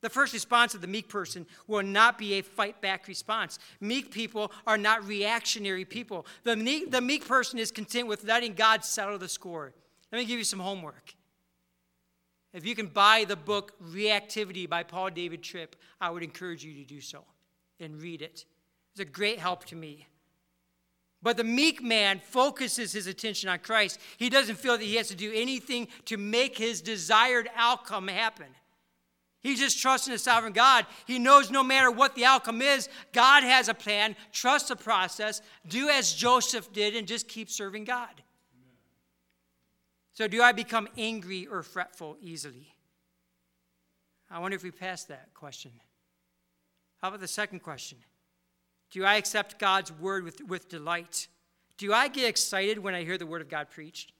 The 0.00 0.08
first 0.08 0.32
response 0.32 0.74
of 0.74 0.80
the 0.80 0.86
meek 0.86 1.08
person 1.08 1.46
will 1.66 1.82
not 1.82 2.18
be 2.18 2.34
a 2.34 2.42
fight 2.42 2.80
back 2.80 3.06
response. 3.06 3.58
Meek 3.80 4.12
people 4.12 4.52
are 4.66 4.78
not 4.78 5.06
reactionary 5.06 5.84
people. 5.84 6.24
The 6.44 6.56
meek, 6.56 6.90
the 6.90 7.00
meek 7.00 7.26
person 7.26 7.58
is 7.58 7.70
content 7.70 8.08
with 8.08 8.24
letting 8.24 8.54
God 8.54 8.84
settle 8.84 9.18
the 9.18 9.28
score. 9.28 9.74
Let 10.10 10.20
me 10.20 10.24
give 10.24 10.38
you 10.38 10.44
some 10.44 10.60
homework. 10.60 11.14
If 12.54 12.64
you 12.64 12.74
can 12.74 12.86
buy 12.86 13.24
the 13.28 13.36
book 13.36 13.72
Reactivity 13.82 14.68
by 14.68 14.84
Paul 14.84 15.10
David 15.10 15.42
Tripp, 15.42 15.76
I 16.00 16.10
would 16.10 16.22
encourage 16.22 16.64
you 16.64 16.72
to 16.74 16.84
do 16.84 17.00
so 17.00 17.24
and 17.80 18.00
read 18.00 18.22
it. 18.22 18.44
It's 18.92 19.00
a 19.00 19.04
great 19.04 19.38
help 19.38 19.64
to 19.66 19.76
me. 19.76 20.06
But 21.20 21.36
the 21.36 21.44
meek 21.44 21.82
man 21.82 22.20
focuses 22.20 22.92
his 22.92 23.06
attention 23.06 23.48
on 23.48 23.58
Christ. 23.58 23.98
He 24.16 24.30
doesn't 24.30 24.56
feel 24.56 24.78
that 24.78 24.84
he 24.84 24.96
has 24.96 25.08
to 25.08 25.16
do 25.16 25.32
anything 25.34 25.88
to 26.04 26.16
make 26.16 26.56
his 26.56 26.80
desired 26.80 27.50
outcome 27.56 28.08
happen. 28.08 28.46
He 29.40 29.54
just 29.54 29.80
trusts 29.80 30.06
in 30.06 30.12
the 30.12 30.18
sovereign 30.18 30.52
God. 30.52 30.86
He 31.06 31.18
knows 31.18 31.50
no 31.50 31.62
matter 31.62 31.90
what 31.90 32.14
the 32.14 32.24
outcome 32.24 32.60
is, 32.60 32.88
God 33.12 33.44
has 33.44 33.68
a 33.68 33.74
plan. 33.74 34.16
Trust 34.32 34.68
the 34.68 34.76
process. 34.76 35.42
Do 35.66 35.88
as 35.88 36.12
Joseph 36.12 36.72
did 36.72 36.96
and 36.96 37.06
just 37.06 37.28
keep 37.28 37.48
serving 37.48 37.84
God. 37.84 38.22
So, 40.12 40.26
do 40.26 40.42
I 40.42 40.50
become 40.50 40.88
angry 40.98 41.46
or 41.46 41.62
fretful 41.62 42.16
easily? 42.20 42.74
I 44.28 44.40
wonder 44.40 44.56
if 44.56 44.64
we 44.64 44.72
passed 44.72 45.08
that 45.08 45.32
question. 45.32 45.70
How 47.00 47.08
about 47.08 47.20
the 47.20 47.28
second 47.28 47.60
question? 47.60 47.98
Do 48.90 49.04
I 49.04 49.16
accept 49.16 49.58
God's 49.58 49.92
word 49.92 50.24
with, 50.24 50.42
with 50.44 50.68
delight? 50.68 51.28
Do 51.76 51.92
I 51.92 52.08
get 52.08 52.28
excited 52.28 52.78
when 52.78 52.94
I 52.94 53.04
hear 53.04 53.18
the 53.18 53.26
word 53.26 53.40
of 53.40 53.48
God 53.48 53.70
preached? 53.70 54.12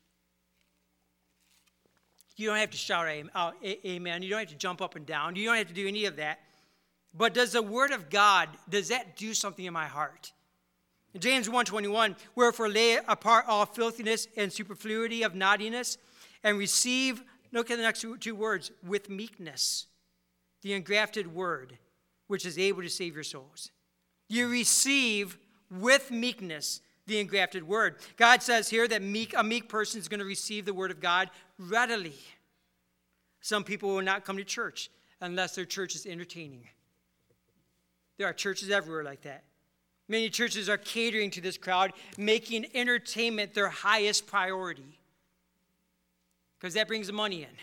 You 2.36 2.46
don't 2.46 2.58
have 2.58 2.70
to 2.70 2.76
shout 2.76 3.08
out 3.34 3.54
amen. 3.64 4.22
You 4.22 4.30
don't 4.30 4.38
have 4.38 4.48
to 4.50 4.54
jump 4.54 4.80
up 4.80 4.94
and 4.94 5.04
down. 5.04 5.34
You 5.34 5.46
don't 5.46 5.56
have 5.56 5.66
to 5.66 5.74
do 5.74 5.88
any 5.88 6.04
of 6.04 6.16
that. 6.16 6.38
But 7.12 7.34
does 7.34 7.52
the 7.52 7.62
word 7.62 7.90
of 7.90 8.10
God, 8.10 8.48
does 8.68 8.88
that 8.88 9.16
do 9.16 9.34
something 9.34 9.64
in 9.64 9.72
my 9.72 9.86
heart? 9.86 10.32
James 11.18 11.48
1.21, 11.48 12.14
wherefore 12.36 12.68
lay 12.68 12.98
apart 13.08 13.46
all 13.48 13.66
filthiness 13.66 14.28
and 14.36 14.52
superfluity 14.52 15.24
of 15.24 15.34
naughtiness, 15.34 15.98
and 16.44 16.58
receive, 16.58 17.24
look 17.50 17.72
at 17.72 17.76
the 17.76 17.82
next 17.82 18.04
two 18.20 18.34
words, 18.36 18.70
with 18.86 19.10
meekness, 19.10 19.86
the 20.62 20.74
engrafted 20.74 21.34
word 21.34 21.78
which 22.28 22.46
is 22.46 22.58
able 22.58 22.82
to 22.82 22.88
save 22.88 23.14
your 23.14 23.24
souls. 23.24 23.70
You 24.28 24.48
receive 24.48 25.36
with 25.70 26.10
meekness 26.10 26.80
the 27.06 27.18
engrafted 27.18 27.66
word. 27.66 27.96
God 28.16 28.42
says 28.42 28.68
here 28.68 28.86
that 28.86 29.02
meek, 29.02 29.34
a 29.36 29.42
meek 29.42 29.68
person 29.68 29.98
is 30.00 30.08
going 30.08 30.20
to 30.20 30.26
receive 30.26 30.64
the 30.64 30.74
word 30.74 30.90
of 30.90 31.00
God 31.00 31.30
readily. 31.58 32.14
Some 33.40 33.64
people 33.64 33.90
will 33.90 34.02
not 34.02 34.24
come 34.24 34.36
to 34.36 34.44
church 34.44 34.90
unless 35.20 35.54
their 35.54 35.64
church 35.64 35.94
is 35.94 36.06
entertaining. 36.06 36.68
There 38.18 38.26
are 38.26 38.32
churches 38.32 38.70
everywhere 38.70 39.04
like 39.04 39.22
that. 39.22 39.44
Many 40.08 40.30
churches 40.30 40.68
are 40.68 40.78
catering 40.78 41.30
to 41.32 41.40
this 41.40 41.58
crowd, 41.58 41.92
making 42.16 42.66
entertainment 42.74 43.54
their 43.54 43.68
highest 43.68 44.26
priority 44.26 44.98
because 46.58 46.74
that 46.74 46.88
brings 46.88 47.06
the 47.06 47.12
money 47.12 47.42
in. 47.42 47.56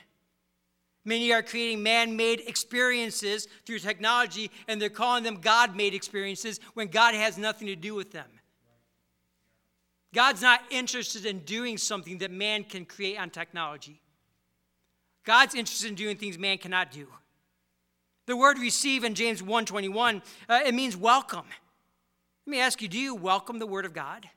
Many 1.06 1.32
are 1.32 1.44
creating 1.44 1.84
man 1.84 2.16
made 2.16 2.42
experiences 2.48 3.48
through 3.66 3.80
technology, 3.80 4.50
and 4.68 4.82
they're 4.82 4.90
calling 4.90 5.24
them 5.24 5.40
God 5.40 5.76
made 5.76 5.94
experiences 5.94 6.60
when 6.74 6.88
God 6.88 7.14
has 7.14 7.38
nothing 7.38 7.68
to 7.68 7.76
do 7.76 7.94
with 7.94 8.12
them. 8.12 8.26
God's 10.14 10.42
not 10.42 10.62
interested 10.72 11.26
in 11.26 11.40
doing 11.40 11.78
something 11.78 12.18
that 12.20 12.32
man 12.32 12.64
can 12.64 12.86
create 12.86 13.20
on 13.20 13.30
technology. 13.30 14.02
God's 15.26 15.54
interested 15.54 15.90
in 15.90 15.96
doing 15.96 16.18
things 16.18 16.40
man 16.40 16.58
cannot 16.58 16.92
do. 16.92 17.08
The 18.26 18.36
word 18.36 18.58
receive 18.58 19.04
in 19.04 19.14
James 19.14 19.44
1:21, 19.44 20.24
uh, 20.50 20.62
it 20.66 20.74
means 20.74 20.98
welcome. 20.98 21.46
Let 22.46 22.52
me 22.52 22.60
ask 22.60 22.82
you, 22.82 22.88
do 22.88 22.98
you 22.98 23.14
welcome 23.14 23.60
the 23.60 23.68
word 23.68 23.86
of 23.86 23.94
God? 23.94 24.30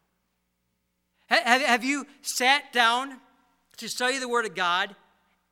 Have, 1.28 1.62
have 1.62 1.84
you 1.84 2.06
sat 2.22 2.72
down 2.72 3.20
to 3.76 3.88
study 3.88 4.18
the 4.18 4.28
word 4.28 4.46
of 4.46 4.54
God 4.54 4.96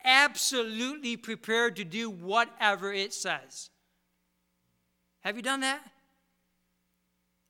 absolutely 0.06 1.16
prepared 1.16 1.76
to 1.76 1.84
do 1.84 2.08
whatever 2.08 2.92
it 2.92 3.12
says. 3.12 3.70
Have 5.20 5.36
you 5.36 5.42
done 5.42 5.60
that? 5.60 5.80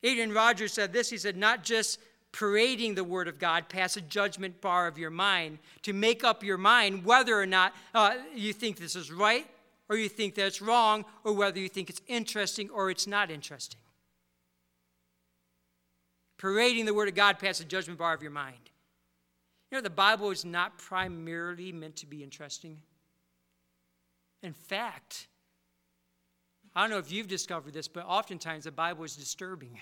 Adrian 0.03 0.33
Rogers 0.33 0.73
said 0.73 0.93
this 0.93 1.11
he 1.11 1.19
said, 1.19 1.37
not 1.37 1.63
just 1.63 2.01
parading 2.33 2.95
the 2.95 3.05
Word 3.05 3.29
of 3.29 3.39
God 3.39 3.69
past 3.69 3.97
a 3.97 4.01
judgment 4.01 4.61
bar 4.61 4.87
of 4.87 4.99
your 4.99 5.11
mind 5.11 5.59
to 5.83 5.93
make 5.93 6.25
up 6.25 6.43
your 6.43 6.59
mind 6.59 7.05
whether 7.05 7.39
or 7.39 7.47
not 7.47 7.75
uh, 7.95 8.15
you 8.35 8.53
think 8.53 8.79
this 8.79 8.97
is 8.97 9.11
right 9.11 9.47
or 9.89 9.97
you 9.97 10.09
think 10.09 10.35
that's 10.35 10.61
wrong 10.61 11.05
or 11.25 11.33
whether 11.33 11.59
you 11.59 11.69
think 11.69 11.89
it's 11.89 12.03
interesting 12.07 12.69
or 12.71 12.91
it's 12.91 13.07
not 13.07 13.31
interesting. 13.31 13.81
Parading 16.39 16.85
the 16.85 16.95
Word 16.95 17.09
of 17.09 17.15
God 17.15 17.39
past 17.39 17.61
the 17.61 17.65
judgment 17.65 17.99
bar 17.99 18.13
of 18.15 18.23
your 18.23 18.31
mind. 18.31 18.71
You 19.71 19.79
know, 19.79 19.83
the 19.83 19.91
Bible 19.91 20.31
is 20.31 20.45
not 20.45 20.79
primarily 20.79 21.73
meant 21.73 21.97
to 21.97 22.07
be 22.07 22.23
interesting. 22.23 22.79
In 24.43 24.53
fact, 24.53 25.27
I 26.75 26.83
don't 26.83 26.91
know 26.91 26.99
if 26.99 27.11
you've 27.11 27.27
discovered 27.27 27.73
this, 27.73 27.89
but 27.89 28.05
oftentimes 28.07 28.65
the 28.65 28.71
Bible 28.71 29.05
is 29.05 29.17
disturbing. 29.17 29.81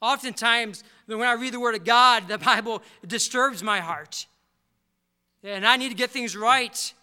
Oftentimes, 0.00 0.82
when 1.06 1.22
I 1.22 1.34
read 1.34 1.52
the 1.52 1.60
Word 1.60 1.74
of 1.74 1.84
God, 1.84 2.26
the 2.26 2.38
Bible 2.38 2.82
disturbs 3.06 3.62
my 3.62 3.80
heart. 3.80 4.26
And 5.44 5.66
I 5.66 5.76
need 5.76 5.90
to 5.90 5.94
get 5.94 6.10
things 6.10 6.36
right. 6.36 6.94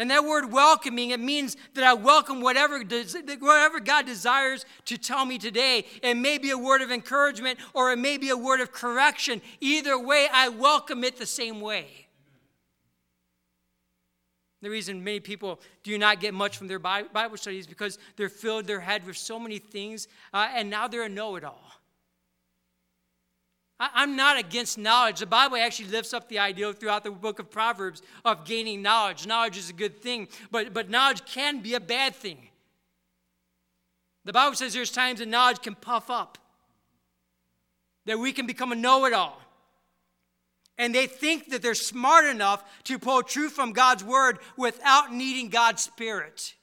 And 0.00 0.10
that 0.10 0.24
word 0.24 0.50
welcoming, 0.50 1.10
it 1.10 1.20
means 1.20 1.58
that 1.74 1.84
I 1.84 1.92
welcome 1.92 2.40
whatever, 2.40 2.78
whatever 2.80 3.80
God 3.80 4.06
desires 4.06 4.64
to 4.86 4.96
tell 4.96 5.26
me 5.26 5.36
today. 5.36 5.84
It 6.02 6.14
may 6.14 6.38
be 6.38 6.48
a 6.48 6.56
word 6.56 6.80
of 6.80 6.90
encouragement 6.90 7.58
or 7.74 7.92
it 7.92 7.98
may 7.98 8.16
be 8.16 8.30
a 8.30 8.36
word 8.36 8.62
of 8.62 8.72
correction. 8.72 9.42
Either 9.60 9.98
way, 9.98 10.26
I 10.32 10.48
welcome 10.48 11.04
it 11.04 11.18
the 11.18 11.26
same 11.26 11.60
way. 11.60 12.08
The 14.62 14.70
reason 14.70 15.04
many 15.04 15.20
people 15.20 15.60
do 15.82 15.98
not 15.98 16.18
get 16.18 16.32
much 16.32 16.56
from 16.56 16.66
their 16.66 16.78
Bible 16.78 17.36
studies 17.36 17.66
because 17.66 17.98
they're 18.16 18.30
filled 18.30 18.66
their 18.66 18.80
head 18.80 19.06
with 19.06 19.18
so 19.18 19.38
many 19.38 19.58
things, 19.58 20.08
uh, 20.32 20.48
and 20.54 20.70
now 20.70 20.88
they're 20.88 21.02
a 21.02 21.08
know 21.10 21.36
it 21.36 21.44
all. 21.44 21.79
I'm 23.80 24.14
not 24.14 24.38
against 24.38 24.76
knowledge. 24.76 25.20
The 25.20 25.26
Bible 25.26 25.56
actually 25.56 25.88
lifts 25.88 26.12
up 26.12 26.28
the 26.28 26.38
idea 26.38 26.70
throughout 26.74 27.02
the 27.02 27.10
book 27.10 27.38
of 27.38 27.50
Proverbs 27.50 28.02
of 28.26 28.44
gaining 28.44 28.82
knowledge. 28.82 29.26
Knowledge 29.26 29.56
is 29.56 29.70
a 29.70 29.72
good 29.72 30.00
thing, 30.00 30.28
but, 30.50 30.74
but 30.74 30.90
knowledge 30.90 31.24
can 31.24 31.60
be 31.60 31.72
a 31.72 31.80
bad 31.80 32.14
thing. 32.14 32.50
The 34.26 34.34
Bible 34.34 34.54
says 34.54 34.74
there's 34.74 34.92
times 34.92 35.20
that 35.20 35.28
knowledge 35.28 35.62
can 35.62 35.74
puff 35.74 36.10
up, 36.10 36.36
that 38.04 38.18
we 38.18 38.32
can 38.32 38.46
become 38.46 38.70
a 38.70 38.76
know 38.76 39.06
it 39.06 39.14
all. 39.14 39.40
And 40.76 40.94
they 40.94 41.06
think 41.06 41.50
that 41.50 41.62
they're 41.62 41.74
smart 41.74 42.26
enough 42.26 42.64
to 42.84 42.98
pull 42.98 43.22
truth 43.22 43.52
from 43.52 43.72
God's 43.72 44.04
word 44.04 44.38
without 44.56 45.12
needing 45.12 45.48
God's 45.48 45.82
spirit. 45.82 46.54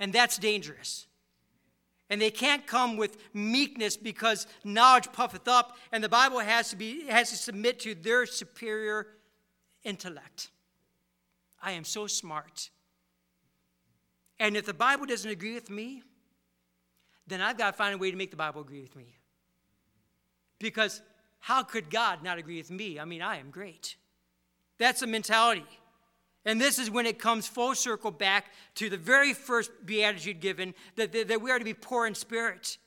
And 0.00 0.12
that's 0.12 0.38
dangerous. 0.38 1.07
And 2.10 2.20
they 2.20 2.30
can't 2.30 2.66
come 2.66 2.96
with 2.96 3.18
meekness 3.34 3.96
because 3.96 4.46
knowledge 4.64 5.12
puffeth 5.12 5.46
up, 5.46 5.76
and 5.92 6.02
the 6.02 6.08
Bible 6.08 6.38
has 6.38 6.70
to, 6.70 6.76
be, 6.76 7.06
has 7.06 7.30
to 7.30 7.36
submit 7.36 7.80
to 7.80 7.94
their 7.94 8.24
superior 8.24 9.08
intellect. 9.84 10.48
I 11.62 11.72
am 11.72 11.84
so 11.84 12.06
smart. 12.06 12.70
And 14.38 14.56
if 14.56 14.64
the 14.64 14.74
Bible 14.74 15.06
doesn't 15.06 15.30
agree 15.30 15.54
with 15.54 15.68
me, 15.68 16.02
then 17.26 17.40
I've 17.40 17.58
got 17.58 17.72
to 17.72 17.76
find 17.76 17.94
a 17.94 17.98
way 17.98 18.10
to 18.10 18.16
make 18.16 18.30
the 18.30 18.36
Bible 18.36 18.62
agree 18.62 18.80
with 18.80 18.96
me. 18.96 19.16
Because 20.58 21.02
how 21.40 21.62
could 21.62 21.90
God 21.90 22.22
not 22.22 22.38
agree 22.38 22.56
with 22.56 22.70
me? 22.70 22.98
I 22.98 23.04
mean, 23.04 23.22
I 23.22 23.36
am 23.36 23.50
great. 23.50 23.96
That's 24.78 25.02
a 25.02 25.06
mentality. 25.06 25.66
And 26.48 26.58
this 26.58 26.78
is 26.78 26.90
when 26.90 27.04
it 27.04 27.18
comes 27.18 27.46
full 27.46 27.74
circle 27.74 28.10
back 28.10 28.46
to 28.76 28.88
the 28.88 28.96
very 28.96 29.34
first 29.34 29.70
beatitude 29.84 30.40
given 30.40 30.74
that, 30.96 31.12
that, 31.12 31.28
that 31.28 31.42
we 31.42 31.50
are 31.50 31.58
to 31.58 31.64
be 31.64 31.74
poor 31.74 32.06
in 32.06 32.14
spirit. 32.14 32.78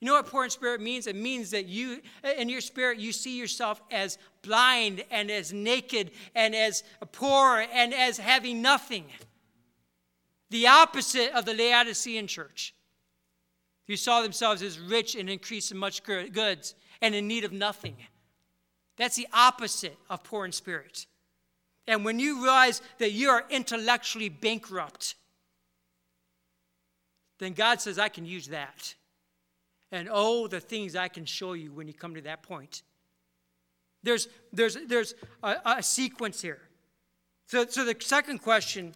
You 0.00 0.08
know 0.08 0.12
what 0.12 0.26
poor 0.26 0.44
in 0.44 0.50
spirit 0.50 0.82
means? 0.82 1.06
It 1.06 1.16
means 1.16 1.50
that 1.52 1.64
you, 1.64 2.02
in 2.36 2.50
your 2.50 2.60
spirit, 2.60 2.98
you 2.98 3.12
see 3.12 3.38
yourself 3.38 3.80
as 3.90 4.18
blind 4.42 5.02
and 5.10 5.30
as 5.30 5.50
naked 5.50 6.10
and 6.34 6.54
as 6.54 6.84
poor 7.12 7.64
and 7.72 7.94
as 7.94 8.18
having 8.18 8.60
nothing. 8.60 9.06
The 10.50 10.66
opposite 10.66 11.32
of 11.32 11.46
the 11.46 11.54
Laodicean 11.54 12.26
church, 12.26 12.74
who 13.86 13.96
saw 13.96 14.20
themselves 14.20 14.60
as 14.60 14.78
rich 14.78 15.14
and 15.14 15.30
increased 15.30 15.72
in 15.72 15.78
much 15.78 16.02
goods 16.02 16.74
and 17.00 17.14
in 17.14 17.26
need 17.26 17.44
of 17.44 17.52
nothing. 17.52 17.96
That's 18.98 19.16
the 19.16 19.28
opposite 19.32 19.96
of 20.10 20.22
poor 20.22 20.44
in 20.44 20.52
spirit. 20.52 21.06
And 21.88 22.04
when 22.04 22.18
you 22.18 22.42
realize 22.42 22.82
that 22.98 23.12
you 23.12 23.30
are 23.30 23.44
intellectually 23.48 24.28
bankrupt, 24.28 25.14
then 27.38 27.52
God 27.52 27.80
says, 27.80 27.98
I 27.98 28.08
can 28.08 28.24
use 28.24 28.48
that. 28.48 28.94
And 29.92 30.08
oh, 30.10 30.48
the 30.48 30.60
things 30.60 30.96
I 30.96 31.08
can 31.08 31.24
show 31.24 31.52
you 31.52 31.72
when 31.72 31.86
you 31.86 31.94
come 31.94 32.14
to 32.14 32.22
that 32.22 32.42
point. 32.42 32.82
There's, 34.02 34.28
there's, 34.52 34.76
there's 34.86 35.14
a, 35.42 35.56
a 35.64 35.82
sequence 35.82 36.40
here. 36.40 36.60
So, 37.46 37.66
so 37.66 37.84
the 37.84 37.96
second 38.00 38.38
question 38.38 38.94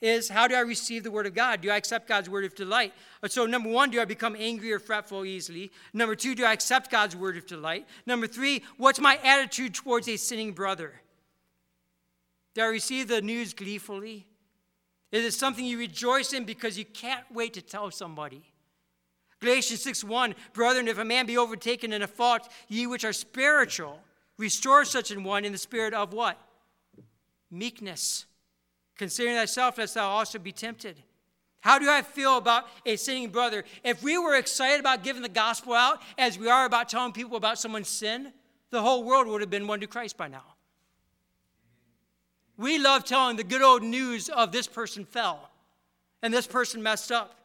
is 0.00 0.28
how 0.28 0.48
do 0.48 0.54
I 0.54 0.60
receive 0.60 1.02
the 1.02 1.10
word 1.10 1.26
of 1.26 1.34
God? 1.34 1.60
Do 1.60 1.70
I 1.70 1.76
accept 1.76 2.08
God's 2.08 2.30
word 2.30 2.44
of 2.44 2.54
delight? 2.54 2.94
Uh, 3.22 3.28
so, 3.28 3.44
number 3.44 3.68
one, 3.68 3.90
do 3.90 4.00
I 4.00 4.06
become 4.06 4.34
angry 4.38 4.72
or 4.72 4.78
fretful 4.78 5.24
easily? 5.26 5.70
Number 5.92 6.14
two, 6.14 6.34
do 6.34 6.44
I 6.44 6.52
accept 6.52 6.90
God's 6.90 7.14
word 7.14 7.36
of 7.36 7.46
delight? 7.46 7.86
Number 8.06 8.26
three, 8.26 8.62
what's 8.78 8.98
my 8.98 9.18
attitude 9.22 9.74
towards 9.74 10.08
a 10.08 10.16
sinning 10.16 10.52
brother? 10.52 10.94
Do 12.54 12.62
I 12.62 12.66
receive 12.66 13.08
the 13.08 13.22
news 13.22 13.54
gleefully? 13.54 14.26
Is 15.12 15.24
it 15.24 15.36
something 15.36 15.64
you 15.64 15.78
rejoice 15.78 16.32
in 16.32 16.44
because 16.44 16.78
you 16.78 16.84
can't 16.84 17.24
wait 17.32 17.54
to 17.54 17.62
tell 17.62 17.90
somebody? 17.90 18.50
Galatians 19.40 19.82
6 19.82 20.04
1, 20.04 20.34
Brethren, 20.52 20.86
if 20.86 20.98
a 20.98 21.04
man 21.04 21.26
be 21.26 21.38
overtaken 21.38 21.92
in 21.92 22.02
a 22.02 22.06
fault, 22.06 22.48
ye 22.68 22.86
which 22.86 23.04
are 23.04 23.12
spiritual, 23.12 24.00
restore 24.36 24.84
such 24.84 25.10
an 25.10 25.24
one 25.24 25.44
in 25.44 25.52
the 25.52 25.58
spirit 25.58 25.94
of 25.94 26.12
what? 26.12 26.38
Meekness. 27.50 28.26
Considering 28.96 29.36
thyself, 29.36 29.78
lest 29.78 29.94
thou 29.94 30.08
also 30.08 30.38
be 30.38 30.52
tempted. 30.52 31.02
How 31.60 31.78
do 31.78 31.90
I 31.90 32.02
feel 32.02 32.36
about 32.36 32.66
a 32.86 32.96
sinning 32.96 33.30
brother? 33.30 33.64
If 33.82 34.02
we 34.02 34.18
were 34.18 34.34
excited 34.34 34.80
about 34.80 35.02
giving 35.02 35.22
the 35.22 35.28
gospel 35.28 35.74
out 35.74 36.02
as 36.18 36.38
we 36.38 36.48
are 36.48 36.64
about 36.64 36.88
telling 36.88 37.12
people 37.12 37.36
about 37.36 37.58
someone's 37.58 37.88
sin, 37.88 38.32
the 38.70 38.82
whole 38.82 39.04
world 39.04 39.26
would 39.26 39.40
have 39.40 39.50
been 39.50 39.66
won 39.66 39.80
to 39.80 39.86
Christ 39.86 40.16
by 40.16 40.28
now. 40.28 40.44
We 42.60 42.76
love 42.78 43.04
telling 43.04 43.36
the 43.38 43.42
good 43.42 43.62
old 43.62 43.82
news 43.82 44.28
of 44.28 44.52
this 44.52 44.66
person 44.66 45.06
fell 45.06 45.50
and 46.20 46.32
this 46.32 46.46
person 46.46 46.82
messed 46.82 47.10
up. 47.10 47.36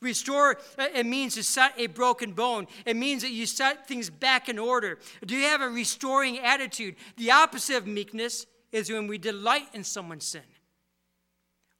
Restore, 0.00 0.56
uh, 0.78 0.86
it 0.94 1.04
means 1.04 1.34
to 1.34 1.42
set 1.42 1.74
a 1.76 1.88
broken 1.88 2.30
bone. 2.30 2.68
It 2.86 2.94
means 2.94 3.22
that 3.22 3.32
you 3.32 3.44
set 3.44 3.88
things 3.88 4.08
back 4.08 4.48
in 4.48 4.60
order. 4.60 5.00
Do 5.26 5.34
you 5.34 5.46
have 5.46 5.62
a 5.62 5.68
restoring 5.68 6.38
attitude? 6.38 6.94
The 7.16 7.32
opposite 7.32 7.76
of 7.76 7.88
meekness 7.88 8.46
is 8.70 8.88
when 8.88 9.08
we 9.08 9.18
delight 9.18 9.66
in 9.74 9.82
someone's 9.82 10.26
sin. 10.26 10.42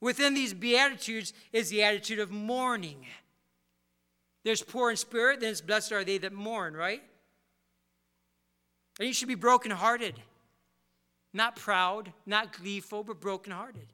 Within 0.01 0.35
these 0.35 0.53
Beatitudes 0.53 1.33
is 1.53 1.71
the 1.71 1.85
attitude 1.85 2.19
of 2.19 2.33
mourning. 2.33 3.07
There's 4.43 4.61
poor 4.61 4.91
in 4.91 4.97
spirit, 4.97 5.39
then 5.39 5.51
it's 5.51 5.61
blessed 5.61 5.93
are 5.93 6.03
they 6.03 6.19
that 6.19 6.33
mourn, 6.33 6.75
right? 6.75 7.03
And 8.99 9.07
you 9.07 9.15
should 9.15 9.29
be 9.29 9.37
brokenhearted. 9.37 10.21
Not 11.33 11.57
proud, 11.57 12.13
not 12.27 12.53
gleeful, 12.53 13.03
but 13.05 13.21
brokenhearted. 13.21 13.93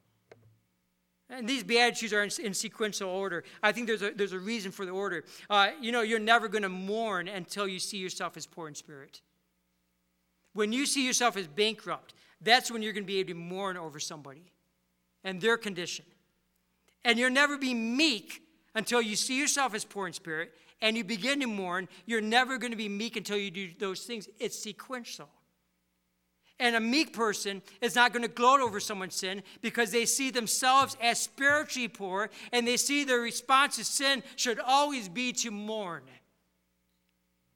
And 1.31 1.47
these 1.47 1.63
Beatitudes 1.63 2.13
are 2.13 2.23
in, 2.23 2.31
in, 2.43 2.55
sequential 2.55 3.11
order. 3.11 3.45
I 3.63 3.73
think 3.73 3.87
there's 3.87 4.03
a, 4.03 4.13
there's 4.13 4.33
a 4.33 4.39
reason 4.39 4.73
for 4.73 4.87
the 4.87 4.93
order. 4.93 5.25
Uh, 5.51 5.71
you 5.81 5.93
know, 5.93 6.01
you're 6.01 6.19
never 6.19 6.49
going 6.49 6.63
to 6.63 6.71
mourn 6.71 7.29
until 7.29 7.69
you 7.69 7.79
see 7.79 7.99
yourself 7.99 8.37
as 8.37 8.47
poor 8.47 8.67
in 8.67 8.75
spirit. 8.75 9.21
When 10.55 10.73
you 10.73 10.87
see 10.87 11.07
yourself 11.07 11.37
as 11.37 11.47
bankrupt, 11.47 12.15
that's 12.41 12.71
when 12.71 12.83
you're 12.83 12.95
going 12.95 13.05
to 13.05 13.07
be 13.07 13.19
able 13.19 13.29
to 13.29 13.35
mourn 13.35 13.77
over 13.77 14.01
somebody 14.01 14.53
and 15.23 15.41
their 15.41 15.59
condition. 15.59 16.07
And 17.05 17.19
you'll 17.19 17.31
never 17.31 17.59
be 17.59 17.75
meek 17.75 18.43
until 18.75 19.03
you 19.03 19.15
see 19.15 19.39
yourself 19.39 19.75
as 19.75 19.85
poor 19.85 20.07
in 20.07 20.15
spirit 20.15 20.55
and 20.81 20.97
you 20.97 21.05
begin 21.05 21.41
to 21.41 21.47
mourn. 21.47 21.89
You're 22.07 22.21
never 22.21 22.57
going 22.59 22.71
to 22.71 22.77
be 22.77 22.89
meek 22.89 23.17
until 23.17 23.37
you 23.37 23.51
do 23.51 23.69
those 23.79 24.05
things. 24.05 24.29
It's 24.39 24.59
sequential. 24.59 25.29
And 26.61 26.75
a 26.75 26.81
meek 26.81 27.13
person 27.13 27.63
is 27.81 27.95
not 27.95 28.13
going 28.13 28.23
to 28.23 28.29
gloat 28.29 28.61
over 28.61 28.81
someone's 28.81 29.15
sin 29.15 29.43
because 29.61 29.93
they 29.93 30.05
see 30.05 30.31
themselves 30.31 30.97
as 31.01 31.21
spiritually 31.21 31.89
poor 31.89 32.31
and 32.53 32.67
they 32.67 32.77
see 32.77 33.05
their 33.05 33.21
response 33.21 33.77
to 33.77 33.85
sin 33.85 34.25
should 34.35 34.59
always 34.59 35.09
be 35.09 35.33
to 35.35 35.51
mourn, 35.51 36.03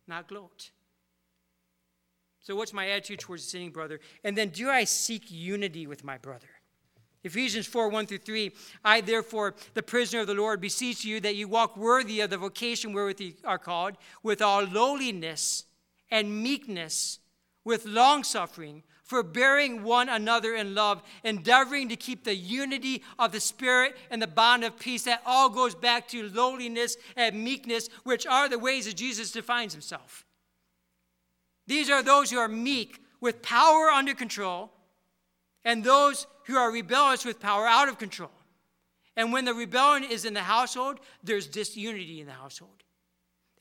not 0.06 0.28
gloat. 0.28 0.70
So, 2.42 2.56
what's 2.56 2.72
my 2.72 2.88
attitude 2.90 3.20
towards 3.20 3.44
a 3.44 3.46
sinning 3.46 3.70
brother? 3.70 4.00
And 4.24 4.36
then, 4.36 4.48
do 4.48 4.68
I 4.68 4.84
seek 4.84 5.30
unity 5.30 5.86
with 5.86 6.02
my 6.04 6.18
brother? 6.18 6.48
Ephesians 7.24 7.66
4 7.66 7.88
1 7.88 8.06
through 8.06 8.18
3. 8.18 8.52
I, 8.84 9.00
therefore, 9.00 9.54
the 9.74 9.82
prisoner 9.82 10.22
of 10.22 10.26
the 10.26 10.34
Lord, 10.34 10.60
beseech 10.60 11.04
you 11.04 11.20
that 11.20 11.36
you 11.36 11.46
walk 11.46 11.76
worthy 11.76 12.20
of 12.20 12.30
the 12.30 12.38
vocation 12.38 12.92
wherewith 12.92 13.20
you 13.20 13.34
are 13.44 13.58
called, 13.58 13.96
with 14.24 14.42
all 14.42 14.64
lowliness 14.64 15.64
and 16.10 16.42
meekness, 16.42 17.20
with 17.64 17.86
longsuffering 17.86 18.82
forbearing 19.12 19.82
one 19.82 20.08
another 20.08 20.54
in 20.54 20.74
love, 20.74 21.02
endeavoring 21.22 21.90
to 21.90 21.96
keep 21.96 22.24
the 22.24 22.34
unity 22.34 23.02
of 23.18 23.30
the 23.30 23.40
Spirit 23.40 23.94
and 24.10 24.22
the 24.22 24.26
bond 24.26 24.64
of 24.64 24.78
peace. 24.78 25.02
That 25.02 25.20
all 25.26 25.50
goes 25.50 25.74
back 25.74 26.08
to 26.08 26.30
lowliness 26.30 26.96
and 27.14 27.44
meekness, 27.44 27.90
which 28.04 28.26
are 28.26 28.48
the 28.48 28.58
ways 28.58 28.86
that 28.86 28.96
Jesus 28.96 29.30
defines 29.30 29.74
himself. 29.74 30.24
These 31.66 31.90
are 31.90 32.02
those 32.02 32.30
who 32.30 32.38
are 32.38 32.48
meek 32.48 33.04
with 33.20 33.42
power 33.42 33.90
under 33.90 34.14
control, 34.14 34.70
and 35.62 35.84
those 35.84 36.26
who 36.46 36.56
are 36.56 36.72
rebellious 36.72 37.26
with 37.26 37.38
power 37.38 37.66
out 37.66 37.90
of 37.90 37.98
control. 37.98 38.30
And 39.14 39.30
when 39.30 39.44
the 39.44 39.52
rebellion 39.52 40.10
is 40.10 40.24
in 40.24 40.32
the 40.32 40.40
household, 40.40 41.00
there's 41.22 41.46
disunity 41.46 42.22
in 42.22 42.26
the 42.26 42.32
household. 42.32 42.82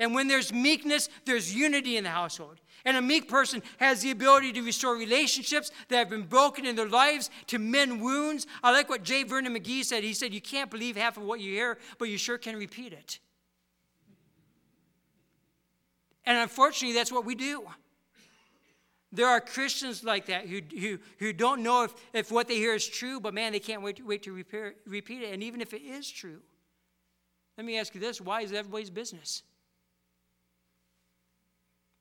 And 0.01 0.15
when 0.15 0.27
there's 0.27 0.51
meekness, 0.51 1.09
there's 1.25 1.53
unity 1.53 1.95
in 1.95 2.03
the 2.03 2.09
household. 2.09 2.59
And 2.85 2.97
a 2.97 3.01
meek 3.03 3.29
person 3.29 3.61
has 3.77 4.01
the 4.01 4.09
ability 4.09 4.51
to 4.53 4.63
restore 4.63 4.95
relationships 4.95 5.69
that 5.89 5.97
have 5.97 6.09
been 6.09 6.23
broken 6.23 6.65
in 6.65 6.75
their 6.75 6.89
lives, 6.89 7.29
to 7.47 7.59
mend 7.59 8.01
wounds. 8.01 8.47
I 8.63 8.71
like 8.71 8.89
what 8.89 9.03
J. 9.03 9.21
Vernon 9.21 9.55
McGee 9.55 9.85
said. 9.85 10.03
He 10.03 10.13
said, 10.13 10.33
You 10.33 10.41
can't 10.41 10.71
believe 10.71 10.97
half 10.97 11.17
of 11.17 11.23
what 11.23 11.39
you 11.39 11.53
hear, 11.53 11.77
but 11.99 12.09
you 12.09 12.17
sure 12.17 12.39
can 12.39 12.55
repeat 12.55 12.93
it. 12.93 13.19
And 16.25 16.35
unfortunately, 16.35 16.95
that's 16.95 17.11
what 17.11 17.23
we 17.23 17.35
do. 17.35 17.67
There 19.11 19.27
are 19.27 19.39
Christians 19.39 20.03
like 20.03 20.25
that 20.27 20.47
who, 20.47 20.61
who, 20.79 20.97
who 21.19 21.31
don't 21.31 21.61
know 21.61 21.83
if, 21.83 21.93
if 22.11 22.31
what 22.31 22.47
they 22.47 22.55
hear 22.55 22.73
is 22.73 22.87
true, 22.87 23.19
but 23.19 23.35
man, 23.35 23.51
they 23.51 23.59
can't 23.59 23.83
wait 23.83 23.97
to, 23.97 24.03
wait 24.03 24.23
to 24.23 24.33
repair, 24.33 24.73
repeat 24.87 25.21
it. 25.21 25.31
And 25.31 25.43
even 25.43 25.61
if 25.61 25.75
it 25.75 25.83
is 25.83 26.09
true, 26.09 26.39
let 27.55 27.67
me 27.67 27.77
ask 27.77 27.93
you 27.93 28.01
this 28.01 28.19
why 28.19 28.41
is 28.41 28.51
it 28.51 28.55
everybody's 28.55 28.89
business? 28.89 29.43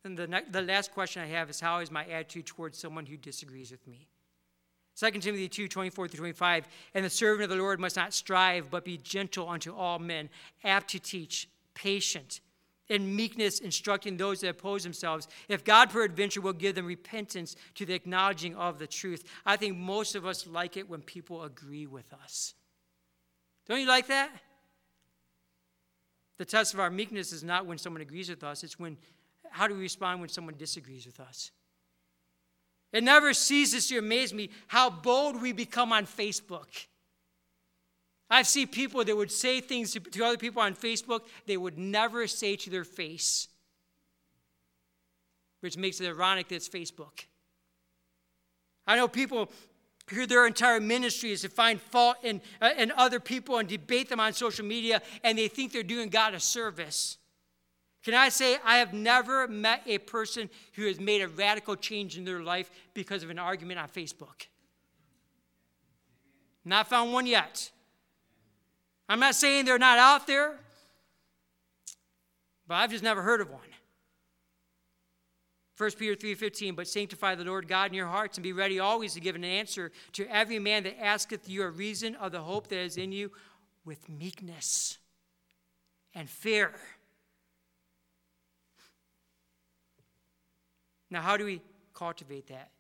And 0.05 0.17
the, 0.17 0.43
the 0.51 0.63
last 0.63 0.93
question 0.93 1.23
I 1.23 1.27
have 1.27 1.51
is 1.51 1.61
how 1.61 1.81
is 1.81 1.91
my 1.91 2.05
attitude 2.07 2.47
towards 2.47 2.79
someone 2.79 3.07
who 3.07 3.17
disagrees 3.17 3.71
with 3.71 3.87
me? 3.87 4.09
2 4.97 5.11
Timothy 5.21 5.49
2 5.49 5.69
24 5.69 6.09
through 6.09 6.19
25. 6.19 6.69
And 6.95 7.05
the 7.05 7.11
servant 7.11 7.45
of 7.45 7.51
the 7.51 7.63
Lord 7.63 7.81
must 7.81 7.97
not 7.97 8.13
strive, 8.13 8.71
but 8.71 8.85
be 8.85 8.97
gentle 8.99 9.49
unto 9.49 9.75
all 9.75 9.99
men, 9.99 10.29
apt 10.65 10.91
to 10.91 10.99
teach, 10.99 11.49
patient, 11.75 12.41
in 12.89 13.15
meekness, 13.15 13.61
instructing 13.61 14.17
those 14.17 14.41
that 14.41 14.49
oppose 14.49 14.83
themselves. 14.83 15.29
If 15.49 15.65
God 15.65 15.91
peradventure 15.91 16.41
will 16.41 16.53
give 16.53 16.75
them 16.75 16.87
repentance 16.87 17.55
to 17.77 17.87
the 17.87 17.95
acknowledging 17.95 18.57
of 18.57 18.79
the 18.79 18.87
truth. 18.87 19.25
I 19.47 19.57
think 19.57 19.77
most 19.77 20.17
of 20.17 20.27
us 20.27 20.47
like 20.47 20.77
it 20.77 20.91
when 20.91 21.01
people 21.01 21.45
agree 21.45 21.87
with 21.87 22.13
us. 22.13 22.55
Don't 23.69 23.81
you 23.81 23.87
like 23.87 24.09
that? 24.09 24.31
The 26.39 26.45
test 26.45 26.75
of 26.75 26.81
our 26.81 26.91
meekness 26.91 27.33
is 27.33 27.45
not 27.45 27.65
when 27.67 27.79
someone 27.79 28.03
agrees 28.03 28.29
with 28.29 28.43
us, 28.43 28.65
it's 28.65 28.79
when 28.79 28.97
how 29.51 29.67
do 29.67 29.75
we 29.75 29.81
respond 29.81 30.21
when 30.21 30.29
someone 30.29 30.55
disagrees 30.57 31.07
with 31.07 31.21
us? 31.21 31.51
It 32.93 33.05
never 33.05 33.33
ceases 33.35 33.87
to 33.89 33.99
amaze 33.99 34.35
me 34.35 34.51
how 34.67 34.91
bold 34.91 35.41
we 35.41 35.53
become 35.53 35.93
on 35.93 36.07
Facebook. 36.07 36.87
I've 38.29 38.47
seen 38.47 38.69
people 38.69 39.05
that 39.05 39.17
would 39.17 39.33
say 39.33 39.61
things 39.61 39.93
to, 39.93 40.01
to 40.01 40.25
other 40.25 40.39
people 40.39 40.63
on 40.63 40.75
Facebook 40.75 41.23
they 41.47 41.57
would 41.57 41.79
never 41.79 42.27
say 42.27 42.57
to 42.57 42.71
their 42.71 42.85
face, 42.85 43.49
which 45.61 45.77
makes 45.77 46.01
it 46.01 46.07
ironic 46.07 46.49
that 46.49 46.57
it's 46.57 46.69
Facebook. 46.69 47.27
I 48.87 48.97
know 48.97 49.09
people 49.09 49.51
who 50.11 50.27
their 50.27 50.47
entire 50.47 50.81
ministry 50.81 51.31
is 51.31 51.43
to 51.43 51.49
find 51.49 51.81
fault 51.81 52.17
in, 52.23 52.41
uh, 52.61 52.71
in 52.77 52.93
other 52.97 53.21
people 53.21 53.59
and 53.59 53.69
debate 53.69 54.09
them 54.09 54.19
on 54.19 54.33
social 54.33 54.65
media, 54.65 55.03
and 55.23 55.39
they 55.39 55.49
think 55.49 55.73
they're 55.73 55.83
doing 55.83 56.09
God 56.09 56.35
a 56.35 56.41
service. 56.41 57.19
Can 58.03 58.15
I 58.15 58.31
say, 58.31 58.57
I 58.65 58.79
have 58.79 58.95
never 58.95 59.47
met 59.47 59.83
a 59.87 59.99
person 59.99 60.49
who 60.75 60.87
has 60.87 60.99
made 60.99 61.21
a 61.21 61.29
radical 61.29 61.77
change 61.77 62.17
in 62.17 62.25
their 62.25 62.43
life 62.43 62.71
because 62.95 63.23
of 63.23 63.31
an 63.31 63.39
argument 63.39 63.79
on 63.79 63.89
Facebook? 63.89 64.47
Not 66.65 66.89
found 66.89 67.13
one 67.13 67.27
yet. 67.27 67.71
I'm 69.09 69.21
not 69.21 69.35
saying 69.35 69.65
they're 69.65 69.79
not 69.79 69.99
out 69.99 70.27
there, 70.27 70.59
but 72.67 72.77
I've 72.77 72.91
just 72.91 73.05
never 73.05 73.23
heard 73.23 73.41
of 73.41 73.51
one. 73.51 73.61
1 75.77 75.91
Peter 75.99 76.15
3:15 76.15 76.77
but 76.77 76.87
sanctify 76.87 77.35
the 77.35 77.45
Lord 77.45 77.67
God 77.67 77.91
in 77.91 77.95
your 77.95 78.07
hearts 78.07 78.37
and 78.37 78.43
be 78.43 78.53
ready 78.53 78.79
always 78.79 79.15
to 79.15 79.21
give 79.21 79.35
an 79.35 79.45
answer 79.45 79.91
to 80.13 80.27
every 80.27 80.59
man 80.59 80.83
that 80.83 81.01
asketh 81.03 81.49
you 81.49 81.63
a 81.63 81.71
reason 81.71 82.15
of 82.17 82.33
the 82.33 82.43
hope 82.43 82.69
that 82.69 82.79
is 82.79 82.99
in 82.99 83.13
you 83.13 83.33
with 83.85 84.07
meekness 84.07 84.99
and 86.15 86.29
fear 86.29 86.75
Now, 91.11 91.21
how 91.21 91.37
do 91.37 91.45
we 91.45 91.61
cultivate 91.95 92.47
that? 92.49 92.71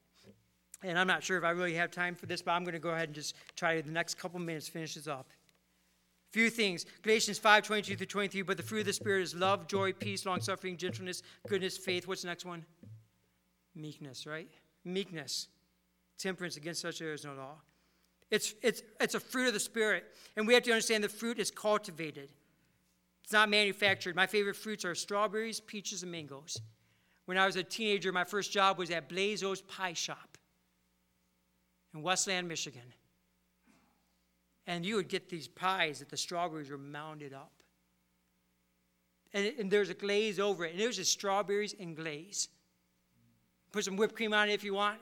And 0.82 0.98
I'm 0.98 1.06
not 1.06 1.22
sure 1.22 1.36
if 1.36 1.44
I 1.44 1.50
really 1.50 1.74
have 1.74 1.90
time 1.90 2.14
for 2.14 2.26
this, 2.26 2.40
but 2.40 2.52
I'm 2.52 2.64
going 2.64 2.72
to 2.72 2.80
go 2.80 2.90
ahead 2.90 3.08
and 3.08 3.14
just 3.14 3.34
try 3.54 3.80
the 3.80 3.90
next 3.90 4.14
couple 4.14 4.40
minutes 4.40 4.68
finish 4.68 4.94
this 4.94 5.06
up. 5.06 5.28
Few 6.32 6.48
things. 6.48 6.86
Galatians 7.02 7.38
5 7.38 7.64
22 7.64 7.96
through 7.96 8.06
23. 8.06 8.42
But 8.42 8.56
the 8.56 8.62
fruit 8.62 8.80
of 8.80 8.86
the 8.86 8.92
Spirit 8.92 9.22
is 9.22 9.34
love, 9.34 9.66
joy, 9.66 9.92
peace, 9.92 10.24
long 10.24 10.40
suffering, 10.40 10.76
gentleness, 10.76 11.22
goodness, 11.48 11.76
faith. 11.76 12.06
What's 12.06 12.22
the 12.22 12.28
next 12.28 12.44
one? 12.44 12.64
Meekness, 13.74 14.26
right? 14.26 14.48
Meekness. 14.84 15.48
Temperance. 16.18 16.56
Against 16.56 16.80
such 16.80 17.00
there 17.00 17.12
is 17.12 17.24
no 17.24 17.34
law. 17.34 17.56
It's, 18.30 18.54
it's, 18.62 18.82
it's 19.00 19.16
a 19.16 19.20
fruit 19.20 19.48
of 19.48 19.54
the 19.54 19.60
Spirit. 19.60 20.04
And 20.36 20.46
we 20.46 20.54
have 20.54 20.62
to 20.62 20.70
understand 20.70 21.02
the 21.02 21.08
fruit 21.08 21.38
is 21.38 21.50
cultivated, 21.50 22.30
it's 23.24 23.32
not 23.32 23.48
manufactured. 23.48 24.16
My 24.16 24.26
favorite 24.26 24.56
fruits 24.56 24.84
are 24.84 24.94
strawberries, 24.94 25.60
peaches, 25.60 26.02
and 26.02 26.12
mangoes. 26.12 26.60
When 27.26 27.38
I 27.38 27.46
was 27.46 27.56
a 27.56 27.62
teenager, 27.62 28.12
my 28.12 28.24
first 28.24 28.52
job 28.52 28.78
was 28.78 28.90
at 28.90 29.08
Blazo's 29.08 29.62
Pie 29.62 29.92
Shop 29.92 30.38
in 31.94 32.02
Westland, 32.02 32.48
Michigan. 32.48 32.94
And 34.66 34.84
you 34.84 34.96
would 34.96 35.08
get 35.08 35.28
these 35.28 35.48
pies 35.48 35.98
that 35.98 36.08
the 36.08 36.16
strawberries 36.16 36.70
were 36.70 36.78
mounded 36.78 37.32
up. 37.32 37.52
And, 39.32 39.52
and 39.58 39.70
there's 39.70 39.90
a 39.90 39.94
glaze 39.94 40.38
over 40.38 40.64
it. 40.64 40.72
And 40.72 40.80
it 40.80 40.86
was 40.86 40.96
just 40.96 41.12
strawberries 41.12 41.74
and 41.78 41.96
glaze. 41.96 42.48
Put 43.72 43.84
some 43.84 43.96
whipped 43.96 44.16
cream 44.16 44.32
on 44.32 44.48
it 44.48 44.52
if 44.52 44.64
you 44.64 44.74
want. 44.74 44.98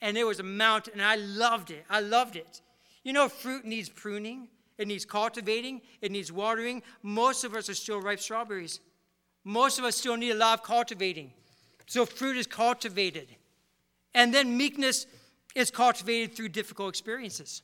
And 0.00 0.16
it 0.16 0.24
was 0.24 0.40
a 0.40 0.44
mountain, 0.44 0.94
and 0.94 1.02
I 1.02 1.16
loved 1.16 1.70
it. 1.70 1.84
I 1.88 2.00
loved 2.00 2.36
it. 2.36 2.60
You 3.04 3.12
know, 3.12 3.28
fruit 3.28 3.64
needs 3.64 3.88
pruning, 3.88 4.48
it 4.78 4.88
needs 4.88 5.04
cultivating, 5.04 5.80
it 6.00 6.10
needs 6.10 6.32
watering. 6.32 6.82
Most 7.02 7.44
of 7.44 7.54
us 7.54 7.68
are 7.68 7.74
still 7.74 8.00
ripe 8.00 8.20
strawberries. 8.20 8.80
Most 9.44 9.78
of 9.78 9.84
us 9.84 9.96
still 9.96 10.16
need 10.16 10.30
a 10.30 10.36
lot 10.36 10.60
of 10.60 10.64
cultivating. 10.64 11.32
So 11.86 12.06
fruit 12.06 12.36
is 12.36 12.46
cultivated. 12.46 13.28
And 14.14 14.32
then 14.32 14.56
meekness 14.56 15.06
is 15.54 15.70
cultivated 15.70 16.36
through 16.36 16.50
difficult 16.50 16.90
experiences. 16.90 17.62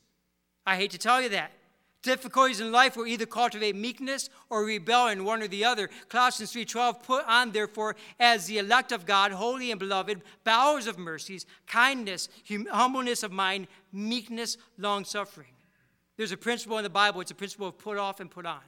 I 0.65 0.75
hate 0.75 0.91
to 0.91 0.97
tell 0.97 1.21
you 1.21 1.29
that. 1.29 1.51
Difficulties 2.01 2.61
in 2.61 2.71
life 2.71 2.95
will 2.95 3.07
either 3.07 3.25
cultivate 3.25 3.75
meekness 3.75 4.29
or 4.49 4.63
rebellion, 4.63 5.25
one 5.25 5.41
or 5.41 5.49
the 5.49 5.65
other. 5.65 5.89
Colossians 6.07 6.53
3:12 6.53 7.03
put 7.03 7.25
on 7.25 7.51
therefore 7.51 7.97
as 8.19 8.45
the 8.45 8.57
elect 8.57 8.93
of 8.93 9.05
God, 9.05 9.33
holy 9.33 9.69
and 9.69 9.79
beloved, 9.79 10.21
bowers 10.45 10.87
of 10.87 10.97
mercies, 10.97 11.45
kindness, 11.67 12.29
hum- 12.47 12.67
humbleness 12.67 13.21
of 13.21 13.33
mind, 13.33 13.67
meekness, 13.91 14.57
long 14.77 15.03
suffering. 15.03 15.53
There's 16.15 16.31
a 16.31 16.37
principle 16.37 16.77
in 16.77 16.83
the 16.83 16.89
Bible, 16.89 17.19
it's 17.19 17.31
a 17.31 17.35
principle 17.35 17.67
of 17.67 17.77
put 17.77 17.97
off 17.97 18.21
and 18.21 18.31
put 18.31 18.45
on. 18.45 18.61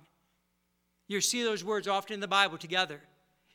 You 1.12 1.20
see 1.20 1.44
those 1.44 1.62
words 1.62 1.90
often 1.90 2.14
in 2.14 2.20
the 2.22 2.28
Bible 2.28 2.58
together. 2.58 3.02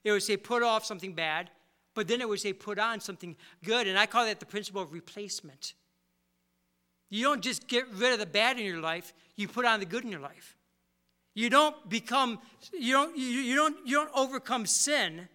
It 0.04 0.12
would 0.12 0.22
say 0.22 0.36
put 0.36 0.62
off 0.62 0.84
something 0.84 1.14
bad, 1.14 1.48
but 1.94 2.06
then 2.06 2.20
it 2.20 2.28
would 2.28 2.38
say 2.38 2.52
put 2.52 2.78
on 2.78 3.00
something 3.00 3.34
good. 3.64 3.86
And 3.86 3.98
I 3.98 4.04
call 4.04 4.26
that 4.26 4.40
the 4.40 4.44
principle 4.46 4.82
of 4.82 4.92
replacement. 4.92 5.72
You 7.08 7.24
don't 7.24 7.40
just 7.40 7.66
get 7.66 7.88
rid 7.94 8.12
of 8.12 8.18
the 8.18 8.26
bad 8.26 8.58
in 8.58 8.66
your 8.66 8.82
life, 8.82 9.14
you 9.36 9.48
put 9.48 9.64
on 9.64 9.80
the 9.80 9.86
good 9.86 10.04
in 10.04 10.10
your 10.10 10.20
life. 10.20 10.54
You 11.32 11.48
don't 11.48 11.88
become, 11.88 12.40
you 12.78 12.92
don't, 12.92 13.16
you, 13.16 13.24
you 13.24 13.56
don't, 13.56 13.76
you 13.86 13.96
don't 13.96 14.10
overcome 14.14 14.66
sin 14.66 15.26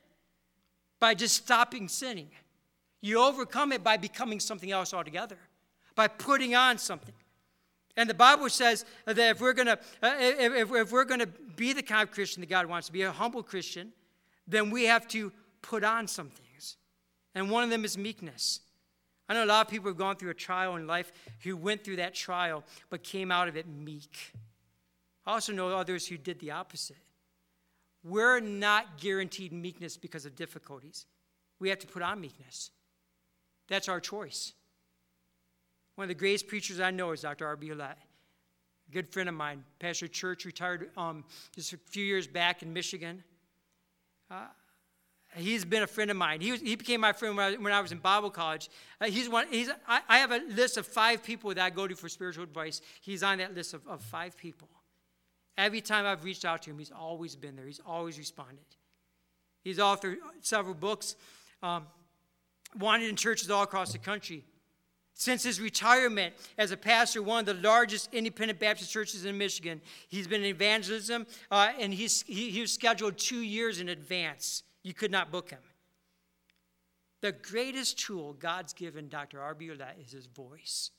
by 1.00 1.16
just 1.16 1.36
stopping 1.36 1.88
sinning. 1.88 2.30
You 3.02 3.20
overcome 3.20 3.72
it 3.72 3.84
by 3.84 3.98
becoming 3.98 4.40
something 4.40 4.70
else 4.70 4.94
altogether, 4.94 5.40
by 5.96 6.08
putting 6.08 6.54
on 6.54 6.78
something. 6.78 7.16
And 7.98 8.10
the 8.10 8.14
Bible 8.14 8.50
says 8.50 8.86
that 9.06 9.18
if 9.18 9.42
we're 9.42 9.54
to 9.54 9.74
uh, 9.74 10.16
if, 10.20 10.72
if 10.72 10.92
we're 10.92 11.04
going 11.04 11.20
to 11.20 11.30
be 11.56 11.74
the 11.74 11.84
kind 11.84 12.08
of 12.08 12.14
Christian 12.14 12.42
that 12.42 12.50
God 12.50 12.66
wants 12.66 12.88
to 12.88 12.94
be, 12.94 13.02
a 13.04 13.12
humble 13.12 13.44
Christian, 13.44 13.92
then 14.48 14.70
we 14.70 14.86
have 14.86 15.08
to 15.10 15.32
put 15.62 15.84
on 15.84 16.08
some 16.08 16.30
things. 16.30 16.78
And 17.34 17.50
one 17.50 17.64
of 17.64 17.70
them 17.70 17.86
is 17.86 17.98
meekness. 17.98 18.62
I 19.30 19.34
know 19.34 19.44
a 19.44 19.46
lot 19.46 19.66
of 19.66 19.72
people 19.72 19.90
have 19.90 19.98
gone 19.98 20.18
through 20.18 20.32
a 20.32 20.36
trial 20.36 20.76
in 20.76 20.88
life 20.88 21.12
who 21.44 21.56
went 21.56 21.84
through 21.84 21.98
that 21.98 22.14
trial 22.14 22.64
but 22.90 23.04
came 23.04 23.32
out 23.32 23.48
of 23.48 23.56
it 23.56 23.66
meek. 23.68 24.34
I 25.26 25.34
also 25.34 25.54
know 25.54 25.70
others 25.70 26.08
who 26.08 26.18
did 26.18 26.40
the 26.40 26.52
opposite. 26.52 26.98
We're 28.04 28.40
not 28.40 29.00
guaranteed 29.00 29.54
meekness 29.54 29.96
because 29.96 30.26
of 30.26 30.36
difficulties. 30.36 31.06
We 31.60 31.70
have 31.70 31.80
to 31.80 31.88
put 31.88 32.02
on 32.02 32.20
meekness. 32.20 32.72
That's 33.70 33.88
our 33.88 34.00
choice. 34.00 34.54
One 35.96 36.06
of 36.06 36.10
the 36.10 36.16
greatest 36.16 36.48
preachers 36.48 36.80
I 36.80 36.92
know 36.92 37.12
is 37.12 37.22
Dr. 37.22 37.46
R.B. 37.46 37.70
Ouellette. 37.70 37.96
A 38.92 38.94
good 38.94 39.10
friend 39.10 39.30
of 39.30 39.36
mine, 39.36 39.64
Pastor 39.80 40.08
Church, 40.08 40.44
retired 40.44 40.90
um, 40.98 41.24
just 41.56 41.72
a 41.72 41.78
few 41.78 42.04
years 42.04 42.28
back 42.28 42.62
in 42.62 42.74
Michigan. 42.74 43.24
Uh, 44.30 44.48
he's 45.38 45.64
been 45.64 45.84
a 45.84 45.88
friend 45.88 46.12
of 46.12 46.18
mine. 46.18 46.42
He, 46.42 46.52
was, 46.52 46.60
he 46.60 46.76
became 46.76 47.00
my 47.00 47.14
friend 47.14 47.38
when 47.38 47.54
I, 47.54 47.56
when 47.56 47.72
I 47.72 47.80
was 47.80 47.94
in 47.94 48.00
Bible 48.00 48.30
college. 48.30 48.70
Uh, 49.00 49.06
he's 49.06 49.30
one, 49.30 49.48
he's, 49.50 49.70
I, 49.88 50.02
I, 50.10 50.18
have 50.18 50.32
a 50.32 50.40
list 50.40 50.76
of 50.76 50.86
five 50.86 51.24
people 51.24 51.54
that 51.54 51.60
I 51.60 51.70
go 51.70 51.88
to 51.88 51.96
for 51.96 52.10
spiritual 52.10 52.44
advice. 52.44 52.82
He's 53.00 53.24
on 53.24 53.38
that 53.38 53.56
list 53.56 53.74
of, 53.74 53.88
of 53.88 54.02
five 54.02 54.36
people. 54.36 54.68
Every 55.58 55.80
time 55.80 56.06
I've 56.06 56.26
reached 56.26 56.44
out 56.44 56.64
to 56.64 56.72
him, 56.72 56.78
he's 56.78 56.92
always 56.92 57.38
been 57.38 57.56
there. 57.56 57.68
He's 57.68 57.82
always 57.86 58.18
responded. 58.18 58.66
He's 59.64 59.78
authored 59.78 60.18
several 60.42 60.76
books, 60.76 61.16
um, 61.64 61.88
wanted 62.78 63.08
in 63.08 63.16
churches 63.16 63.50
all 63.50 63.64
across 63.64 63.94
the 63.94 64.00
country. 64.00 64.44
Since 65.14 65.44
his 65.44 65.62
retirement 65.62 66.34
as 66.58 66.72
a 66.72 66.78
pastor, 66.78 67.22
one 67.22 67.42
of 67.42 67.46
the 67.46 67.68
largest 67.68 68.14
independent 68.14 68.60
Baptist 68.60 68.92
churches 68.92 69.26
in 69.26 69.38
Michigan, 69.38 69.82
he's 70.08 70.28
been 70.28 70.42
in 70.42 70.48
evangelism, 70.48 71.28
uh, 71.52 71.72
and 71.80 71.94
he's, 71.94 72.24
he, 72.24 72.50
he 72.50 72.62
was 72.62 72.72
scheduled 72.72 73.18
two 73.18 73.42
years 73.42 73.80
in 73.80 73.90
advance. 73.90 74.64
You 74.84 74.94
could 74.94 75.12
not 75.12 75.32
book 75.32 75.52
him. 75.52 75.60
The 77.22 77.32
greatest 77.32 78.00
tool 78.00 78.34
God's 78.34 78.74
given 78.74 79.10
Dr. 79.10 79.40
R.B. 79.40 79.68
Ouellette 79.68 80.04
is 80.04 80.12
his 80.12 80.26
voice. 80.26 80.90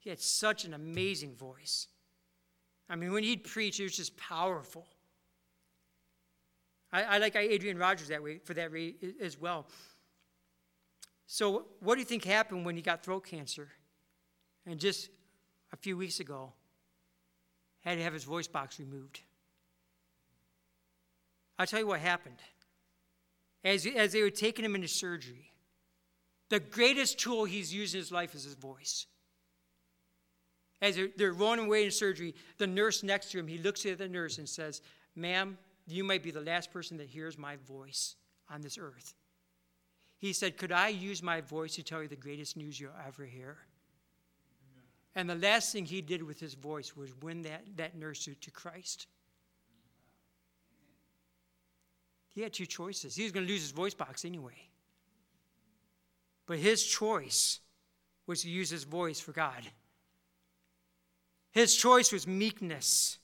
He 0.00 0.10
had 0.10 0.20
such 0.20 0.64
an 0.64 0.74
amazing 0.74 1.36
voice. 1.36 1.86
I 2.90 2.96
mean, 2.96 3.12
when 3.12 3.22
he'd 3.22 3.44
preach, 3.44 3.78
it 3.78 3.84
was 3.84 3.96
just 3.96 4.16
powerful. 4.16 4.86
I, 6.92 7.02
I 7.04 7.18
like 7.18 7.36
Adrian 7.36 7.78
Rogers 7.78 8.08
that 8.08 8.22
way 8.22 8.38
for 8.38 8.54
that 8.54 8.72
way 8.72 8.94
as 9.20 9.40
well. 9.40 9.66
So, 11.32 11.64
what 11.80 11.94
do 11.94 12.00
you 12.00 12.04
think 12.04 12.24
happened 12.24 12.66
when 12.66 12.76
he 12.76 12.82
got 12.82 13.02
throat 13.02 13.24
cancer? 13.24 13.70
And 14.66 14.78
just 14.78 15.08
a 15.72 15.76
few 15.78 15.96
weeks 15.96 16.20
ago, 16.20 16.52
had 17.80 17.96
to 17.96 18.04
have 18.04 18.12
his 18.12 18.24
voice 18.24 18.46
box 18.46 18.78
removed. 18.78 19.22
I'll 21.58 21.64
tell 21.64 21.80
you 21.80 21.86
what 21.86 22.00
happened. 22.00 22.36
As, 23.64 23.86
as 23.86 24.12
they 24.12 24.20
were 24.20 24.28
taking 24.28 24.62
him 24.62 24.74
into 24.74 24.88
surgery, 24.88 25.50
the 26.50 26.60
greatest 26.60 27.18
tool 27.18 27.46
he's 27.46 27.72
used 27.72 27.94
in 27.94 28.00
his 28.00 28.12
life 28.12 28.34
is 28.34 28.44
his 28.44 28.52
voice. 28.52 29.06
As 30.82 30.96
they're, 30.96 31.08
they're 31.16 31.32
rolling 31.32 31.60
away 31.60 31.86
in 31.86 31.92
surgery, 31.92 32.34
the 32.58 32.66
nurse 32.66 33.02
next 33.02 33.30
to 33.30 33.38
him, 33.38 33.48
he 33.48 33.56
looks 33.56 33.86
at 33.86 33.96
the 33.96 34.06
nurse 34.06 34.36
and 34.36 34.46
says, 34.46 34.82
Ma'am, 35.16 35.56
you 35.86 36.04
might 36.04 36.22
be 36.22 36.30
the 36.30 36.42
last 36.42 36.70
person 36.70 36.98
that 36.98 37.08
hears 37.08 37.38
my 37.38 37.56
voice 37.56 38.16
on 38.50 38.60
this 38.60 38.76
earth. 38.76 39.14
He 40.22 40.32
said, 40.32 40.56
Could 40.56 40.70
I 40.70 40.86
use 40.86 41.20
my 41.20 41.40
voice 41.40 41.74
to 41.74 41.82
tell 41.82 42.00
you 42.00 42.06
the 42.06 42.14
greatest 42.14 42.56
news 42.56 42.78
you'll 42.78 42.92
ever 43.04 43.24
hear? 43.24 43.56
And 45.16 45.28
the 45.28 45.34
last 45.34 45.72
thing 45.72 45.84
he 45.84 46.00
did 46.00 46.22
with 46.22 46.38
his 46.38 46.54
voice 46.54 46.96
was 46.96 47.12
win 47.22 47.42
that, 47.42 47.64
that 47.74 47.96
nurse 47.96 48.24
to, 48.26 48.36
to 48.36 48.50
Christ. 48.52 49.08
He 52.36 52.40
had 52.40 52.52
two 52.52 52.66
choices. 52.66 53.16
He 53.16 53.24
was 53.24 53.32
going 53.32 53.44
to 53.44 53.52
lose 53.52 53.62
his 53.62 53.72
voice 53.72 53.94
box 53.94 54.24
anyway. 54.24 54.54
But 56.46 56.58
his 56.58 56.84
choice 56.84 57.58
was 58.28 58.42
to 58.42 58.48
use 58.48 58.70
his 58.70 58.84
voice 58.84 59.18
for 59.18 59.32
God. 59.32 59.66
His 61.50 61.74
choice 61.74 62.12
was 62.12 62.28
meekness. 62.28 63.18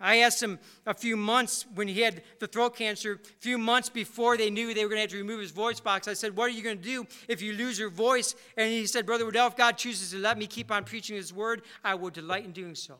I 0.00 0.18
asked 0.18 0.40
him 0.40 0.60
a 0.86 0.94
few 0.94 1.16
months 1.16 1.66
when 1.74 1.88
he 1.88 2.02
had 2.02 2.22
the 2.38 2.46
throat 2.46 2.76
cancer, 2.76 3.14
a 3.14 3.40
few 3.40 3.58
months 3.58 3.88
before 3.88 4.36
they 4.36 4.48
knew 4.48 4.72
they 4.72 4.84
were 4.84 4.90
going 4.90 4.98
to 4.98 5.02
have 5.02 5.10
to 5.10 5.16
remove 5.16 5.40
his 5.40 5.50
voice 5.50 5.80
box. 5.80 6.06
I 6.06 6.12
said, 6.12 6.36
What 6.36 6.44
are 6.44 6.52
you 6.52 6.62
going 6.62 6.78
to 6.78 6.82
do 6.82 7.06
if 7.26 7.42
you 7.42 7.52
lose 7.52 7.78
your 7.78 7.90
voice? 7.90 8.36
And 8.56 8.70
he 8.70 8.86
said, 8.86 9.06
Brother 9.06 9.24
Waddell, 9.24 9.48
if 9.48 9.56
God 9.56 9.76
chooses 9.76 10.12
to 10.12 10.18
let 10.18 10.38
me 10.38 10.46
keep 10.46 10.70
on 10.70 10.84
preaching 10.84 11.16
his 11.16 11.32
word, 11.32 11.62
I 11.84 11.96
will 11.96 12.10
delight 12.10 12.44
in 12.44 12.52
doing 12.52 12.76
so. 12.76 12.94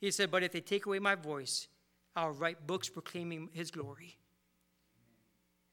He 0.00 0.10
said, 0.10 0.32
But 0.32 0.42
if 0.42 0.50
they 0.50 0.60
take 0.60 0.86
away 0.86 0.98
my 0.98 1.14
voice, 1.14 1.68
I'll 2.16 2.30
write 2.30 2.66
books 2.66 2.88
proclaiming 2.88 3.50
his 3.52 3.70
glory. 3.70 4.16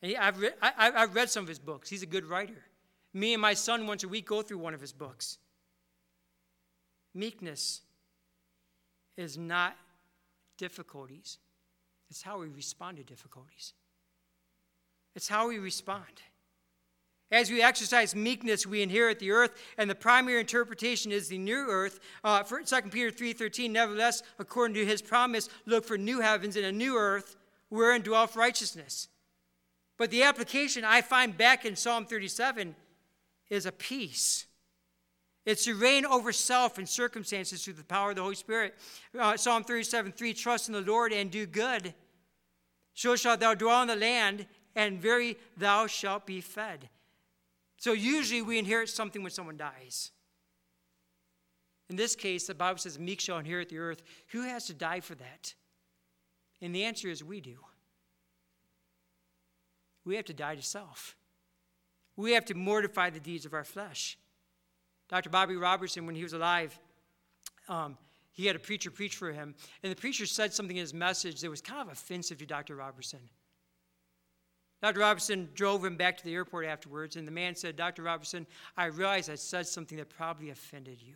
And 0.03 0.15
I've, 0.17 0.43
I, 0.61 0.91
I've 0.95 1.15
read 1.15 1.31
some 1.31 1.43
of 1.43 1.47
his 1.47 1.59
books. 1.59 1.89
He's 1.89 2.03
a 2.03 2.07
good 2.07 2.25
writer. 2.25 2.65
Me 3.13 3.33
and 3.33 3.41
my 3.41 3.53
son 3.53 3.87
once 3.87 4.03
a 4.03 4.07
week 4.07 4.27
go 4.27 4.41
through 4.43 4.57
one 4.57 4.73
of 4.73 4.81
his 4.81 4.91
books. 4.91 5.37
Meekness 7.15 7.81
is 9.17 9.37
not 9.37 9.77
difficulties, 10.57 11.39
it's 12.09 12.21
how 12.21 12.39
we 12.39 12.47
respond 12.47 12.97
to 12.97 13.03
difficulties. 13.03 13.73
It's 15.15 15.27
how 15.27 15.47
we 15.47 15.59
respond. 15.59 16.21
As 17.31 17.49
we 17.49 17.63
exercise 17.63 18.13
meekness, 18.13 18.67
we 18.67 18.83
inherit 18.83 19.17
the 19.17 19.31
earth, 19.31 19.59
and 19.77 19.89
the 19.89 19.95
primary 19.95 20.39
interpretation 20.39 21.11
is 21.11 21.27
the 21.27 21.37
new 21.39 21.65
earth. 21.67 21.99
Uh, 22.23 22.43
for 22.43 22.61
2 22.61 22.81
Peter 22.91 23.09
3.13, 23.09 23.71
nevertheless, 23.71 24.21
according 24.37 24.75
to 24.75 24.85
his 24.85 25.01
promise, 25.01 25.49
look 25.65 25.85
for 25.85 25.97
new 25.97 26.19
heavens 26.19 26.55
and 26.55 26.65
a 26.65 26.71
new 26.71 26.95
earth 26.95 27.35
wherein 27.69 28.03
dwelleth 28.03 28.35
righteousness. 28.35 29.07
But 29.97 30.11
the 30.11 30.23
application 30.23 30.83
I 30.83 31.01
find 31.01 31.35
back 31.35 31.65
in 31.65 31.75
Psalm 31.75 32.05
37 32.05 32.75
is 33.49 33.65
a 33.65 33.71
peace. 33.71 34.45
It's 35.45 35.65
to 35.65 35.75
reign 35.75 36.05
over 36.05 36.31
self 36.31 36.77
and 36.77 36.87
circumstances 36.87 37.63
through 37.63 37.73
the 37.73 37.83
power 37.83 38.11
of 38.11 38.15
the 38.15 38.21
Holy 38.21 38.35
Spirit. 38.35 38.75
Uh, 39.17 39.35
Psalm 39.35 39.63
37 39.63 40.13
3 40.13 40.33
Trust 40.33 40.69
in 40.69 40.73
the 40.73 40.81
Lord 40.81 41.11
and 41.11 41.29
do 41.29 41.45
good. 41.45 41.93
So 42.93 43.15
shalt 43.15 43.39
thou 43.39 43.53
dwell 43.53 43.81
in 43.81 43.87
the 43.87 43.95
land, 43.95 44.45
and 44.75 45.01
very 45.01 45.37
thou 45.57 45.87
shalt 45.87 46.25
be 46.25 46.41
fed. 46.41 46.89
So 47.77 47.91
usually 47.91 48.41
we 48.41 48.59
inherit 48.59 48.89
something 48.89 49.21
when 49.21 49.31
someone 49.31 49.57
dies. 49.57 50.11
In 51.89 51.97
this 51.97 52.15
case, 52.15 52.47
the 52.47 52.55
Bible 52.55 52.79
says, 52.79 52.97
Meek 52.97 53.19
shall 53.19 53.37
inherit 53.37 53.69
the 53.69 53.79
earth. 53.79 54.01
Who 54.29 54.43
has 54.43 54.65
to 54.67 54.73
die 54.73 55.01
for 55.01 55.15
that? 55.15 55.53
And 56.61 56.73
the 56.73 56.85
answer 56.85 57.09
is 57.09 57.23
we 57.23 57.41
do. 57.41 57.57
We 60.05 60.15
have 60.15 60.25
to 60.25 60.33
die 60.33 60.55
to 60.55 60.61
self. 60.61 61.15
We 62.15 62.31
have 62.33 62.45
to 62.45 62.53
mortify 62.53 63.09
the 63.09 63.19
deeds 63.19 63.45
of 63.45 63.53
our 63.53 63.63
flesh. 63.63 64.17
Dr. 65.13 65.29
Bobby 65.29 65.55
Robertson, 65.55 66.07
when 66.07 66.15
he 66.15 66.23
was 66.23 66.33
alive, 66.33 66.79
um, 67.69 67.99
he 68.31 68.47
had 68.47 68.55
a 68.55 68.59
preacher 68.59 68.89
preach 68.89 69.15
for 69.15 69.31
him, 69.31 69.53
and 69.83 69.91
the 69.91 69.95
preacher 69.95 70.25
said 70.25 70.51
something 70.51 70.75
in 70.75 70.81
his 70.81 70.91
message 70.91 71.39
that 71.41 71.51
was 71.51 71.61
kind 71.61 71.79
of 71.81 71.87
offensive 71.93 72.39
to 72.39 72.47
Dr. 72.47 72.77
Robertson. 72.77 73.19
Dr. 74.81 75.01
Robertson 75.01 75.49
drove 75.53 75.85
him 75.85 75.97
back 75.97 76.17
to 76.17 76.23
the 76.23 76.33
airport 76.33 76.65
afterwards, 76.65 77.15
and 77.15 77.27
the 77.27 77.31
man 77.31 77.53
said, 77.53 77.75
Dr. 77.75 78.01
Robertson, 78.01 78.47
I 78.75 78.85
realize 78.85 79.29
I 79.29 79.35
said 79.35 79.67
something 79.67 79.99
that 79.99 80.09
probably 80.09 80.49
offended 80.49 80.99
you. 80.99 81.13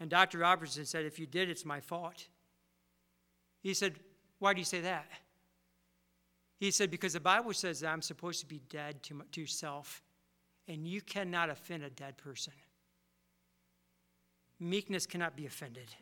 And 0.00 0.10
Dr. 0.10 0.38
Robertson 0.38 0.86
said, 0.86 1.04
If 1.04 1.20
you 1.20 1.26
did, 1.26 1.48
it's 1.48 1.64
my 1.64 1.78
fault. 1.78 2.26
He 3.62 3.74
said, 3.74 3.94
Why 4.40 4.54
do 4.54 4.58
you 4.58 4.64
say 4.64 4.80
that? 4.80 5.06
He 6.58 6.72
said, 6.72 6.90
Because 6.90 7.12
the 7.12 7.20
Bible 7.20 7.52
says 7.52 7.78
that 7.78 7.90
I'm 7.90 8.02
supposed 8.02 8.40
to 8.40 8.46
be 8.46 8.60
dead 8.70 9.04
to, 9.04 9.22
to 9.30 9.46
self, 9.46 10.02
and 10.68 10.86
you 10.86 11.00
cannot 11.00 11.50
offend 11.50 11.82
a 11.82 11.90
dead 11.90 12.16
person. 12.16 12.52
Meekness 14.60 15.06
cannot 15.06 15.36
be 15.36 15.46
offended. 15.46 15.94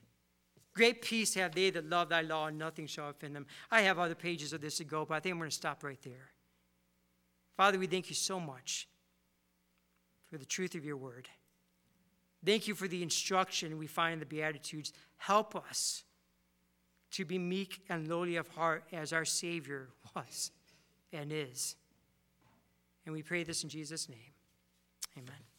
Great 0.75 1.03
peace 1.03 1.35
have 1.35 1.55
they 1.55 1.71
that 1.71 1.89
love 1.89 2.09
thy 2.09 2.23
law, 2.23 2.47
and 2.47 2.59
nothing 2.59 2.87
shall 2.87 3.11
offend 3.11 3.37
them. 3.37 3.47
I 3.71 3.83
have 3.83 3.99
other 3.99 4.15
pages 4.15 4.53
of 4.53 4.61
this 4.61 4.79
to 4.79 4.85
go, 4.85 5.05
but 5.05 5.15
I 5.15 5.21
think 5.21 5.33
I'm 5.33 5.39
going 5.39 5.51
to 5.51 5.55
stop 5.55 5.85
right 5.85 6.01
there. 6.03 6.31
Father, 7.57 7.79
we 7.79 7.87
thank 7.87 8.09
you 8.09 8.15
so 8.15 8.41
much 8.41 8.89
for 10.31 10.39
the 10.39 10.47
truth 10.47 10.75
of 10.75 10.85
your 10.85 10.97
word. 10.97 11.29
Thank 12.45 12.67
you 12.67 12.75
for 12.75 12.89
the 12.89 13.03
instruction 13.03 13.79
we 13.79 13.87
find 13.87 14.15
in 14.15 14.19
the 14.19 14.27
Beatitudes. 14.27 14.93
Help 15.19 15.55
us 15.55 16.05
to 17.13 17.25
be 17.25 17.39
meek 17.39 17.83
and 17.89 18.09
lowly 18.09 18.37
of 18.37 18.49
heart 18.49 18.85
as 18.93 19.13
our 19.13 19.25
Savior 19.25 19.89
was 20.17 20.51
and 21.13 21.31
is. 21.31 21.77
And 23.05 23.15
we 23.15 23.23
pray 23.23 23.45
this 23.45 23.63
in 23.63 23.69
Jesus' 23.69 24.09
name. 24.09 24.32
Amen. 25.17 25.52